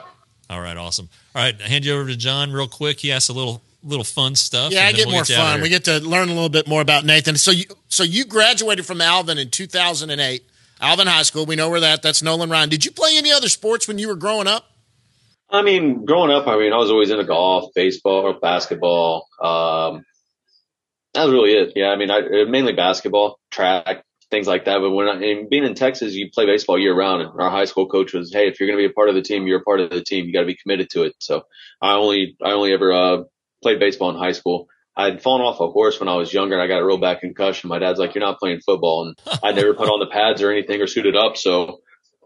All 0.49 0.61
right, 0.61 0.77
awesome. 0.77 1.09
All 1.35 1.41
right, 1.41 1.55
I 1.61 1.67
hand 1.67 1.85
you 1.85 1.93
over 1.93 2.07
to 2.07 2.15
John 2.15 2.51
real 2.51 2.67
quick. 2.67 2.99
He 2.99 3.11
asked 3.11 3.29
a 3.29 3.33
little 3.33 3.61
little 3.83 4.03
fun 4.03 4.35
stuff. 4.35 4.71
Yeah, 4.71 4.85
I 4.85 4.91
get 4.91 5.07
we'll 5.07 5.15
more 5.15 5.23
get 5.23 5.37
fun. 5.37 5.61
We 5.61 5.69
get 5.69 5.85
to 5.85 5.99
learn 5.99 6.29
a 6.29 6.33
little 6.33 6.49
bit 6.49 6.67
more 6.67 6.81
about 6.81 7.05
Nathan. 7.05 7.37
So 7.37 7.51
you 7.51 7.65
so 7.87 8.03
you 8.03 8.25
graduated 8.25 8.85
from 8.85 9.01
Alvin 9.01 9.37
in 9.37 9.49
2008, 9.49 10.43
Alvin 10.79 11.07
High 11.07 11.23
School. 11.23 11.45
We 11.45 11.55
know 11.55 11.69
where 11.69 11.79
that. 11.79 12.01
That's 12.01 12.21
Nolan 12.21 12.49
Ryan. 12.49 12.69
Did 12.69 12.85
you 12.85 12.91
play 12.91 13.17
any 13.17 13.31
other 13.31 13.49
sports 13.49 13.87
when 13.87 13.97
you 13.97 14.07
were 14.07 14.15
growing 14.15 14.47
up? 14.47 14.65
I 15.49 15.63
mean, 15.63 16.05
growing 16.05 16.31
up, 16.31 16.47
I 16.47 16.57
mean, 16.57 16.71
I 16.71 16.77
was 16.77 16.89
always 16.89 17.09
into 17.09 17.25
golf, 17.25 17.73
baseball, 17.75 18.33
basketball. 18.41 19.27
Um, 19.41 20.05
that 21.13 21.25
was 21.25 21.33
really 21.33 21.51
it. 21.51 21.73
Yeah, 21.75 21.89
I 21.89 21.97
mean, 21.97 22.09
I 22.09 22.45
mainly 22.47 22.71
basketball, 22.71 23.37
track, 23.49 24.05
things 24.31 24.47
like 24.47 24.65
that. 24.65 24.79
But 24.79 24.91
when 24.91 25.07
I, 25.07 25.21
and 25.21 25.49
being 25.49 25.65
in 25.65 25.75
Texas, 25.75 26.13
you 26.13 26.31
play 26.31 26.45
baseball 26.45 26.79
year 26.79 26.95
round. 26.95 27.21
And 27.21 27.39
our 27.39 27.51
high 27.51 27.65
school 27.65 27.87
coach 27.87 28.13
was, 28.13 28.33
"Hey, 28.33 28.47
if 28.47 28.59
you're 28.59 28.67
going 28.67 28.79
to 28.79 28.87
be 28.87 28.91
a 28.91 28.93
part 28.93 29.09
of 29.09 29.15
the 29.15 29.21
team, 29.21 29.45
you're 29.45 29.59
a 29.59 29.63
part 29.63 29.81
of 29.81 29.91
the 29.91 30.03
team. 30.03 30.25
You 30.25 30.33
got 30.33 30.39
to 30.39 30.45
be 30.47 30.55
committed 30.55 30.89
to 30.91 31.03
it." 31.03 31.15
So 31.19 31.43
I 31.81 31.93
only 31.93 32.37
I 32.43 32.51
only 32.51 32.73
ever 32.73 32.91
uh, 32.91 33.23
played 33.61 33.79
baseball 33.79 34.09
in 34.09 34.15
high 34.15 34.31
school. 34.31 34.67
I'd 34.95 35.21
fallen 35.21 35.41
off 35.41 35.59
a 35.59 35.67
horse 35.69 35.99
when 35.99 36.09
I 36.09 36.15
was 36.15 36.33
younger 36.33 36.55
and 36.55 36.61
I 36.61 36.67
got 36.67 36.81
a 36.81 36.85
real 36.85 36.97
bad 36.97 37.19
concussion. 37.19 37.69
My 37.69 37.79
dad's 37.79 37.99
like, 37.99 38.15
"You're 38.15 38.23
not 38.23 38.39
playing 38.39 38.61
football," 38.65 39.05
and 39.05 39.39
I 39.43 39.51
never 39.51 39.73
put 39.73 39.89
on 39.89 39.99
the 39.99 40.07
pads 40.07 40.41
or 40.41 40.51
anything 40.51 40.81
or 40.81 40.87
suited 40.87 41.15
up, 41.15 41.37
so 41.37 41.81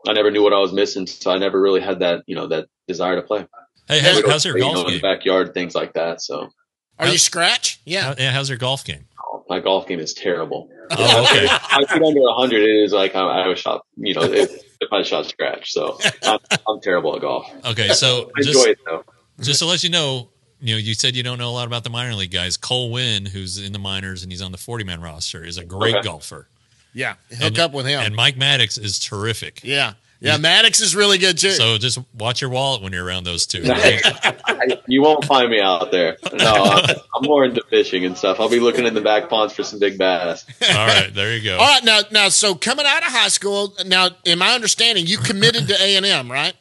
I 0.08 0.14
never 0.14 0.32
knew 0.32 0.44
what 0.44 0.54
I 0.54 0.60
was 0.60 0.72
missing. 0.72 1.08
So 1.08 1.32
I 1.32 1.38
never 1.38 1.60
really 1.60 1.82
had 1.82 2.00
that 2.00 2.24
you 2.28 2.36
know 2.36 2.48
that 2.48 2.68
desire 2.88 3.16
to 3.16 3.22
play. 3.22 3.48
Hey, 3.88 4.00
how's, 4.00 4.26
how's 4.26 4.46
your 4.46 4.58
golf 4.58 4.70
you 4.70 4.76
know, 4.76 4.84
game? 4.84 4.96
In 4.96 5.02
the 5.02 5.02
backyard, 5.02 5.54
things 5.54 5.76
like 5.76 5.94
that. 5.94 6.22
So 6.22 6.50
Are 6.98 7.08
you 7.08 7.20
scratch? 7.20 7.80
Yeah. 7.86 8.02
How, 8.02 8.16
yeah, 8.18 8.32
how's 8.32 8.50
your 8.50 8.58
golf 8.58 8.84
game? 8.84 9.06
My 9.50 9.60
golf 9.60 9.88
game 9.88 10.00
is 10.00 10.14
terrible. 10.14 10.70
Oh, 10.92 11.24
okay. 11.24 11.48
I 11.72 11.82
get 11.82 11.92
under 12.02 12.22
100. 12.22 12.62
It 12.64 12.84
is 12.84 12.94
like 12.94 13.16
I, 13.16 13.22
I 13.44 13.48
was 13.48 13.60
shot, 13.60 13.86
you 13.98 14.14
know, 14.14 14.24
if, 14.24 14.52
if 14.82 14.92
I 14.92 15.04
shot 15.04 15.26
scratch. 15.28 15.72
So 15.72 15.98
I'm, 16.24 16.40
I'm 16.68 16.82
terrible 16.82 17.16
at 17.16 17.22
golf. 17.22 17.48
Okay, 17.66 17.90
so 17.90 18.32
I 18.38 18.40
enjoy 18.40 18.52
just 18.54 18.68
it 18.68 18.78
though. 18.86 19.04
just 19.42 19.60
to 19.60 19.66
let 19.66 19.84
you 19.84 19.90
know, 19.90 20.30
you 20.62 20.74
know, 20.76 20.80
you 20.80 20.94
said 20.96 21.16
you 21.16 21.22
don't 21.24 21.38
know 21.38 21.50
a 21.50 21.52
lot 21.54 21.68
about 21.68 21.84
the 21.84 21.90
minor 21.92 22.16
league 22.16 22.32
guys. 22.32 22.58
Cole 22.58 22.92
Winn, 22.92 23.26
who's 23.26 23.58
in 23.64 23.72
the 23.74 23.80
minors 23.80 24.24
and 24.24 24.32
he's 24.32 24.42
on 24.42 24.52
the 24.52 24.58
40 24.58 24.84
man 24.84 25.02
roster, 25.02 25.44
is 25.44 25.58
a 25.58 25.66
great 25.66 25.96
Okay. 25.96 26.04
golfer. 26.08 26.48
Yeah. 26.94 27.16
Hook 27.32 27.42
And- 27.42 27.60
up 27.60 27.72
with 27.74 27.86
him. 27.86 28.00
And 28.00 28.16
Mike 28.16 28.38
Maddux 28.38 28.82
is 28.82 28.98
terrific. 29.00 29.62
yeah. 29.64 29.94
Yeah. 30.26 30.38
Maddux 30.38 30.82
is 30.82 30.96
really 30.96 31.18
good 31.18 31.38
too. 31.38 31.52
So 31.52 31.78
just 31.78 32.00
watch 32.14 32.42
your 32.42 32.50
wallet 32.50 32.82
when 32.82 32.94
you're 32.94 33.06
around 33.06 33.26
those 33.26 33.46
two. 33.46 33.64
I, 33.66 34.80
you 34.88 35.02
won't 35.02 35.26
find 35.26 35.50
me 35.50 35.62
out 35.62 35.92
there. 35.92 36.18
No, 36.34 36.54
I'm, 36.54 36.96
I'm 37.16 37.24
more 37.24 37.46
into 37.46 37.62
fishing 37.70 38.06
and 38.06 38.18
stuff. 38.18 38.40
I'll 38.40 38.50
be 38.50 38.60
looking 38.60 38.86
in 38.86 38.94
the 38.94 39.02
back 39.02 39.30
ponds 39.30 39.54
for 39.54 39.64
some 39.64 39.80
big 39.80 39.98
bass. 39.98 40.46
All 40.62 40.88
right, 40.88 41.14
there 41.14 41.36
you 41.36 41.44
go. 41.44 41.58
All 41.58 41.68
right. 41.68 41.84
Now, 41.84 42.02
now, 42.12 42.30
so 42.30 42.56
coming 42.56 42.86
out 42.88 43.00
of 43.00 43.12
high 43.12 43.28
school, 43.28 43.76
now, 43.86 44.10
in 44.24 44.40
my 44.40 44.54
understanding, 44.54 45.06
you 45.06 45.18
committed 45.18 45.68
to 45.68 45.82
A 45.82 45.96
and 45.96 46.06
M, 46.06 46.32
right? 46.32 46.54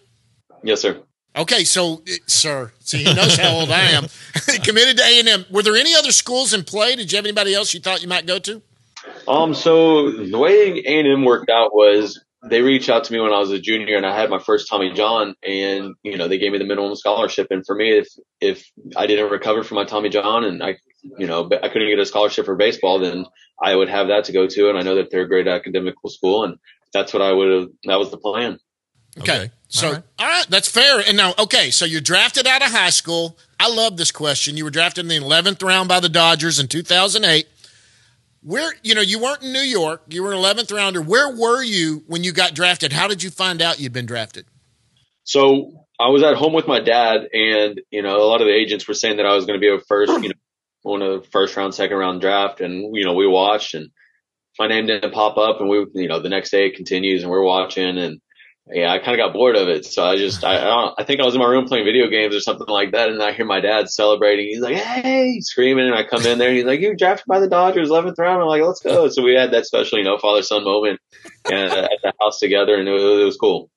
Yes, 0.63 0.81
sir. 0.81 1.03
Okay, 1.37 1.65
so 1.65 2.03
sir, 2.27 2.73
see, 2.79 2.99
he 2.99 3.13
knows 3.13 3.37
how 3.37 3.57
old 3.57 3.71
I 3.71 3.91
am. 3.91 4.07
committed 4.63 4.99
to 4.99 5.03
A 5.03 5.19
and 5.19 5.29
M. 5.29 5.45
Were 5.51 5.63
there 5.63 5.75
any 5.75 5.95
other 5.95 6.13
schools 6.13 6.53
in 6.55 6.63
play? 6.63 6.95
Did 6.95 7.11
you 7.11 7.17
have 7.17 7.25
anybody 7.25 7.55
else 7.55 7.75
you 7.75 7.81
thought 7.81 8.03
you 8.03 8.09
might 8.09 8.25
go 8.25 8.39
to? 8.39 8.63
Um, 9.27 9.53
so 9.53 10.11
the 10.13 10.39
way 10.39 10.83
A 10.87 11.01
and 11.01 11.09
M 11.09 11.25
worked 11.25 11.51
out 11.51 11.75
was 11.75 12.24
they 12.49 12.63
reached 12.63 12.89
out 12.89 13.05
to 13.05 13.13
me 13.13 13.21
when 13.21 13.33
I 13.33 13.39
was 13.39 13.51
a 13.51 13.59
junior 13.59 13.97
and 13.97 14.05
I 14.07 14.15
had 14.19 14.31
my 14.31 14.39
first 14.39 14.69
Tommy 14.69 14.93
John 14.93 15.35
and, 15.47 15.95
you 16.03 16.17
know, 16.17 16.29
they 16.29 16.39
gave 16.39 16.53
me 16.53 16.59
the 16.59 16.65
minimum 16.65 16.95
scholarship. 16.95 17.49
And 17.51 17.65
for 17.65 17.75
me, 17.75 17.99
if, 17.99 18.09
if 18.41 18.71
I 18.97 19.07
didn't 19.07 19.31
recover 19.31 19.63
from 19.63 19.77
my 19.77 19.85
Tommy 19.85 20.09
John 20.09 20.45
and 20.45 20.63
I, 20.63 20.77
you 21.19 21.27
know, 21.27 21.49
I 21.63 21.69
couldn't 21.69 21.89
get 21.89 21.99
a 21.99 22.07
scholarship 22.07 22.45
for 22.47 22.57
baseball, 22.57 22.99
then 22.99 23.27
I 23.63 23.75
would 23.75 23.89
have 23.89 24.09
that 24.09 24.25
to 24.25 24.33
go 24.33 24.47
to. 24.47 24.69
And 24.69 24.79
I 24.79 24.83
know 24.83 24.97
that 24.97 25.11
they're 25.11 25.23
a 25.23 25.29
great 25.29 25.49
academical 25.49 26.11
school 26.11 26.45
and 26.45 26.59
that's 26.93 27.13
what 27.13 27.23
I 27.23 27.33
would 27.33 27.53
have, 27.53 27.69
that 27.85 27.99
was 27.99 28.11
the 28.11 28.19
plan. 28.19 28.59
Okay. 29.19 29.33
Okay. 29.33 29.51
So, 29.69 29.89
All 29.89 29.95
all 29.95 30.01
right. 30.21 30.39
right. 30.39 30.47
that's 30.49 30.69
fair. 30.69 31.01
And 31.01 31.17
now, 31.17 31.35
okay, 31.39 31.71
so 31.71 31.85
you're 31.85 32.01
drafted 32.01 32.47
out 32.47 32.63
of 32.63 32.71
high 32.71 32.91
school. 32.91 33.39
I 33.59 33.69
love 33.69 33.97
this 33.97 34.13
question. 34.13 34.57
You 34.57 34.65
were 34.65 34.71
drafted 34.71 35.05
in 35.05 35.09
the 35.09 35.27
11th 35.27 35.63
round 35.65 35.89
by 35.89 36.01
the 36.01 36.09
Dodgers 36.09 36.59
in 36.59 36.69
2008. 36.69 37.49
Where, 38.45 38.75
you 38.83 38.95
know, 38.95 39.01
you 39.01 39.19
weren't 39.19 39.43
in 39.43 39.53
New 39.53 39.61
York. 39.61 40.03
You 40.11 40.23
were 40.23 40.33
an 40.33 40.39
11th 40.39 40.71
rounder. 40.71 41.01
Where 41.01 41.35
were 41.35 41.63
you 41.63 42.05
when 42.07 42.23
you 42.23 42.33
got 42.33 42.55
drafted? 42.55 42.93
How 42.93 43.09
did 43.09 43.23
you 43.23 43.31
find 43.31 43.63
out 43.63 43.81
you'd 43.81 43.95
been 43.95 44.05
drafted? 44.05 44.45
So 45.25 45.87
I 45.99 46.09
was 46.09 46.23
at 46.23 46.37
home 46.37 46.53
with 46.53 46.67
my 46.67 46.81
dad, 46.81 47.29
and 47.33 47.81
you 47.91 48.03
know, 48.03 48.17
a 48.17 48.27
lot 48.27 48.43
of 48.43 48.47
the 48.47 48.53
agents 48.53 48.87
were 48.87 48.95
saying 48.95 49.17
that 49.17 49.27
I 49.27 49.35
was 49.35 49.47
going 49.47 49.59
to 49.59 49.61
be 49.61 49.73
a 49.73 49.79
first, 49.79 50.13
you 50.23 50.29
know, 50.29 51.03
of 51.03 51.23
the 51.23 51.29
first 51.31 51.57
round, 51.57 51.75
second 51.75 51.97
round 51.97 52.21
draft, 52.21 52.61
and 52.61 52.95
you 52.95 53.05
know, 53.05 53.15
we 53.15 53.27
watched, 53.27 53.73
and 53.73 53.89
my 54.59 54.67
name 54.69 54.87
didn't 54.87 55.15
pop 55.15 55.39
up, 55.39 55.61
and 55.61 55.69
we, 55.71 55.87
you 55.95 56.09
know, 56.09 56.21
the 56.21 56.29
next 56.29 56.51
day 56.51 56.67
it 56.67 56.77
continues, 56.77 57.23
and 57.23 57.31
we're 57.31 57.43
watching, 57.43 57.97
and 57.97 58.21
yeah, 58.67 58.91
I 58.91 58.99
kind 58.99 59.13
of 59.13 59.19
got 59.19 59.35
bored 59.35 59.57
of 59.57 59.69
it, 59.69 59.85
so 59.85 60.03
I 60.03 60.17
just, 60.17 60.43
I, 60.43 60.57
I 60.57 60.95
I 60.97 61.05
think 61.05 61.21
I 61.21 61.25
was 61.25 61.35
in 61.35 61.41
my 61.41 61.47
room 61.47 61.67
playing 61.67 61.85
video 61.85 62.09
games 62.09 62.35
or 62.35 62.41
something 62.41 62.67
like 62.67 62.93
that, 62.93 63.11
and 63.11 63.23
I 63.23 63.33
hear 63.33 63.45
my 63.45 63.61
dad 63.61 63.91
celebrating. 63.91 64.47
He's 64.47 64.61
like, 64.61 64.77
"Hey!" 64.77 65.41
screaming, 65.41 65.85
and 65.85 65.95
I 65.95 66.03
come 66.03 66.25
in 66.25 66.39
there, 66.39 66.49
and 66.49 66.57
he's 66.57 66.65
like, 66.65 66.81
you're 66.81 66.95
drafted 66.95 67.27
by 67.27 67.41
the 67.41 67.49
Dodgers, 67.49 67.91
11th 67.91 68.19
round." 68.19 68.41
I'm 68.41 68.49
like, 68.49 68.63
"Let's 68.63 68.81
go!" 68.81 69.09
So 69.09 69.23
we 69.23 69.35
had 69.35 69.51
that 69.51 69.67
special, 69.67 69.99
you 69.99 70.05
know, 70.05 70.17
father 70.17 70.43
son 70.43 70.65
moment, 70.65 70.99
and 71.45 71.73
uh, 71.73 71.89
at 71.93 71.99
the 72.03 72.15
house 72.21 72.39
together, 72.39 72.77
and 72.77 72.89
it 72.89 72.93
was, 72.93 73.03
it 73.03 73.25
was 73.25 73.37
cool. 73.37 73.71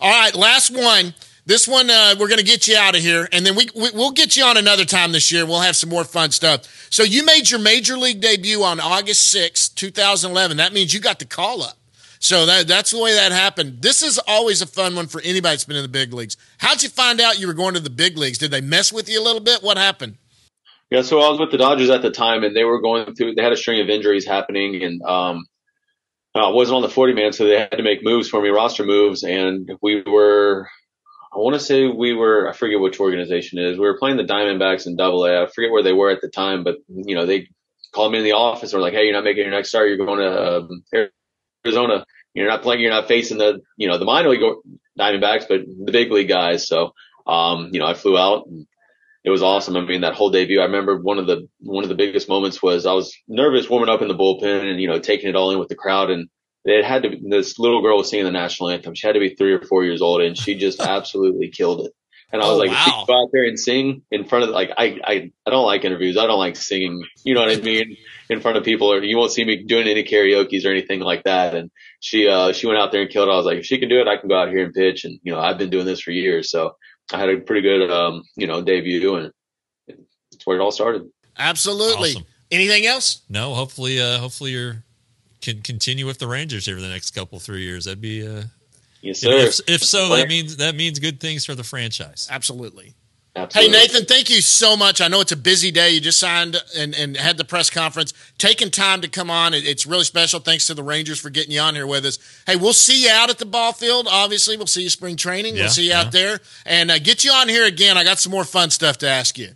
All 0.00 0.10
right, 0.10 0.34
last 0.34 0.70
one. 0.70 1.14
This 1.46 1.68
one, 1.68 1.90
uh, 1.90 2.14
we're 2.18 2.28
going 2.28 2.38
to 2.38 2.44
get 2.44 2.66
you 2.66 2.76
out 2.76 2.96
of 2.96 3.02
here, 3.02 3.28
and 3.30 3.46
then 3.46 3.54
we, 3.54 3.68
we 3.76 3.90
we'll 3.92 4.12
get 4.12 4.36
you 4.36 4.44
on 4.44 4.56
another 4.56 4.84
time 4.84 5.12
this 5.12 5.30
year. 5.30 5.46
We'll 5.46 5.60
have 5.60 5.76
some 5.76 5.90
more 5.90 6.04
fun 6.04 6.32
stuff. 6.32 6.88
So 6.90 7.04
you 7.04 7.24
made 7.24 7.50
your 7.50 7.60
major 7.60 7.96
league 7.96 8.20
debut 8.20 8.64
on 8.64 8.80
August 8.80 9.30
sixth, 9.30 9.76
2011. 9.76 10.56
That 10.56 10.72
means 10.72 10.92
you 10.92 11.00
got 11.00 11.20
the 11.20 11.26
call 11.26 11.62
up. 11.62 11.76
So 12.24 12.46
that 12.46 12.66
that's 12.66 12.90
the 12.90 12.98
way 12.98 13.12
that 13.12 13.32
happened. 13.32 13.82
This 13.82 14.02
is 14.02 14.18
always 14.26 14.62
a 14.62 14.66
fun 14.66 14.96
one 14.96 15.08
for 15.08 15.20
anybody 15.20 15.52
that's 15.52 15.64
been 15.64 15.76
in 15.76 15.82
the 15.82 15.88
big 15.90 16.14
leagues. 16.14 16.38
How'd 16.56 16.82
you 16.82 16.88
find 16.88 17.20
out 17.20 17.38
you 17.38 17.46
were 17.46 17.52
going 17.52 17.74
to 17.74 17.80
the 17.80 17.90
big 17.90 18.16
leagues? 18.16 18.38
Did 18.38 18.50
they 18.50 18.62
mess 18.62 18.90
with 18.90 19.10
you 19.10 19.20
a 19.20 19.22
little 19.22 19.42
bit? 19.42 19.62
What 19.62 19.76
happened? 19.76 20.16
Yeah, 20.90 21.02
so 21.02 21.20
I 21.20 21.28
was 21.28 21.38
with 21.38 21.50
the 21.50 21.58
Dodgers 21.58 21.90
at 21.90 22.00
the 22.00 22.10
time, 22.10 22.42
and 22.42 22.56
they 22.56 22.64
were 22.64 22.80
going 22.80 23.14
through. 23.14 23.34
They 23.34 23.42
had 23.42 23.52
a 23.52 23.58
string 23.58 23.82
of 23.82 23.90
injuries 23.90 24.26
happening, 24.26 24.82
and 24.82 25.02
um, 25.02 25.44
I 26.34 26.48
wasn't 26.48 26.76
on 26.76 26.82
the 26.82 26.88
forty 26.88 27.12
man, 27.12 27.34
so 27.34 27.44
they 27.44 27.58
had 27.58 27.72
to 27.72 27.82
make 27.82 28.02
moves 28.02 28.30
for 28.30 28.40
me, 28.40 28.48
roster 28.48 28.84
moves, 28.84 29.22
and 29.22 29.68
we 29.82 30.02
were. 30.02 30.66
I 31.30 31.38
want 31.40 31.56
to 31.56 31.60
say 31.60 31.88
we 31.88 32.14
were. 32.14 32.48
I 32.48 32.54
forget 32.54 32.80
which 32.80 33.00
organization 33.00 33.58
it 33.58 33.66
is. 33.72 33.78
We 33.78 33.84
were 33.84 33.98
playing 33.98 34.16
the 34.16 34.24
Diamondbacks 34.24 34.86
in 34.86 34.96
Double 34.96 35.26
A. 35.26 35.42
I 35.42 35.46
forget 35.54 35.70
where 35.70 35.82
they 35.82 35.92
were 35.92 36.10
at 36.10 36.22
the 36.22 36.30
time, 36.30 36.64
but 36.64 36.76
you 36.88 37.16
know 37.16 37.26
they 37.26 37.48
called 37.92 38.12
me 38.12 38.18
in 38.18 38.24
the 38.24 38.32
office 38.32 38.72
and 38.72 38.80
were 38.80 38.82
like, 38.82 38.94
"Hey, 38.94 39.04
you're 39.04 39.12
not 39.12 39.24
making 39.24 39.42
your 39.42 39.52
next 39.52 39.68
start. 39.68 39.88
You're 39.88 39.98
going 39.98 40.20
to 40.20 40.56
um, 40.56 41.10
Arizona. 41.66 42.06
You're 42.34 42.48
not 42.48 42.62
playing. 42.62 42.80
You're 42.80 42.90
not 42.90 43.08
facing 43.08 43.38
the 43.38 43.60
you 43.76 43.88
know 43.88 43.98
the 43.98 44.04
minor 44.04 44.28
league 44.28 44.42
Diamondbacks, 44.98 45.46
but 45.48 45.60
the 45.66 45.92
big 45.92 46.10
league 46.10 46.28
guys." 46.28 46.66
So, 46.66 46.92
um, 47.26 47.70
you 47.72 47.80
know, 47.80 47.86
I 47.86 47.94
flew 47.94 48.18
out. 48.18 48.46
And, 48.46 48.66
it 49.24 49.30
was 49.30 49.42
awesome. 49.42 49.76
I 49.76 49.80
mean, 49.80 50.02
that 50.02 50.14
whole 50.14 50.30
debut, 50.30 50.60
I 50.60 50.64
remember 50.64 50.98
one 50.98 51.18
of 51.18 51.26
the, 51.26 51.48
one 51.60 51.82
of 51.82 51.88
the 51.88 51.94
biggest 51.94 52.28
moments 52.28 52.62
was 52.62 52.84
I 52.84 52.92
was 52.92 53.16
nervous 53.26 53.68
warming 53.68 53.88
up 53.88 54.02
in 54.02 54.08
the 54.08 54.14
bullpen 54.14 54.70
and, 54.70 54.78
you 54.78 54.86
know, 54.86 54.98
taking 54.98 55.30
it 55.30 55.34
all 55.34 55.50
in 55.50 55.58
with 55.58 55.68
the 55.68 55.74
crowd. 55.74 56.10
And 56.10 56.28
it 56.66 56.84
had 56.84 57.04
to 57.04 57.10
be, 57.10 57.22
this 57.26 57.58
little 57.58 57.80
girl 57.80 57.96
was 57.96 58.10
singing 58.10 58.26
the 58.26 58.32
national 58.32 58.68
anthem. 58.68 58.94
She 58.94 59.06
had 59.06 59.14
to 59.14 59.20
be 59.20 59.34
three 59.34 59.54
or 59.54 59.62
four 59.62 59.82
years 59.82 60.02
old 60.02 60.20
and 60.20 60.36
she 60.36 60.56
just 60.56 60.78
absolutely 60.78 61.48
killed 61.48 61.86
it. 61.86 61.92
And 62.34 62.42
I 62.42 62.46
was 62.46 62.54
Oh, 62.54 62.58
like, 62.58 62.70
wow. 62.70 62.84
could 62.84 63.06
go 63.12 63.22
out 63.22 63.28
there 63.32 63.44
and 63.44 63.58
sing 63.58 64.02
in 64.10 64.24
front 64.24 64.42
of, 64.44 64.50
like, 64.50 64.70
I, 64.76 64.98
I, 65.04 65.30
I 65.46 65.50
don't 65.50 65.64
like 65.64 65.84
interviews. 65.84 66.18
I 66.18 66.26
don't 66.26 66.38
like 66.38 66.56
singing, 66.56 67.02
you 67.24 67.32
know 67.32 67.40
what 67.42 67.56
I 67.56 67.60
mean? 67.60 67.96
In 68.28 68.40
front 68.40 68.56
of 68.58 68.64
people 68.64 68.92
or 68.92 69.02
you 69.02 69.16
won't 69.16 69.30
see 69.30 69.44
me 69.44 69.62
doing 69.62 69.86
any 69.86 70.02
karaoke's 70.02 70.64
or 70.64 70.70
anything 70.70 70.98
like 71.00 71.22
that. 71.24 71.54
And 71.54 71.70
she, 72.00 72.26
uh, 72.28 72.52
she 72.52 72.66
went 72.66 72.78
out 72.80 72.90
there 72.90 73.02
and 73.02 73.10
killed 73.10 73.28
it. 73.28 73.32
I 73.32 73.36
was 73.36 73.46
like, 73.46 73.58
if 73.58 73.66
she 73.66 73.78
can 73.78 73.88
do 73.88 74.00
it, 74.00 74.08
I 74.08 74.16
can 74.16 74.28
go 74.28 74.36
out 74.36 74.48
here 74.48 74.64
and 74.64 74.74
pitch. 74.74 75.04
And, 75.04 75.20
you 75.22 75.32
know, 75.32 75.38
I've 75.38 75.58
been 75.58 75.70
doing 75.70 75.86
this 75.86 76.00
for 76.00 76.10
years. 76.10 76.50
So 76.50 76.76
I 77.12 77.18
had 77.18 77.28
a 77.28 77.38
pretty 77.38 77.62
good, 77.62 77.88
um, 77.90 78.24
you 78.36 78.46
know, 78.48 78.62
debut 78.62 79.14
and 79.14 79.32
that's 79.86 80.44
where 80.44 80.58
it 80.58 80.60
all 80.60 80.72
started. 80.72 81.02
Absolutely. 81.38 82.10
Awesome. 82.10 82.24
Anything 82.50 82.84
else? 82.86 83.22
No, 83.28 83.54
hopefully, 83.54 84.00
uh, 84.00 84.18
hopefully 84.18 84.50
you're 84.50 84.82
can 85.40 85.60
continue 85.62 86.06
with 86.06 86.18
the 86.18 86.26
Rangers 86.26 86.64
here 86.66 86.74
for 86.74 86.80
the 86.80 86.88
next 86.88 87.10
couple 87.12 87.38
three 87.38 87.62
years. 87.62 87.84
That'd 87.84 88.00
be 88.00 88.26
uh, 88.26 88.44
Yes, 89.04 89.20
sir. 89.20 89.32
if, 89.32 89.60
if 89.68 89.84
so, 89.84 90.16
that 90.16 90.28
means 90.28 90.56
that 90.56 90.74
means 90.74 90.98
good 90.98 91.20
things 91.20 91.44
for 91.44 91.54
the 91.54 91.62
franchise. 91.62 92.26
Absolutely. 92.30 92.94
Hey, 93.52 93.66
Nathan, 93.66 94.04
thank 94.04 94.30
you 94.30 94.40
so 94.40 94.76
much. 94.76 95.00
I 95.00 95.08
know 95.08 95.20
it's 95.20 95.32
a 95.32 95.36
busy 95.36 95.72
day. 95.72 95.90
You 95.90 96.00
just 96.00 96.20
signed 96.20 96.56
and, 96.78 96.94
and 96.94 97.16
had 97.16 97.36
the 97.36 97.44
press 97.44 97.68
conference. 97.68 98.14
Taking 98.38 98.70
time 98.70 99.00
to 99.00 99.08
come 99.08 99.28
on, 99.28 99.54
it- 99.54 99.66
it's 99.66 99.86
really 99.86 100.04
special. 100.04 100.38
Thanks 100.38 100.68
to 100.68 100.74
the 100.74 100.84
Rangers 100.84 101.20
for 101.20 101.30
getting 101.30 101.50
you 101.50 101.60
on 101.60 101.74
here 101.74 101.86
with 101.86 102.06
us. 102.06 102.20
Hey, 102.46 102.54
we'll 102.54 102.72
see 102.72 103.02
you 103.02 103.10
out 103.10 103.30
at 103.30 103.38
the 103.38 103.44
ball 103.44 103.72
field. 103.72 104.06
Obviously, 104.08 104.56
we'll 104.56 104.68
see 104.68 104.84
you 104.84 104.88
spring 104.88 105.16
training. 105.16 105.56
Yeah, 105.56 105.62
we'll 105.64 105.70
see 105.70 105.86
you 105.86 105.90
yeah. 105.90 106.02
out 106.02 106.12
there 106.12 106.38
and 106.64 106.92
uh, 106.92 107.00
get 107.00 107.24
you 107.24 107.32
on 107.32 107.48
here 107.48 107.66
again. 107.66 107.98
I 107.98 108.04
got 108.04 108.20
some 108.20 108.30
more 108.30 108.44
fun 108.44 108.70
stuff 108.70 108.98
to 108.98 109.08
ask 109.08 109.36
you. 109.36 109.48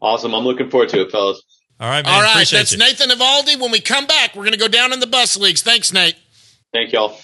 Awesome. 0.00 0.34
I'm 0.34 0.42
looking 0.42 0.68
forward 0.68 0.88
to 0.90 1.02
it, 1.02 1.12
fellas. 1.12 1.40
All 1.78 1.88
right, 1.88 2.04
man. 2.04 2.12
All 2.12 2.22
right, 2.22 2.32
appreciate 2.32 2.58
that's 2.58 2.72
you. 2.72 2.78
Nathan 2.78 3.08
Eovaldi. 3.10 3.58
When 3.60 3.70
we 3.70 3.80
come 3.80 4.06
back, 4.06 4.34
we're 4.34 4.42
going 4.42 4.52
to 4.52 4.58
go 4.58 4.68
down 4.68 4.92
in 4.92 4.98
the 4.98 5.06
bus 5.06 5.36
leagues. 5.36 5.62
Thanks, 5.62 5.92
Nate. 5.92 6.16
Thank 6.72 6.92
y'all. 6.92 7.16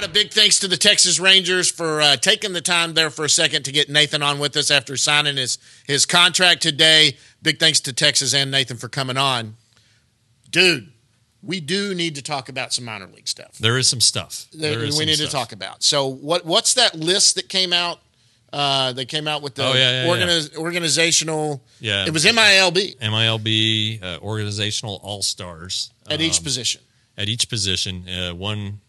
Right, 0.00 0.08
a 0.08 0.12
big 0.12 0.30
thanks 0.30 0.58
to 0.60 0.68
the 0.68 0.78
Texas 0.78 1.20
Rangers 1.20 1.70
for 1.70 2.00
uh, 2.00 2.16
taking 2.16 2.54
the 2.54 2.62
time 2.62 2.94
there 2.94 3.10
for 3.10 3.26
a 3.26 3.28
second 3.28 3.64
to 3.64 3.72
get 3.72 3.90
Nathan 3.90 4.22
on 4.22 4.38
with 4.38 4.56
us 4.56 4.70
after 4.70 4.96
signing 4.96 5.36
his 5.36 5.58
his 5.86 6.06
contract 6.06 6.62
today. 6.62 7.18
Big 7.42 7.58
thanks 7.58 7.80
to 7.80 7.92
Texas 7.92 8.32
and 8.32 8.50
Nathan 8.50 8.78
for 8.78 8.88
coming 8.88 9.18
on. 9.18 9.56
Dude, 10.50 10.90
we 11.42 11.60
do 11.60 11.94
need 11.94 12.14
to 12.14 12.22
talk 12.22 12.48
about 12.48 12.72
some 12.72 12.86
minor 12.86 13.08
league 13.08 13.28
stuff. 13.28 13.58
There 13.58 13.76
is 13.76 13.88
some 13.88 14.00
stuff. 14.00 14.46
that 14.52 14.58
There 14.58 14.78
we 14.78 15.04
need 15.04 15.18
to 15.18 15.28
talk 15.28 15.52
about. 15.52 15.82
So 15.82 16.06
what 16.06 16.46
what's 16.46 16.72
that 16.74 16.94
list 16.94 17.34
that 17.34 17.50
came 17.50 17.74
out? 17.74 18.00
Uh, 18.50 18.94
they 18.94 19.04
came 19.04 19.28
out 19.28 19.42
with 19.42 19.54
the 19.54 19.64
Oh, 19.66 19.74
yeah, 19.74 20.04
yeah, 20.06 20.08
organiz- 20.10 20.56
organizational. 20.56 21.62
Yeah. 21.78 22.06
it 22.06 22.12
was 22.14 22.24
MILB 22.24 22.98
MILB 23.00 24.02
uh, 24.02 24.18
organizational 24.22 24.98
all 25.02 25.20
stars 25.22 25.90
at 26.08 26.22
each 26.22 26.42
position. 26.42 26.80
at 27.18 27.28
each 27.28 27.50
position. 27.50 28.08
Uh, 28.08 28.34
one 28.34 28.80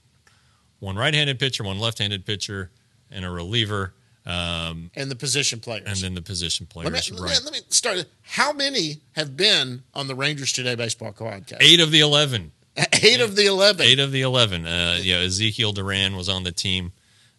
one 0.82 0.98
right-handed 0.98 1.40
pitcher, 1.40 1.64
one 1.64 1.80
left-handed 1.80 2.26
pitcher, 2.26 2.72
and 3.10 3.24
a 3.24 3.30
reliever. 3.30 3.94
and 4.26 4.90
the 4.94 5.16
position 5.16 5.60
players. 5.60 5.84
and 5.86 5.98
then 5.98 6.16
the 6.16 6.22
position 6.22 6.68
let, 6.76 6.86
me, 6.86 6.90
players. 6.90 7.12
let, 7.12 7.22
right. 7.22 7.40
me, 7.40 7.46
let 7.46 7.54
me 7.54 7.60
start. 7.70 8.06
How 8.24 8.52
many 8.52 9.02
have 9.14 9.38
been 9.38 9.84
on 9.94 10.08
the 10.08 10.16
Rangers 10.16 10.52
Today 10.52 10.76
Baseball 10.76 11.14
podcast? 11.14 11.58
Eight 11.62 11.80
of 11.80 11.92
the 11.92 12.02
eleven. 12.02 12.52
Eight 13.04 13.22
of 13.22 13.36
the 13.36 13.46
eleven. 13.46 13.86
Eight 13.86 14.00
of 14.00 14.12
the 14.12 14.22
eleven. 14.22 14.66
Uh, 14.66 14.98
yeah, 15.02 15.18
Ezekiel 15.18 15.72
Duran 15.72 16.16
was 16.16 16.28
on 16.30 16.44
the 16.44 16.52
team. 16.52 16.92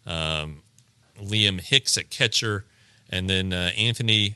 Um, 0.05 0.61
Liam 1.21 1.59
Hicks 1.59 1.97
at 1.97 2.09
catcher, 2.09 2.65
and 3.09 3.29
then 3.29 3.51
uh, 3.53 3.71
Anthony, 3.77 4.35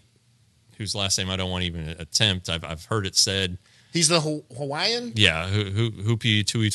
whose 0.78 0.96
last 0.96 1.18
name 1.18 1.30
I 1.30 1.36
don't 1.36 1.50
want 1.50 1.64
to 1.64 1.68
even 1.68 1.90
attempt. 2.00 2.50
I've 2.50 2.64
I've 2.64 2.86
heard 2.86 3.06
it 3.06 3.16
said. 3.16 3.58
He's 3.94 4.08
the 4.10 4.20
Ho- 4.20 4.44
Hawaiian. 4.56 5.14
Yeah, 5.16 5.48
who 5.48 5.64
who 5.66 5.92
hoopy 5.92 6.46
tui 6.46 6.66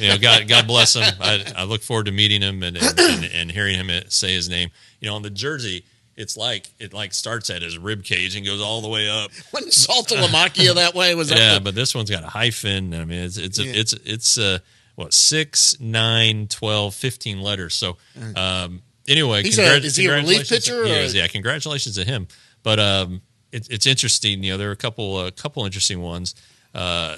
you 0.00 0.08
know, 0.08 0.18
God 0.18 0.48
God 0.48 0.66
bless 0.66 0.94
him. 0.94 1.02
I, 1.20 1.44
I 1.56 1.64
look 1.64 1.82
forward 1.82 2.06
to 2.06 2.12
meeting 2.12 2.40
him 2.42 2.62
and, 2.62 2.76
and, 2.76 2.98
and, 2.98 3.24
and 3.24 3.52
hearing 3.52 3.76
him 3.76 3.90
say 4.08 4.32
his 4.34 4.48
name. 4.48 4.70
You 5.00 5.08
know, 5.10 5.16
on 5.16 5.22
the 5.22 5.30
jersey, 5.30 5.84
it's 6.16 6.36
like 6.36 6.70
it 6.78 6.92
like 6.94 7.12
starts 7.12 7.50
at 7.50 7.62
his 7.62 7.76
rib 7.76 8.04
cage 8.04 8.36
and 8.36 8.46
goes 8.46 8.60
all 8.62 8.80
the 8.80 8.88
way 8.88 9.08
up. 9.10 9.30
Wasn't 9.52 9.72
Saltalamacchia 9.72 10.74
that 10.76 10.94
way? 10.94 11.14
Was 11.14 11.28
that 11.30 11.38
Yeah, 11.38 11.54
the- 11.54 11.60
but 11.60 11.74
this 11.74 11.94
one's 11.94 12.10
got 12.10 12.22
a 12.24 12.28
hyphen. 12.28 12.94
I 12.94 13.04
mean, 13.04 13.20
it's 13.24 13.36
it's 13.36 13.58
a, 13.58 13.64
Yeah. 13.64 13.72
it's 13.74 13.92
it's 14.04 14.38
uh 14.38 14.58
what 14.94 15.12
six, 15.14 15.78
nine, 15.80 16.46
12, 16.48 16.94
15 16.94 17.40
letters. 17.40 17.74
So 17.74 17.96
um, 18.36 18.82
anyway, 19.08 19.42
He's 19.42 19.58
a- 19.58 19.62
congrat- 19.62 19.84
is 19.84 19.96
he 19.96 20.06
a 20.06 20.10
relief 20.12 20.48
congratulations- 20.48 20.66
pitcher, 20.66 20.84
He 20.86 21.18
or- 21.18 21.22
yeah, 21.22 21.26
congratulations 21.26 21.94
to 21.96 22.04
him. 22.04 22.28
But 22.62 22.78
um, 22.78 23.22
it, 23.52 23.68
it's 23.70 23.86
interesting. 23.86 24.42
You 24.42 24.52
know, 24.52 24.58
there 24.58 24.68
are 24.68 24.72
a 24.72 24.76
couple 24.76 25.26
a 25.26 25.30
couple 25.30 25.64
interesting 25.64 26.00
ones. 26.00 26.34
Uh, 26.74 27.16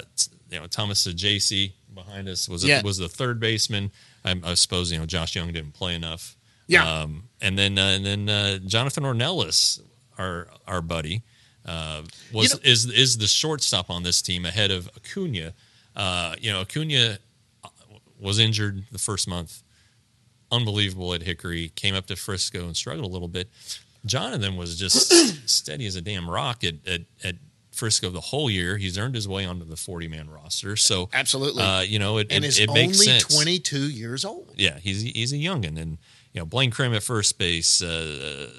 you 0.49 0.59
know, 0.59 0.67
Thomas 0.67 1.05
Saggese 1.07 1.73
behind 1.93 2.27
us 2.27 2.49
was 2.49 2.63
a, 2.79 2.83
was 2.83 2.97
the 2.97 3.09
third 3.09 3.39
baseman. 3.39 3.91
I, 4.25 4.39
I 4.43 4.53
suppose 4.55 4.91
you 4.91 4.97
know 4.99 5.05
Josh 5.05 5.35
Jung 5.35 5.51
didn't 5.51 5.73
play 5.73 5.95
enough. 5.95 6.35
Yeah. 6.67 7.01
Um, 7.01 7.23
and 7.41 7.57
then 7.57 7.77
uh, 7.77 7.87
and 7.95 8.05
then 8.05 8.29
uh, 8.29 8.57
Jonathan 8.65 9.03
Ornelas, 9.03 9.81
our 10.17 10.47
our 10.67 10.81
buddy, 10.81 11.23
uh, 11.65 12.03
was 12.31 12.53
You 12.53 12.59
know- 12.59 12.71
is 12.71 12.85
is 12.85 13.17
the 13.17 13.27
shortstop 13.27 13.89
on 13.89 14.03
this 14.03 14.21
team 14.21 14.45
ahead 14.45 14.71
of 14.71 14.89
Acuna. 14.95 15.53
Uh, 15.95 16.35
you 16.39 16.51
know, 16.51 16.61
Acuna 16.61 17.17
was 18.19 18.39
injured 18.39 18.83
the 18.91 18.97
first 18.99 19.27
month. 19.27 19.61
Unbelievable 20.51 21.13
at 21.13 21.23
Hickory. 21.23 21.69
Came 21.75 21.95
up 21.95 22.05
to 22.07 22.15
Frisco 22.15 22.65
and 22.65 22.77
struggled 22.77 23.05
a 23.05 23.09
little 23.13 23.27
bit. 23.27 23.49
Jonathan 24.05 24.55
was 24.57 24.77
just 24.77 25.11
steady 25.49 25.85
as 25.85 25.95
a 25.95 26.01
damn 26.01 26.29
rock 26.29 26.63
at, 26.63 26.75
at, 26.87 27.01
at 27.23 27.35
Frisco 27.71 28.09
the 28.09 28.19
whole 28.19 28.49
year. 28.49 28.77
He's 28.77 28.97
earned 28.97 29.15
his 29.15 29.27
way 29.27 29.45
onto 29.45 29.65
the 29.65 29.75
40 29.77 30.07
man 30.07 30.29
roster. 30.29 30.75
So, 30.75 31.09
Absolutely. 31.13 31.63
uh, 31.63 31.81
you 31.81 31.99
know, 31.99 32.17
it, 32.17 32.27
and 32.31 32.43
it, 32.43 32.47
is 32.49 32.59
it 32.59 32.69
only 32.69 32.87
makes 32.87 33.03
sense. 33.03 33.23
22 33.23 33.89
years 33.89 34.25
old. 34.25 34.53
Yeah, 34.57 34.77
he's 34.79 35.01
he's 35.01 35.31
a 35.33 35.37
youngin, 35.37 35.79
and 35.79 35.97
you 36.33 36.41
know 36.41 36.45
Blaine 36.45 36.71
Crim 36.71 36.93
at 36.93 37.03
first 37.03 37.37
base, 37.37 37.81
uh, 37.81 38.49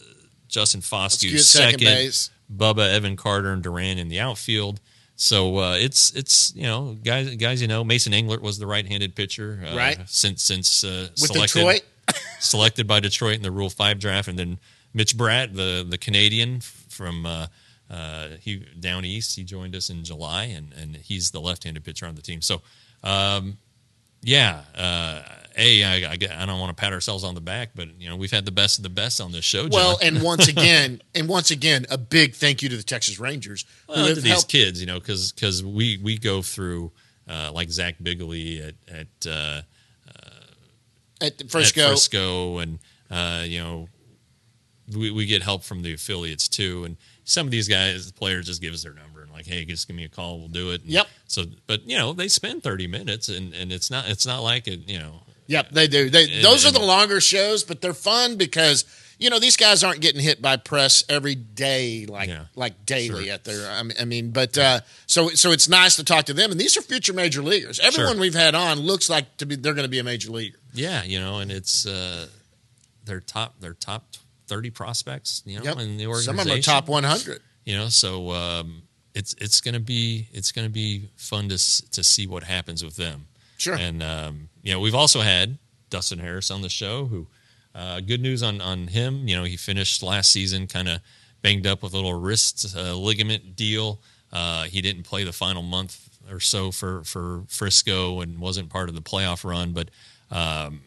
Justin 0.48 0.80
Foscue 0.80 1.34
at 1.34 1.40
second 1.40 1.80
second, 1.80 1.84
base. 1.84 2.30
Bubba, 2.54 2.92
Evan 2.92 3.16
Carter, 3.16 3.52
and 3.52 3.62
Duran 3.62 3.98
in 3.98 4.08
the 4.08 4.20
outfield. 4.20 4.80
So 5.16 5.58
uh, 5.58 5.76
it's 5.78 6.10
it's 6.12 6.52
you 6.56 6.64
know 6.64 6.96
guys 7.04 7.36
guys 7.36 7.62
you 7.62 7.68
know 7.68 7.84
Mason 7.84 8.12
Englert 8.12 8.40
was 8.40 8.58
the 8.58 8.66
right-handed 8.66 9.14
pitcher 9.14 9.62
uh, 9.64 9.76
Right. 9.76 9.98
since 10.06 10.42
since 10.42 10.82
uh, 10.82 11.08
With 11.20 11.30
selected 11.30 11.58
Detroit? 11.60 11.82
selected 12.40 12.86
by 12.88 12.98
Detroit 13.00 13.36
in 13.36 13.42
the 13.42 13.52
Rule 13.52 13.70
Five 13.70 13.98
draft, 14.00 14.26
and 14.28 14.36
then 14.38 14.58
Mitch 14.94 15.16
Bratt, 15.16 15.54
the 15.54 15.84
the 15.86 15.98
Canadian 15.98 16.60
from 16.60 17.26
uh, 17.26 17.46
uh, 17.90 18.28
he 18.40 18.64
down 18.78 19.04
east, 19.04 19.36
he 19.36 19.44
joined 19.44 19.74
us 19.76 19.90
in 19.90 20.04
July, 20.04 20.44
and 20.44 20.72
and 20.72 20.96
he's 20.96 21.30
the 21.32 21.40
left-handed 21.40 21.84
pitcher 21.84 22.06
on 22.06 22.14
the 22.14 22.22
team. 22.22 22.40
So. 22.40 22.62
Um, 23.02 23.58
yeah, 24.26 24.62
uh, 24.74 25.20
a 25.58 25.84
I, 25.84 26.12
I, 26.12 26.12
I 26.12 26.46
don't 26.46 26.58
want 26.58 26.74
to 26.74 26.80
pat 26.80 26.94
ourselves 26.94 27.24
on 27.24 27.34
the 27.34 27.42
back, 27.42 27.72
but 27.74 27.88
you 28.00 28.08
know 28.08 28.16
we've 28.16 28.30
had 28.30 28.46
the 28.46 28.50
best 28.52 28.78
of 28.78 28.82
the 28.82 28.88
best 28.88 29.20
on 29.20 29.32
this 29.32 29.44
show. 29.44 29.68
John. 29.68 29.72
Well, 29.72 29.98
and 30.02 30.22
once 30.32 30.48
again, 30.48 31.02
and 31.14 31.28
once 31.28 31.50
again, 31.50 31.84
a 31.90 31.98
big 31.98 32.34
thank 32.34 32.62
you 32.62 32.70
to 32.70 32.76
the 32.78 32.82
Texas 32.82 33.20
Rangers 33.20 33.66
Well, 33.86 34.06
to 34.06 34.14
these 34.14 34.32
helped. 34.32 34.48
kids, 34.48 34.80
you 34.80 34.86
know, 34.86 34.98
because 34.98 35.30
because 35.32 35.62
we 35.62 35.98
we 36.02 36.16
go 36.16 36.40
through 36.40 36.92
uh, 37.28 37.50
like 37.52 37.70
Zach 37.70 37.96
Bigley 38.02 38.62
at 38.62 38.74
at, 38.88 39.30
uh, 39.30 39.60
at 41.20 41.42
at 41.42 41.50
Frisco. 41.50 41.88
Frisco, 41.88 42.58
and 42.58 42.78
uh, 43.10 43.42
you 43.44 43.60
know 43.60 43.88
we 44.92 45.10
we 45.10 45.26
get 45.26 45.42
help 45.42 45.62
from 45.62 45.82
the 45.82 45.94
affiliates 45.94 46.48
too, 46.48 46.84
and 46.84 46.96
some 47.24 47.46
of 47.46 47.50
these 47.50 47.68
guys, 47.68 48.06
the 48.06 48.12
players, 48.12 48.46
just 48.46 48.60
give 48.60 48.74
us 48.74 48.82
their 48.82 48.92
number 48.92 49.22
and 49.22 49.30
like, 49.32 49.46
hey, 49.46 49.64
just 49.64 49.86
give 49.88 49.96
me 49.96 50.04
a 50.04 50.08
call, 50.08 50.38
we'll 50.38 50.48
do 50.48 50.72
it. 50.72 50.82
And 50.82 50.90
Yep. 50.90 51.06
So, 51.26 51.44
but 51.66 51.88
you 51.88 51.96
know, 51.96 52.12
they 52.12 52.28
spend 52.28 52.62
thirty 52.62 52.86
minutes, 52.86 53.28
and 53.28 53.54
and 53.54 53.72
it's 53.72 53.90
not 53.90 54.08
it's 54.08 54.26
not 54.26 54.42
like 54.42 54.68
it, 54.68 54.88
you 54.88 54.98
know. 54.98 55.22
Yep, 55.46 55.70
they 55.72 55.86
do. 55.88 56.08
They 56.10 56.24
And- 56.36 56.44
those 56.44 56.64
are 56.66 56.70
the 56.72 56.80
longer 56.80 57.20
shows, 57.20 57.64
but 57.64 57.80
they're 57.82 57.92
fun 57.94 58.36
because 58.36 58.84
you 59.18 59.30
know 59.30 59.38
these 59.38 59.56
guys 59.56 59.84
aren't 59.84 60.00
getting 60.00 60.20
hit 60.22 60.40
by 60.42 60.56
press 60.56 61.04
every 61.08 61.34
day 61.34 62.04
like 62.06 62.28
Yeah, 62.28 62.46
like 62.56 62.84
daily 62.86 63.26
sure. 63.26 63.34
at 63.34 63.44
their. 63.44 63.70
I 63.70 64.04
mean, 64.04 64.30
but 64.30 64.56
uh, 64.58 64.80
so 65.06 65.28
so 65.30 65.50
it's 65.52 65.68
nice 65.68 65.96
to 65.96 66.04
talk 66.04 66.24
to 66.26 66.34
them, 66.34 66.50
and 66.50 66.58
these 66.60 66.76
are 66.76 66.82
future 66.82 67.12
major 67.12 67.42
leaguers. 67.42 67.78
Everyone 67.80 68.14
Sure. 68.14 68.20
we've 68.22 68.34
had 68.34 68.54
on 68.54 68.80
looks 68.80 69.08
like 69.10 69.36
to 69.38 69.46
be 69.46 69.56
they're 69.56 69.74
going 69.74 69.84
to 69.86 69.90
be 69.90 69.98
a 69.98 70.04
major 70.04 70.30
leaguer. 70.30 70.58
Yeah, 70.74 71.04
you 71.04 71.20
know, 71.20 71.38
and 71.38 71.50
it's 71.52 71.86
uh, 71.86 72.26
their 73.04 73.20
top 73.20 73.60
their 73.60 73.74
top 73.74 74.04
thirty 74.46 74.70
prospects, 74.70 75.42
you 75.46 75.58
know, 75.58 75.64
Yep. 75.64 75.78
in 75.78 75.96
the 75.96 76.06
organization. 76.06 76.36
Some 76.36 76.38
of 76.40 76.46
them 76.46 76.58
are 76.58 76.62
top 76.62 76.88
one 76.88 77.04
hundred. 77.04 77.40
you 77.64 77.76
know, 77.76 77.88
so 77.88 78.30
um, 78.32 78.82
it's 79.14 79.34
it's 79.40 79.60
gonna 79.60 79.80
be 79.80 80.28
it's 80.32 80.52
gonna 80.52 80.68
be 80.68 81.08
fun 81.16 81.48
to 81.48 81.56
to 81.90 82.02
see 82.04 82.26
what 82.26 82.44
happens 82.44 82.84
with 82.84 82.96
them. 82.96 83.26
Sure. 83.58 83.74
And 83.76 84.02
um, 84.02 84.48
you 84.62 84.72
know, 84.72 84.80
we've 84.80 84.94
also 84.94 85.20
had 85.20 85.58
Dustin 85.90 86.18
Harris 86.18 86.50
on 86.50 86.62
the 86.62 86.68
show. 86.68 87.06
Who 87.06 87.26
uh, 87.74 88.00
good 88.00 88.20
news 88.20 88.42
on 88.42 88.60
on 88.60 88.88
him? 88.88 89.26
You 89.28 89.36
know, 89.36 89.44
he 89.44 89.56
finished 89.56 90.02
last 90.02 90.30
season 90.30 90.66
kind 90.66 90.88
of 90.88 91.00
banged 91.42 91.66
up 91.66 91.82
with 91.82 91.92
a 91.92 91.96
little 91.96 92.14
wrist 92.14 92.74
uh, 92.76 92.94
ligament 92.94 93.54
deal. 93.56 94.00
Uh, 94.32 94.64
he 94.64 94.80
didn't 94.82 95.04
play 95.04 95.22
the 95.24 95.32
final 95.32 95.62
month 95.62 96.08
or 96.30 96.40
so 96.40 96.70
for 96.72 97.04
for 97.04 97.44
Frisco 97.48 98.20
and 98.20 98.38
wasn't 98.40 98.68
part 98.70 98.88
of 98.88 98.94
the 98.94 99.02
playoff 99.02 99.44
run, 99.44 99.72
but 99.72 99.90
um, 100.30 100.82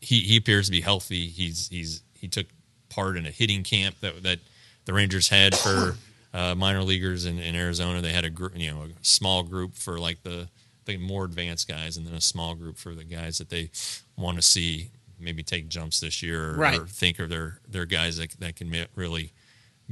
he 0.00 0.20
he 0.20 0.36
appears 0.36 0.66
to 0.66 0.72
be 0.72 0.80
healthy. 0.80 1.28
He's 1.28 1.68
he's 1.68 2.02
he 2.14 2.26
took 2.26 2.46
part 2.88 3.16
in 3.16 3.26
a 3.26 3.30
hitting 3.30 3.62
camp 3.64 3.96
that 4.00 4.22
that 4.22 4.38
the 4.84 4.92
Rangers 4.92 5.28
had 5.28 5.56
for 5.56 5.96
uh, 6.34 6.54
minor 6.54 6.82
leaguers 6.82 7.24
in, 7.24 7.38
in 7.38 7.54
Arizona. 7.54 8.00
They 8.00 8.12
had 8.12 8.24
a 8.24 8.30
group, 8.30 8.56
you 8.56 8.70
know, 8.70 8.82
a 8.82 8.88
small 9.02 9.42
group 9.42 9.74
for 9.74 9.98
like 9.98 10.22
the 10.22 10.48
the 10.86 10.96
more 10.96 11.24
advanced 11.24 11.68
guys, 11.68 11.96
and 11.98 12.06
then 12.06 12.14
a 12.14 12.20
small 12.20 12.54
group 12.54 12.78
for 12.78 12.94
the 12.94 13.04
guys 13.04 13.36
that 13.38 13.50
they 13.50 13.70
want 14.16 14.36
to 14.36 14.42
see 14.42 14.90
maybe 15.20 15.42
take 15.42 15.68
jumps 15.68 16.00
this 16.00 16.22
year 16.22 16.50
or, 16.50 16.56
Right. 16.56 16.80
or 16.80 16.86
think 16.86 17.18
are 17.20 17.26
their 17.26 17.60
their 17.68 17.84
guys 17.86 18.16
that 18.18 18.30
that 18.40 18.56
can 18.56 18.72
really 18.94 19.32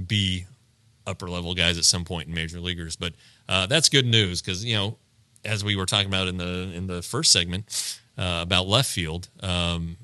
be 0.06 0.46
upper 1.06 1.28
level 1.28 1.54
guys 1.54 1.78
at 1.78 1.84
some 1.84 2.04
point 2.04 2.28
in 2.28 2.34
major 2.34 2.60
leaguers. 2.60 2.96
But 2.96 3.12
uh, 3.48 3.66
that's 3.66 3.88
good 3.88 4.06
news 4.06 4.40
because 4.42 4.64
you 4.64 4.74
know, 4.76 4.96
as 5.44 5.62
we 5.64 5.76
were 5.76 5.86
talking 5.86 6.08
about 6.08 6.28
in 6.28 6.36
the 6.38 6.70
in 6.74 6.86
the 6.86 7.02
first 7.02 7.32
segment 7.32 7.98
uh, 8.16 8.40
about 8.42 8.66
left 8.66 8.90
field, 8.90 9.28
um, 9.40 9.96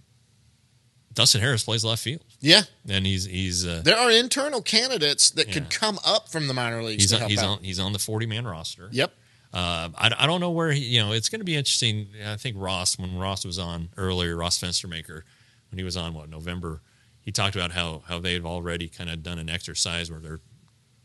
Dustin 1.12 1.40
Harris 1.40 1.64
plays 1.64 1.84
left 1.84 2.02
field, 2.02 2.22
Yeah, 2.40 2.62
and 2.88 3.04
he's 3.06 3.24
he's 3.26 3.66
uh, 3.66 3.82
there 3.84 3.96
are 3.98 4.10
internal 4.10 4.62
candidates 4.62 5.30
that 5.30 5.48
Yeah. 5.48 5.54
could 5.54 5.70
come 5.70 5.98
up 6.04 6.28
from 6.30 6.46
the 6.48 6.54
minor 6.54 6.82
leagues 6.82 7.02
he's 7.04 7.10
to 7.12 7.22
on, 7.24 7.30
he's 7.30 7.42
out. 7.42 7.58
on 7.58 7.64
he's 7.64 7.78
on 7.78 7.92
the 7.92 7.98
forty 7.98 8.26
man 8.26 8.46
roster. 8.46 8.88
Yep. 8.92 9.12
Uh, 9.52 9.90
I, 9.98 10.10
I 10.20 10.26
don't 10.26 10.40
know 10.40 10.50
where 10.50 10.72
he, 10.72 10.80
you 10.80 11.00
know 11.02 11.12
it's 11.12 11.28
going 11.28 11.40
to 11.40 11.44
be 11.44 11.56
interesting. 11.56 12.08
I 12.26 12.36
think 12.36 12.56
Ross, 12.58 12.98
when 12.98 13.18
Ross 13.18 13.44
was 13.44 13.58
on 13.58 13.90
earlier, 13.98 14.34
Ross 14.36 14.58
Fenstermaker, 14.58 15.22
when 15.70 15.78
he 15.78 15.84
was 15.84 15.96
on 15.96 16.14
what 16.14 16.30
November, 16.30 16.80
he 17.20 17.30
talked 17.32 17.54
about 17.54 17.72
how 17.72 18.02
how 18.08 18.18
they've 18.18 18.46
already 18.46 18.88
kind 18.88 19.10
of 19.10 19.22
done 19.22 19.38
an 19.38 19.50
exercise 19.50 20.10
where 20.10 20.20
they're 20.20 20.40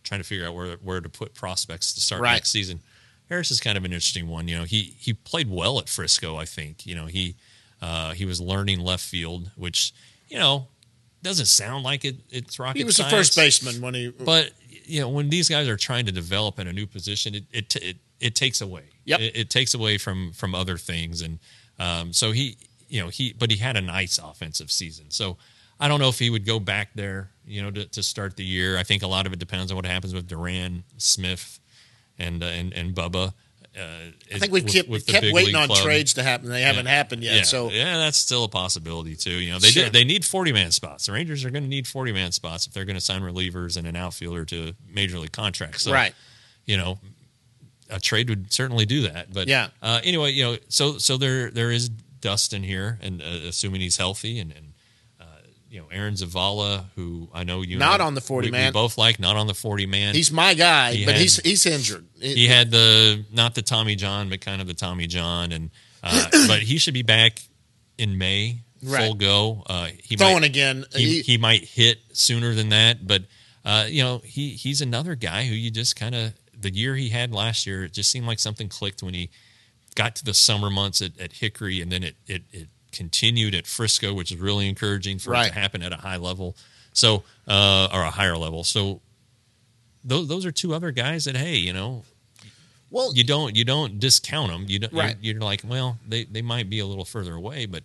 trying 0.03 0.21
to 0.21 0.23
figure 0.25 0.47
out 0.47 0.55
where 0.55 0.77
where 0.77 1.01
to 1.01 1.09
put 1.09 1.33
prospects 1.33 1.93
to 1.93 1.99
start 1.99 2.21
Right. 2.21 2.33
next 2.35 2.51
season. 2.51 2.81
Harris 3.27 3.51
is 3.51 3.59
kind 3.59 3.77
of 3.77 3.83
an 3.83 3.91
interesting 3.91 4.29
one. 4.29 4.47
You 4.47 4.59
know, 4.59 4.63
he 4.63 4.95
he 4.97 5.11
played 5.11 5.49
well 5.49 5.79
at 5.79 5.89
Frisco. 5.89 6.37
I 6.37 6.45
think 6.45 6.85
you 6.85 6.95
know 6.95 7.07
he 7.07 7.35
uh, 7.81 8.13
he 8.13 8.25
was 8.25 8.41
learning 8.41 8.79
left 8.79 9.03
field, 9.03 9.51
which 9.55 9.93
you 10.29 10.37
know 10.37 10.67
doesn't 11.23 11.45
sound 11.45 11.83
like 11.83 12.05
it. 12.05 12.15
It's 12.29 12.59
rocket. 12.59 12.77
He 12.77 12.83
was 12.83 12.95
science. 12.97 13.11
the 13.11 13.17
first 13.17 13.35
baseman 13.35 13.81
when 13.81 13.93
he. 13.93 14.09
But 14.09 14.51
you 14.85 15.01
know, 15.01 15.09
when 15.09 15.29
these 15.29 15.49
guys 15.49 15.67
are 15.67 15.77
trying 15.77 16.05
to 16.05 16.11
develop 16.11 16.59
in 16.59 16.67
a 16.67 16.73
new 16.73 16.87
position, 16.87 17.35
it 17.35 17.43
it 17.51 17.75
it, 17.75 17.97
it 18.19 18.35
takes 18.35 18.61
away. 18.61 18.83
Yep. 19.05 19.19
It, 19.19 19.35
it 19.35 19.49
takes 19.49 19.73
away 19.73 19.97
from 19.97 20.31
from 20.33 20.55
other 20.55 20.77
things, 20.77 21.21
and 21.21 21.39
um, 21.79 22.13
so 22.13 22.31
he, 22.31 22.57
you 22.87 23.01
know, 23.01 23.09
he 23.09 23.33
but 23.33 23.51
he 23.51 23.57
had 23.57 23.75
a 23.77 23.81
nice 23.81 24.17
offensive 24.17 24.71
season. 24.71 25.05
So 25.09 25.37
I 25.79 25.87
don't 25.87 25.99
know 25.99 26.09
if 26.09 26.19
he 26.19 26.29
would 26.29 26.45
go 26.45 26.59
back 26.59 26.89
there, 26.95 27.29
you 27.45 27.61
know, 27.61 27.71
to, 27.71 27.85
to 27.85 28.03
start 28.03 28.35
the 28.35 28.45
year. 28.45 28.77
I 28.77 28.83
think 28.83 29.03
a 29.03 29.07
lot 29.07 29.27
of 29.27 29.33
it 29.33 29.39
depends 29.39 29.71
on 29.71 29.75
what 29.75 29.85
happens 29.85 30.13
with 30.13 30.27
Duran, 30.27 30.83
Smith, 30.97 31.59
and 32.17 32.43
uh, 32.43 32.47
and 32.47 32.73
and 32.73 32.95
Bubba. 32.95 33.33
Uh, 33.77 34.11
I 34.33 34.39
think 34.39 34.51
we've 34.51 34.65
kept, 34.65 34.89
kept 35.07 35.25
waiting 35.31 35.55
on 35.55 35.69
trades 35.69 36.15
to 36.15 36.23
happen. 36.23 36.49
They 36.49 36.63
haven't 36.63 36.87
happened 36.87 37.23
yet. 37.23 37.35
Yeah, 37.35 37.43
So 37.43 37.69
yeah, 37.69 37.97
that's 37.97 38.17
still 38.17 38.43
a 38.43 38.49
possibility 38.49 39.15
too. 39.15 39.31
You 39.31 39.51
know, 39.51 39.59
they 39.59 39.69
Sure. 39.69 39.83
did, 39.85 39.93
they 39.93 40.03
need 40.03 40.25
forty 40.25 40.51
man 40.51 40.71
spots. 40.71 41.05
The 41.05 41.11
Rangers 41.11 41.45
are 41.45 41.51
going 41.51 41.63
to 41.63 41.69
need 41.69 41.87
forty 41.87 42.11
man 42.11 42.31
spots 42.31 42.65
if 42.65 42.73
they're 42.73 42.85
going 42.85 42.95
to 42.95 43.01
sign 43.01 43.21
relievers 43.21 43.77
and 43.77 43.85
an 43.85 43.95
outfielder 43.95 44.45
to 44.45 44.73
major 44.89 45.19
league 45.19 45.31
contracts. 45.31 45.83
So, 45.83 45.91
right. 45.93 46.13
You 46.65 46.77
know, 46.77 46.99
a 47.89 47.99
trade 47.99 48.29
would 48.29 48.51
certainly 48.51 48.85
do 48.85 49.03
that. 49.03 49.31
But 49.33 49.47
Yeah. 49.47 49.69
Uh, 49.81 50.01
anyway, 50.03 50.31
you 50.31 50.43
know, 50.43 50.57
so 50.69 50.97
so 50.97 51.17
there 51.17 51.51
there 51.51 51.71
is 51.71 51.89
Dustin 51.89 52.63
here, 52.63 52.97
and 53.01 53.21
uh, 53.21 53.25
assuming 53.47 53.81
he's 53.81 53.97
healthy, 53.97 54.39
and, 54.39 54.51
and 54.51 54.66
you 55.69 55.79
know 55.79 55.87
Aaron 55.91 56.13
Zavala, 56.13 56.85
who 56.95 57.29
I 57.33 57.43
know 57.43 57.61
you 57.61 57.77
Not 57.77 57.99
know, 57.99 58.05
on 58.07 58.13
the 58.15 58.21
40 58.21 58.51
we- 58.51 58.57
we 58.57 58.71
both 58.71 58.97
like 58.97 59.19
not 59.19 59.35
on 59.35 59.47
the 59.47 59.53
forty 59.53 59.85
man. 59.85 60.15
He's 60.15 60.31
my 60.31 60.53
guy, 60.53 60.93
He 60.93 61.05
but 61.05 61.13
had- 61.15 61.21
he's 61.21 61.37
he's 61.37 61.65
injured. 61.65 62.05
he 62.19 62.47
had 62.47 62.71
the 62.71 63.25
not 63.31 63.55
the 63.55 63.61
Tommy 63.61 63.95
John, 63.95 64.29
but 64.29 64.41
kind 64.41 64.61
of 64.61 64.67
the 64.67 64.73
Tommy 64.73 65.07
John, 65.07 65.51
and 65.51 65.69
uh, 66.03 66.27
but 66.47 66.61
he 66.61 66.77
should 66.77 66.93
be 66.93 67.01
back 67.03 67.41
in 67.97 68.17
May, 68.17 68.59
Right. 68.83 69.05
full 69.05 69.15
go. 69.15 69.63
Uh, 69.65 69.87
he 70.03 70.15
throwing 70.15 70.35
might, 70.41 70.45
again. 70.45 70.85
he, 70.95 71.15
He- 71.15 71.21
he 71.23 71.37
might 71.37 71.63
hit 71.65 71.99
sooner 72.13 72.53
than 72.53 72.69
that, 72.69 73.05
but 73.07 73.23
uh, 73.65 73.85
you 73.89 74.03
know 74.03 74.21
he 74.23 74.51
he's 74.51 74.81
another 74.81 75.15
guy 75.15 75.45
who 75.45 75.53
you 75.55 75.69
just 75.71 75.95
kind 75.95 76.15
of 76.15 76.33
the 76.59 76.73
year 76.73 76.95
he 76.95 77.09
had 77.09 77.33
last 77.33 77.67
year, 77.67 77.83
it 77.83 77.93
just 77.93 78.09
seemed 78.09 78.25
like 78.25 78.39
something 78.39 78.67
clicked 78.69 79.03
when 79.03 79.13
he 79.13 79.29
got 79.95 80.15
to 80.15 80.23
the 80.25 80.33
summer 80.33 80.69
months 80.69 81.01
at, 81.01 81.19
at 81.19 81.33
Hickory, 81.33 81.81
and 81.81 81.91
then 81.91 82.03
it, 82.03 82.15
it 82.27 82.43
it 82.51 82.67
continued 82.91 83.55
at 83.55 83.67
Frisco, 83.67 84.13
which 84.13 84.31
is 84.31 84.37
really 84.37 84.67
encouraging 84.67 85.19
for 85.19 85.33
it 85.33 85.47
to 85.47 85.53
happen 85.53 85.81
at 85.81 85.91
a 85.91 85.97
high 85.97 86.17
level, 86.17 86.55
so 86.93 87.23
uh, 87.47 87.89
or 87.93 88.01
a 88.01 88.11
higher 88.11 88.37
level. 88.37 88.63
So 88.63 89.01
those 90.03 90.27
those 90.27 90.45
are 90.45 90.51
two 90.51 90.73
other 90.73 90.91
guys 90.91 91.25
that 91.25 91.35
hey, 91.35 91.55
you 91.55 91.73
know, 91.73 92.03
well, 92.89 93.13
you 93.13 93.23
don't 93.23 93.55
you 93.55 93.65
don't 93.65 93.99
discount 93.99 94.51
them. 94.51 94.65
You 94.67 94.79
don't. 94.79 94.93
Right. 94.93 95.17
You're, 95.21 95.35
you're 95.35 95.43
like, 95.43 95.61
well, 95.65 95.99
they, 96.07 96.23
they 96.23 96.41
might 96.41 96.69
be 96.69 96.79
a 96.79 96.85
little 96.85 97.05
further 97.05 97.33
away, 97.35 97.65
but 97.65 97.83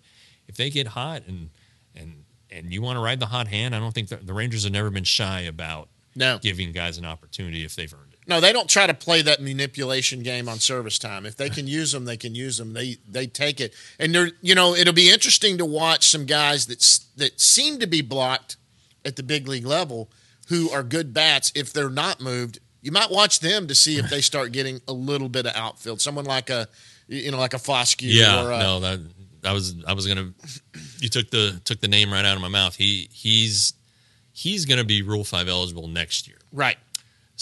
if 0.48 0.56
they 0.56 0.70
get 0.70 0.88
hot 0.88 1.22
and 1.26 1.50
and 1.94 2.24
and 2.50 2.72
you 2.72 2.82
want 2.82 2.96
to 2.96 3.00
ride 3.00 3.20
the 3.20 3.26
hot 3.26 3.48
hand, 3.48 3.74
I 3.74 3.78
don't 3.78 3.92
think 3.92 4.08
the, 4.08 4.16
the 4.16 4.32
Rangers 4.32 4.64
have 4.64 4.72
never 4.72 4.90
been 4.90 5.04
shy 5.04 5.40
about 5.40 5.88
no, 6.14 6.38
giving 6.38 6.72
guys 6.72 6.98
an 6.98 7.04
opportunity 7.04 7.64
if 7.64 7.74
they've 7.74 7.92
earned. 7.92 8.11
No, 8.26 8.40
they 8.40 8.52
don't 8.52 8.68
try 8.68 8.86
to 8.86 8.94
play 8.94 9.22
that 9.22 9.42
manipulation 9.42 10.22
game 10.22 10.48
on 10.48 10.58
service 10.58 10.98
time. 10.98 11.26
If 11.26 11.36
they 11.36 11.50
can 11.50 11.66
use 11.66 11.92
them, 11.92 12.04
they 12.04 12.16
can 12.16 12.34
use 12.34 12.56
them. 12.56 12.72
They 12.72 12.98
they 13.08 13.26
take 13.26 13.60
it, 13.60 13.74
and 13.98 14.14
they're 14.14 14.30
you 14.40 14.54
know 14.54 14.74
it'll 14.74 14.92
be 14.92 15.10
interesting 15.10 15.58
to 15.58 15.64
watch 15.64 16.06
some 16.08 16.26
guys 16.26 16.66
that 16.66 17.00
that 17.16 17.40
seem 17.40 17.80
to 17.80 17.86
be 17.86 18.00
blocked 18.00 18.56
at 19.04 19.16
the 19.16 19.22
big 19.22 19.48
league 19.48 19.66
level 19.66 20.08
who 20.48 20.70
are 20.70 20.82
good 20.82 21.12
bats 21.12 21.50
if 21.54 21.72
they're 21.72 21.90
not 21.90 22.20
moved. 22.20 22.58
You 22.80 22.92
might 22.92 23.10
watch 23.10 23.40
them 23.40 23.66
to 23.68 23.74
see 23.74 23.98
if 23.98 24.10
they 24.10 24.20
start 24.20 24.52
getting 24.52 24.80
a 24.88 24.92
little 24.92 25.28
bit 25.28 25.46
of 25.46 25.54
outfield. 25.54 26.00
Someone 26.00 26.24
like 26.24 26.50
a 26.50 26.68
you 27.08 27.30
know 27.30 27.38
like 27.38 27.54
a 27.54 27.58
Foscue 27.58 28.02
Yeah, 28.02 28.44
or 28.44 28.52
a, 28.52 28.58
no, 28.58 28.80
that 28.80 29.00
I 29.44 29.52
was 29.52 29.74
I 29.86 29.92
was 29.94 30.06
gonna. 30.06 30.32
You 31.00 31.08
took 31.08 31.30
the 31.30 31.60
took 31.64 31.80
the 31.80 31.88
name 31.88 32.12
right 32.12 32.24
out 32.24 32.36
of 32.36 32.42
my 32.42 32.48
mouth. 32.48 32.76
He 32.76 33.08
he's 33.12 33.72
he's 34.32 34.64
gonna 34.64 34.84
be 34.84 35.02
Rule 35.02 35.24
Five 35.24 35.48
eligible 35.48 35.88
next 35.88 36.28
year. 36.28 36.38
right. 36.52 36.78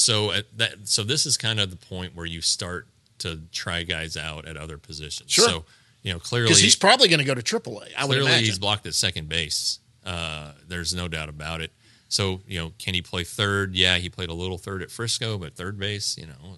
So 0.00 0.32
at 0.32 0.56
that 0.58 0.88
so 0.88 1.02
this 1.04 1.26
is 1.26 1.36
kind 1.36 1.60
of 1.60 1.70
the 1.70 1.76
point 1.76 2.14
where 2.16 2.26
you 2.26 2.40
start 2.40 2.86
to 3.18 3.40
try 3.52 3.82
guys 3.82 4.16
out 4.16 4.46
at 4.46 4.56
other 4.56 4.78
positions. 4.78 5.30
Sure. 5.30 5.48
So 5.48 5.64
you 6.02 6.12
know 6.12 6.18
clearly 6.18 6.48
Because 6.48 6.60
he's 6.60 6.76
probably 6.76 7.08
going 7.08 7.18
to 7.20 7.24
go 7.24 7.34
to 7.34 7.42
AAA. 7.42 7.88
I 7.96 8.04
would 8.04 8.14
clearly 8.14 8.26
imagine. 8.26 8.44
he's 8.46 8.58
blocked 8.58 8.86
at 8.86 8.94
second 8.94 9.28
base. 9.28 9.78
Uh, 10.04 10.52
there's 10.66 10.94
no 10.94 11.08
doubt 11.08 11.28
about 11.28 11.60
it. 11.60 11.70
So 12.08 12.40
you 12.46 12.58
know, 12.58 12.72
can 12.78 12.94
he 12.94 13.02
play 13.02 13.24
third? 13.24 13.74
Yeah, 13.74 13.98
he 13.98 14.08
played 14.08 14.30
a 14.30 14.34
little 14.34 14.58
third 14.58 14.82
at 14.82 14.90
Frisco, 14.90 15.38
but 15.38 15.54
third 15.54 15.78
base, 15.78 16.16
you 16.18 16.26
know, 16.26 16.56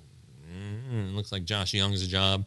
mm, 0.93 1.15
looks 1.15 1.33
like 1.33 1.45
Josh 1.45 1.75
Jung's 1.75 2.03
a 2.03 2.07
job. 2.09 2.45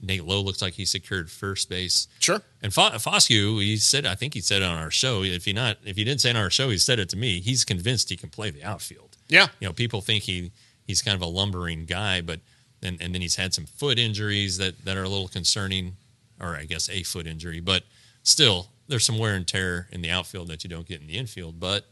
Nate 0.00 0.24
Lowe 0.24 0.40
looks 0.42 0.60
like 0.60 0.74
he 0.74 0.84
secured 0.84 1.30
first 1.30 1.70
base. 1.70 2.08
sure. 2.18 2.42
And 2.62 2.74
Fo- 2.74 2.90
Foscue, 2.90 3.62
he 3.62 3.76
said, 3.78 4.04
I 4.04 4.14
think 4.14 4.34
he 4.34 4.40
said 4.40 4.60
it 4.60 4.66
on 4.66 4.76
our 4.76 4.90
show. 4.90 5.22
If 5.22 5.46
he 5.46 5.54
not, 5.54 5.78
if 5.84 5.96
he 5.96 6.04
didn't 6.04 6.20
say 6.20 6.30
it 6.30 6.36
on 6.36 6.42
our 6.42 6.50
show, 6.50 6.68
he 6.68 6.76
said 6.76 6.98
it 6.98 7.08
to 7.10 7.16
me. 7.16 7.40
He's 7.40 7.64
convinced 7.64 8.10
he 8.10 8.16
can 8.16 8.28
play 8.28 8.50
the 8.50 8.62
outfield. 8.62 9.13
Yeah. 9.28 9.48
You 9.60 9.68
know, 9.68 9.72
people 9.72 10.00
think 10.00 10.24
he 10.24 10.50
he's 10.86 11.02
kind 11.02 11.14
of 11.14 11.22
a 11.22 11.26
lumbering 11.26 11.84
guy, 11.86 12.20
but 12.20 12.40
and, 12.82 13.00
and 13.00 13.14
then 13.14 13.22
he's 13.22 13.36
had 13.36 13.54
some 13.54 13.66
foot 13.66 13.98
injuries 13.98 14.58
that 14.58 14.84
that 14.84 14.96
are 14.96 15.04
a 15.04 15.08
little 15.08 15.28
concerning, 15.28 15.96
or 16.40 16.56
I 16.56 16.64
guess 16.64 16.88
a 16.90 17.02
foot 17.02 17.26
injury, 17.26 17.60
but 17.60 17.84
still 18.22 18.68
there's 18.88 19.04
some 19.04 19.18
wear 19.18 19.34
and 19.34 19.46
tear 19.46 19.88
in 19.90 20.02
the 20.02 20.10
outfield 20.10 20.48
that 20.48 20.62
you 20.64 20.70
don't 20.70 20.86
get 20.86 21.00
in 21.00 21.06
the 21.06 21.16
infield. 21.16 21.58
But 21.58 21.86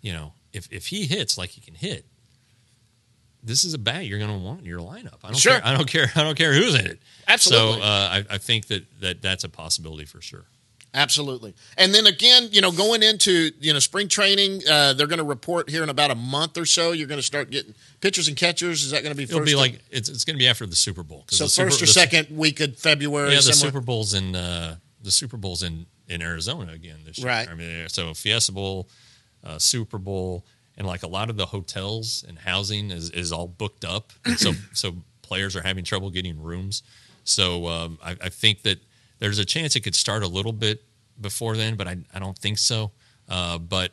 you 0.00 0.12
know, 0.12 0.32
if 0.52 0.66
if 0.72 0.88
he 0.88 1.06
hits 1.06 1.38
like 1.38 1.50
he 1.50 1.60
can 1.60 1.74
hit, 1.74 2.04
this 3.42 3.64
is 3.64 3.74
a 3.74 3.78
bat 3.78 4.06
you're 4.06 4.18
going 4.18 4.30
to 4.30 4.38
want 4.44 4.60
in 4.60 4.66
your 4.66 4.80
lineup. 4.80 5.18
I 5.24 5.28
don't 5.28 5.36
Sure. 5.36 5.52
care. 5.52 5.66
I 5.66 5.76
don't 5.76 5.88
care. 5.88 6.10
I 6.16 6.22
don't 6.22 6.36
care 6.36 6.52
who's 6.54 6.74
in 6.74 6.86
it. 6.86 7.00
Absolutely. 7.28 7.80
So 7.80 7.82
uh, 7.82 8.08
I, 8.30 8.34
I 8.34 8.38
think 8.38 8.66
that, 8.68 8.84
that 9.00 9.22
that's 9.22 9.44
a 9.44 9.48
possibility 9.48 10.04
for 10.04 10.20
sure. 10.20 10.44
Absolutely. 10.94 11.54
And 11.78 11.94
then 11.94 12.06
again, 12.06 12.48
you 12.52 12.60
know, 12.60 12.70
going 12.70 13.02
into 13.02 13.50
you 13.60 13.72
know 13.72 13.78
spring 13.78 14.08
training, 14.08 14.60
uh, 14.70 14.92
they're 14.92 15.06
going 15.06 15.18
to 15.18 15.24
report 15.24 15.70
here 15.70 15.82
in 15.82 15.88
about 15.88 16.10
a 16.10 16.14
month 16.14 16.58
or 16.58 16.66
so. 16.66 16.92
You're 16.92 17.06
going 17.06 17.18
to 17.20 17.26
start 17.26 17.50
getting 17.50 17.74
pitchers 18.00 18.28
and 18.28 18.36
catchers. 18.36 18.84
Is 18.84 18.90
that 18.90 19.02
going 19.02 19.12
to 19.12 19.16
be 19.16 19.24
It'll 19.24 19.40
be 19.40 19.54
like 19.54 19.80
it's, 19.90 20.08
it's 20.08 20.24
going 20.24 20.34
to 20.34 20.38
be 20.38 20.48
after 20.48 20.66
the 20.66 20.76
Super 20.76 21.02
Bowl. 21.02 21.24
so 21.28 21.44
the 21.44 21.50
Super- 21.50 21.70
first 21.70 21.82
or 21.82 21.86
the- 21.86 21.92
second 21.92 22.36
week 22.36 22.60
of 22.60 22.76
February. 22.78 23.30
Yeah, 23.30 23.36
the 23.36 23.42
somewhere? 23.42 23.72
Super 23.72 23.80
Bowl's 23.80 24.12
in 24.12 24.36
uh, 24.36 24.76
the 25.02 25.10
Super 25.10 25.36
Bowl's 25.38 25.62
in 25.62 25.86
in 26.08 26.20
Arizona 26.20 26.72
again 26.72 26.98
this 27.06 27.18
year. 27.18 27.28
Right. 27.28 27.48
I 27.48 27.54
mean, 27.54 27.88
so 27.88 28.12
Fiesta 28.12 28.52
Bowl, 28.52 28.88
uh, 29.44 29.58
Super 29.58 29.96
Bowl, 29.96 30.44
and 30.76 30.86
like 30.86 31.02
a 31.02 31.08
lot 31.08 31.30
of 31.30 31.36
the 31.38 31.46
hotels 31.46 32.22
and 32.28 32.38
housing 32.38 32.90
is, 32.90 33.08
is 33.10 33.32
all 33.32 33.48
booked 33.48 33.84
up, 33.84 34.12
so 34.36 34.52
so 34.74 34.96
players 35.22 35.56
are 35.56 35.62
having 35.62 35.84
trouble 35.84 36.10
getting 36.10 36.42
rooms. 36.42 36.82
So 37.24 37.66
um, 37.68 37.98
I, 38.04 38.16
I 38.20 38.28
think 38.28 38.62
that 38.62 38.78
there's 39.22 39.38
a 39.38 39.44
chance 39.44 39.76
it 39.76 39.80
could 39.80 39.94
start 39.94 40.22
a 40.24 40.26
little 40.26 40.52
bit 40.52 40.82
before 41.20 41.56
then, 41.56 41.76
but 41.76 41.86
I 41.86 41.96
I 42.12 42.18
don't 42.18 42.36
think 42.36 42.58
so. 42.58 42.90
Uh, 43.28 43.56
but 43.58 43.92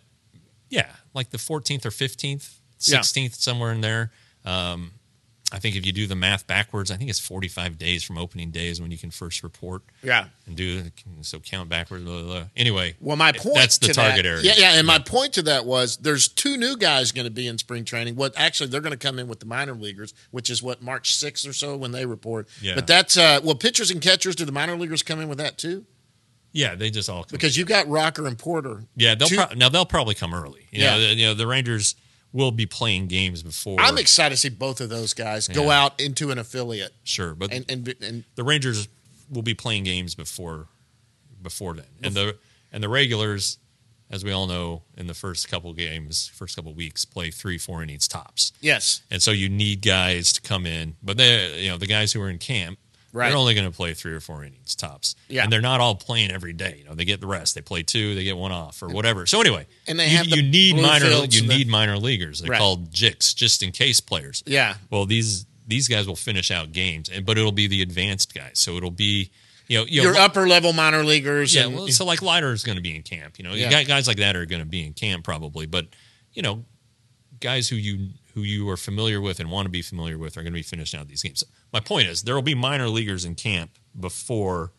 yeah, 0.69 0.88
like 1.13 1.30
the 1.30 1.38
14th 1.38 1.86
or 1.86 1.91
15th, 1.91 2.57
Yeah. 2.82 2.99
16th, 2.99 3.36
somewhere 3.36 3.71
in 3.71 3.82
there. 3.82 4.11
Um, 4.43 4.91
I 5.52 5.58
think 5.58 5.76
if 5.76 5.84
you 5.84 5.91
do 5.91 6.06
the 6.06 6.16
math 6.16 6.45
backwards, 6.45 6.91
I 6.91 6.95
think 6.95 7.10
it's 7.10 7.18
45 7.20 7.80
days 7.80 8.04
from 8.04 8.20
opening 8.20 8.52
days 8.52 8.80
when 8.80 8.91
you 8.91 9.00
can 9.00 9.10
first 9.10 9.41
report 9.41 9.82
Yeah. 10.04 10.26
and 10.45 10.56
do 10.56 10.84
so 11.22 11.39
count 11.39 11.70
backwards. 11.70 12.04
Blah, 12.04 12.22
blah, 12.22 12.32
blah. 12.32 12.43
Anyway, 12.56 12.95
Well, 13.00 13.18
my 13.18 13.32
point 13.32 13.56
that's 13.56 13.80
the 13.80 13.91
target 13.91 14.24
that, 14.24 14.30
area. 14.30 14.41
Yeah, 14.43 14.54
yeah, 14.58 14.74
and 14.78 14.86
my 14.86 15.00
point 15.00 15.34
to 15.34 15.41
that 15.43 15.66
was 15.66 15.97
there's 15.97 16.28
two 16.28 16.56
new 16.56 16.78
guys 16.78 17.12
going 17.12 17.26
to 17.26 17.32
be 17.32 17.47
in 17.47 17.58
spring 17.58 17.84
training. 17.84 18.16
What 18.16 18.34
actually 18.38 18.70
they're 18.70 18.80
going 18.80 18.91
to 18.91 18.97
come 18.97 19.18
in 19.18 19.28
with 19.28 19.39
the 19.39 19.47
minor 19.47 19.74
leaguers, 19.74 20.14
which 20.30 20.52
is 20.52 20.62
what 20.62 20.84
March 20.84 21.16
6th 21.16 21.50
or 21.50 21.54
so 21.54 21.76
when 21.76 21.93
they 21.93 22.06
report. 22.06 22.47
Yeah. 22.62 22.76
But 22.76 22.86
that's 22.86 23.18
uh, 23.18 23.39
well, 23.43 23.56
pitchers 23.56 23.89
and 23.89 24.02
catchers. 24.02 24.36
Do 24.36 24.45
the 24.45 24.52
minor 24.52 24.78
leaguers 24.78 25.02
come 25.02 25.20
in 25.20 25.30
with 25.30 25.39
that 25.39 25.58
too? 25.58 25.86
yeah, 26.52 26.74
they 26.76 26.89
just 26.89 27.10
all 27.10 27.24
come 27.24 27.30
Because 27.32 27.56
you 27.58 27.64
got 27.66 27.88
Rocker 27.88 28.26
and 28.26 28.38
Porter. 28.38 28.84
yeah 28.95 29.14
they'll 29.16 29.28
two- 29.28 29.36
pro- 29.36 29.54
now 29.56 29.70
they'll 29.70 29.86
probably 29.86 30.16
come 30.16 30.34
early. 30.34 30.68
You 30.72 30.82
Yeah. 30.84 30.91
know, 30.91 31.00
the, 31.00 31.14
you 31.16 31.26
know 31.28 31.34
the 31.36 31.45
Rangers 31.47 31.95
will 32.32 32.51
be 32.51 32.65
playing 32.65 33.07
games 33.07 33.43
before. 33.43 33.80
I'm 33.80 33.97
excited 33.97 34.36
to 34.36 34.38
see 34.38 34.49
both 34.49 34.82
of 34.82 34.89
those 34.89 35.13
guys 35.13 35.47
go 35.47 35.69
out 35.69 35.99
into 35.99 36.32
an 36.32 36.38
affiliate 36.38 36.93
sure, 37.03 37.34
but 37.36 37.51
and 37.53 37.65
and, 37.69 37.95
and 38.01 38.23
the 38.36 38.43
Rangers 38.43 38.88
will 39.32 39.41
be 39.41 39.53
playing 39.53 39.84
games 39.84 40.15
before 40.15 40.67
before 41.41 41.73
then, 41.73 41.86
and 42.03 42.13
the 42.13 42.38
and 42.71 42.84
the 42.84 42.89
regulars, 42.89 43.57
as 44.11 44.23
we 44.23 44.32
all 44.32 44.47
know, 44.47 44.84
in 44.97 45.07
the 45.07 45.13
first 45.13 45.49
couple 45.49 45.73
games, 45.73 46.27
first 46.27 46.55
couple 46.55 46.73
weeks, 46.73 47.05
play 47.05 47.32
three 47.32 47.57
four 47.57 47.82
innings 47.82 48.07
tops, 48.07 48.53
yes, 48.61 49.01
and 49.09 49.21
so 49.21 49.32
you 49.32 49.49
need 49.49 49.82
guys 49.82 50.32
to 50.34 50.41
come 50.41 50.65
in. 50.65 50.95
But 51.01 51.17
they, 51.17 51.63
you 51.63 51.69
know, 51.69 51.77
the 51.77 51.88
guys 51.88 52.13
who 52.13 52.21
are 52.21 52.30
in 52.30 52.38
camp, 52.38 52.77
Right. 53.12 53.30
they're 53.30 53.38
only 53.38 53.55
going 53.55 53.70
to 53.70 53.76
play 53.76 53.93
three 53.93 54.14
or 54.14 54.20
four 54.20 54.43
innings 54.43 54.76
tops, 54.76 55.16
Yeah. 55.28 55.43
and 55.43 55.51
they're 55.51 55.62
not 55.62 55.80
all 55.80 55.95
playing 55.95 56.32
every 56.32 56.53
day. 56.53 56.78
You 56.80 56.86
know, 56.86 56.93
they 56.95 57.05
get 57.05 57.20
the 57.22 57.28
rest, 57.28 57.55
they 57.55 57.62
play 57.62 57.82
two, 57.84 58.14
they 58.16 58.24
get 58.24 58.38
one 58.38 58.51
off, 58.51 58.82
or 58.84 58.89
whatever. 58.89 59.26
So 59.26 59.41
anyway, 59.41 59.66
And 59.88 59.99
they 59.99 60.10
you, 60.10 60.18
have 60.18 60.28
you 60.28 60.41
need 60.43 60.76
minor 60.76 61.07
you 61.07 61.28
the- 61.41 61.41
need 61.47 61.68
minor 61.68 61.97
leaguers. 61.97 62.39
They're 62.41 62.51
Right. 62.51 62.60
called 62.60 62.91
jicks, 62.91 63.34
just 63.34 63.64
in 63.64 63.72
case 63.72 63.99
players. 63.99 64.43
yeah. 64.45 64.76
Well, 64.89 65.05
these 65.05 65.45
these 65.68 65.88
guys 65.88 66.07
will 66.07 66.16
finish 66.16 66.49
out 66.51 66.72
games, 66.72 67.10
and 67.10 67.26
but 67.26 67.38
it'll 67.38 67.51
be 67.51 67.68
the 67.68 67.82
advanced 67.84 68.34
guys. 68.34 68.60
So 68.60 68.76
it'll 68.78 68.89
be 68.91 69.30
you 69.68 69.78
know 69.80 69.86
you 69.86 70.01
Your 70.01 70.14
know, 70.14 70.22
upper 70.22 70.47
level 70.47 70.74
minor 70.74 71.03
leaguers. 71.03 71.53
yeah. 71.53 71.66
and, 71.66 71.76
Well, 71.76 71.88
so 71.89 72.05
like 72.05 72.22
Leiter 72.24 72.51
is 72.53 72.64
going 72.64 72.78
to 72.78 72.82
be 72.82 72.95
in 72.95 73.03
camp. 73.03 73.38
You 73.38 73.43
know, 73.45 73.53
Yeah. 73.53 73.84
guys 73.84 74.07
like 74.07 74.18
that 74.18 74.36
are 74.36 74.45
going 74.45 74.62
to 74.62 74.68
be 74.68 74.84
in 74.86 74.93
camp 74.93 75.24
probably, 75.24 75.66
but 75.68 75.88
you 76.34 76.41
know, 76.41 76.66
guys 77.39 77.70
who 77.70 77.76
you 77.76 78.10
who 78.34 78.41
you 78.41 78.69
are 78.69 78.77
familiar 78.77 79.19
with 79.21 79.39
and 79.39 79.49
want 79.49 79.65
to 79.65 79.69
be 79.69 79.82
familiar 79.82 80.17
with 80.17 80.38
are 80.38 80.41
going 80.41 80.53
to 80.53 80.59
be 80.59 80.63
finishing 80.63 80.99
out 80.99 81.07
these 81.07 81.23
games. 81.23 81.43
My 81.73 81.80
point 81.80 82.07
is 82.07 82.23
there 82.23 82.36
will 82.36 82.41
be 82.41 82.55
minor 82.55 82.88
leaguers 82.88 83.25
in 83.25 83.36
camp 83.36 83.71
before 83.99 84.71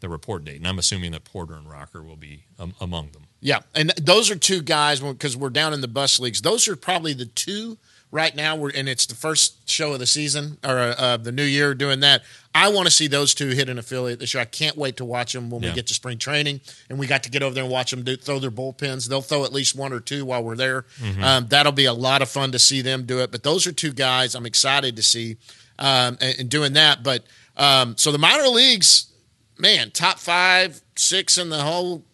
the 0.00 0.08
report 0.08 0.44
date, 0.44 0.56
and 0.56 0.66
I'm 0.66 0.78
assuming 0.78 1.12
that 1.12 1.24
Porter 1.24 1.54
and 1.54 1.68
Rocker 1.68 2.02
will 2.02 2.16
be 2.16 2.44
um, 2.58 2.74
among 2.80 3.10
them. 3.10 3.24
Yeah, 3.40 3.60
and 3.74 3.90
those 3.90 4.30
are 4.30 4.36
two 4.36 4.60
guys 4.60 5.00
because 5.00 5.36
we're 5.36 5.50
down 5.50 5.72
in 5.72 5.80
the 5.80 5.88
bus 5.88 6.20
leagues. 6.20 6.42
Those 6.42 6.68
are 6.68 6.76
probably 6.76 7.14
the 7.14 7.26
two 7.26 7.78
right 8.10 8.34
now. 8.34 8.56
We're 8.56 8.70
and 8.70 8.88
it's 8.88 9.06
the 9.06 9.14
first 9.14 9.68
show 9.68 9.92
of 9.92 9.98
the 9.98 10.06
season 10.06 10.58
or 10.64 10.78
uh, 10.98 11.16
the 11.16 11.32
new 11.32 11.44
year 11.44 11.74
doing 11.74 12.00
that. 12.00 12.22
I 12.54 12.68
want 12.68 12.86
to 12.86 12.90
see 12.90 13.06
those 13.06 13.34
two 13.34 13.48
hit 13.48 13.68
an 13.68 13.78
affiliate 13.78 14.18
this 14.18 14.32
year. 14.32 14.40
I 14.40 14.46
can't 14.46 14.76
wait 14.78 14.96
to 14.96 15.04
watch 15.04 15.34
them 15.34 15.50
when 15.50 15.60
we 15.60 15.72
get 15.72 15.86
to 15.88 15.94
spring 15.94 16.16
training 16.16 16.62
and 16.88 16.98
we 16.98 17.06
got 17.06 17.22
to 17.24 17.30
get 17.30 17.42
over 17.42 17.54
there 17.54 17.64
and 17.64 17.70
watch 17.72 17.90
them 17.90 18.02
do, 18.02 18.16
throw 18.16 18.38
their 18.38 18.50
bullpens. 18.50 19.06
They'll 19.08 19.20
throw 19.20 19.44
at 19.44 19.52
least 19.52 19.76
one 19.76 19.92
or 19.92 20.00
two 20.00 20.24
while 20.24 20.42
we're 20.42 20.56
there. 20.56 20.86
Mm-hmm. 20.98 21.22
Um, 21.22 21.46
that'll 21.48 21.72
be 21.72 21.84
a 21.84 21.92
lot 21.92 22.22
of 22.22 22.30
fun 22.30 22.52
to 22.52 22.58
see 22.58 22.80
them 22.80 23.04
do 23.04 23.18
it. 23.20 23.30
But 23.30 23.42
those 23.42 23.66
are 23.66 23.72
two 23.72 23.92
guys 23.92 24.34
I'm 24.34 24.46
excited 24.46 24.96
to 24.96 25.02
see 25.02 25.36
um, 25.78 26.16
and, 26.20 26.38
and 26.38 26.48
doing 26.48 26.72
that. 26.74 27.02
But 27.02 27.24
um, 27.58 27.94
so 27.98 28.10
the 28.10 28.16
minor 28.18 28.48
leagues, 28.48 29.12
man, 29.58 29.90
top 29.90 30.18
five, 30.18 30.80
six 30.94 31.36
in 31.36 31.50
the 31.50 31.60
whole 31.62 32.04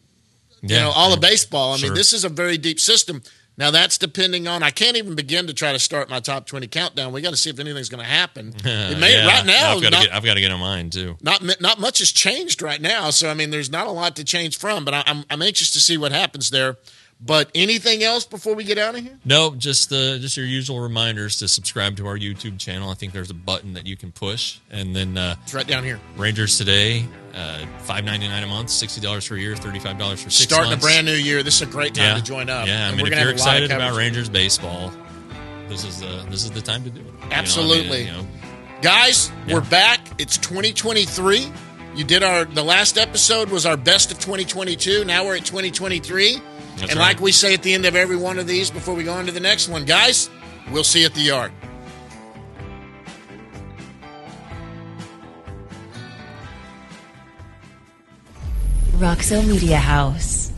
Yeah, 0.61 0.76
you 0.78 0.82
know, 0.82 0.90
all 0.90 1.11
yeah. 1.11 1.14
of 1.14 1.20
baseball. 1.20 1.74
I 1.74 1.76
Sure. 1.76 1.90
mean, 1.90 1.95
this 1.95 2.12
is 2.12 2.24
a 2.24 2.28
very 2.28 2.59
deep 2.59 2.80
system. 2.80 3.22
Now 3.62 3.70
that's 3.70 3.96
depending 3.96 4.48
on. 4.48 4.64
I 4.64 4.70
can't 4.70 4.96
even 4.96 5.14
begin 5.14 5.46
to 5.46 5.54
try 5.54 5.72
to 5.72 5.78
start 5.78 6.10
my 6.10 6.18
top 6.18 6.46
twenty 6.46 6.66
countdown. 6.66 7.12
We 7.12 7.20
got 7.20 7.30
to 7.30 7.36
see 7.36 7.48
if 7.48 7.60
anything's 7.60 7.88
going 7.88 8.02
to 8.02 8.10
happen. 8.10 8.52
It 8.64 8.98
may 8.98 9.12
Yeah, 9.14 9.26
right 9.28 9.46
now. 9.46 9.76
I've 9.76 9.82
got 9.82 9.90
to 9.90 9.96
not- 9.98 10.04
get, 10.06 10.14
I've 10.16 10.24
got 10.24 10.34
to 10.34 10.40
get 10.40 10.50
on 10.50 10.58
mine 10.58 10.90
too. 10.90 11.16
not 11.22 11.60
not 11.60 11.78
much 11.78 12.00
has 12.00 12.10
changed 12.10 12.60
right 12.60 12.80
now. 12.80 13.10
So 13.10 13.30
I 13.30 13.34
mean, 13.34 13.50
there's 13.50 13.70
not 13.70 13.86
a 13.86 13.92
lot 13.92 14.16
to 14.16 14.24
change 14.24 14.58
from. 14.58 14.84
But 14.84 14.94
I, 14.94 15.04
I'm 15.06 15.24
I'm 15.30 15.42
anxious 15.42 15.70
to 15.74 15.80
see 15.80 15.96
what 15.96 16.10
happens 16.10 16.50
there. 16.50 16.76
But 17.25 17.51
anything 17.55 18.03
else 18.03 18.25
before 18.25 18.55
we 18.57 18.64
get 18.64 18.79
out 18.79 18.97
of 18.97 19.03
here? 19.03 19.16
No, 19.25 19.55
just 19.55 19.93
uh, 19.93 20.18
just 20.18 20.37
your 20.37 20.45
usual 20.47 20.81
reminders 20.81 21.39
to 21.39 21.47
subscribe 21.47 21.97
to 21.99 22.07
our 22.09 22.18
YouTube 22.18 22.59
channel. 22.59 22.91
I 22.91 22.95
think 22.95 23.12
there's 23.12 23.31
a 23.31 23.35
button 23.35 23.75
that 23.75 23.87
you 23.87 23.97
can 23.97 24.11
push, 24.11 24.59
and 24.73 24.95
then 24.97 25.16
uh, 25.16 25.37
It's 25.45 25.55
right 25.55 25.66
down 25.66 25.85
here. 25.85 26.01
Rangers 26.16 26.59
today, 26.59 27.05
uh, 27.33 27.64
five 27.83 28.05
ninety 28.05 28.27
nine 28.27 28.43
a 28.43 28.47
month, 28.49 28.70
sixty 28.70 29.01
dollars 29.01 29.25
for 29.25 29.37
a 29.37 29.39
year, 29.39 29.55
thirty 29.55 29.79
five 29.79 29.99
dollars 29.99 30.20
for 30.20 30.31
six 30.31 30.53
Starting 30.53 30.70
months. 30.70 30.85
a 30.85 30.89
brand 30.89 31.07
new 31.07 31.12
year. 31.12 31.45
This 31.45 31.57
is 31.57 31.62
a 31.62 31.66
great 31.70 31.95
time 31.95 32.07
yeah. 32.07 32.14
to 32.16 32.23
join 32.25 32.51
up. 32.51 32.66
Yeah, 32.66 32.87
I 32.87 32.89
And 32.89 32.97
mean, 32.97 33.05
we're 33.05 33.12
if 33.12 33.18
you're 33.20 33.29
have 33.29 33.37
a 33.37 33.39
lot 33.41 33.57
of 33.57 33.62
excited 33.62 33.70
about. 33.70 33.97
Rangers 33.97 34.29
baseball, 34.29 34.93
this 35.68 35.85
is 35.85 36.01
the 36.01 36.27
this 36.29 36.43
is 36.45 36.51
the 36.51 36.61
time 36.61 36.83
to 36.83 36.91
do 36.91 37.01
it. 37.01 37.07
You 37.07 37.12
know, 37.12 37.18
I 37.20 37.23
mean, 37.25 37.33
Absolutely. 37.35 38.01
you 38.07 38.12
know, 38.12 38.27
Guys, 38.83 39.31
Yeah. 39.47 39.55
we're 39.55 39.61
back. 39.61 40.01
It's 40.20 40.37
2023. 40.39 41.53
You 41.95 42.03
did 42.05 42.25
our 42.25 42.45
the 42.47 42.64
last 42.64 42.99
episode 42.99 43.49
was 43.51 43.64
our 43.64 43.77
best 43.77 44.11
of 44.11 44.18
2022. 44.18 45.05
Now 45.05 45.25
we're 45.25 45.37
at 45.37 45.45
2023. 45.45 46.41
That's 46.83 46.95
and 46.95 46.99
right. 46.99 47.14
like 47.14 47.20
we 47.20 47.30
say 47.30 47.55
at 47.55 47.62
the 47.62 47.74
end 47.74 47.87
of 47.87 47.95
every 47.95 48.16
one 48.16 48.41
of 48.41 48.49
these 48.49 48.68
before 48.68 48.97
we 48.97 49.05
go 49.05 49.12
on 49.12 49.26
to 49.26 49.33
the 49.33 49.39
next 49.39 49.68
one, 49.68 49.85
guys, 49.85 50.28
we'll 50.72 50.83
see 50.83 51.01
you 51.01 51.07
at 51.07 51.14
the 51.14 51.20
yard. 51.20 51.53
Roxo 58.99 59.47
Media 59.47 59.78
House. 59.78 60.51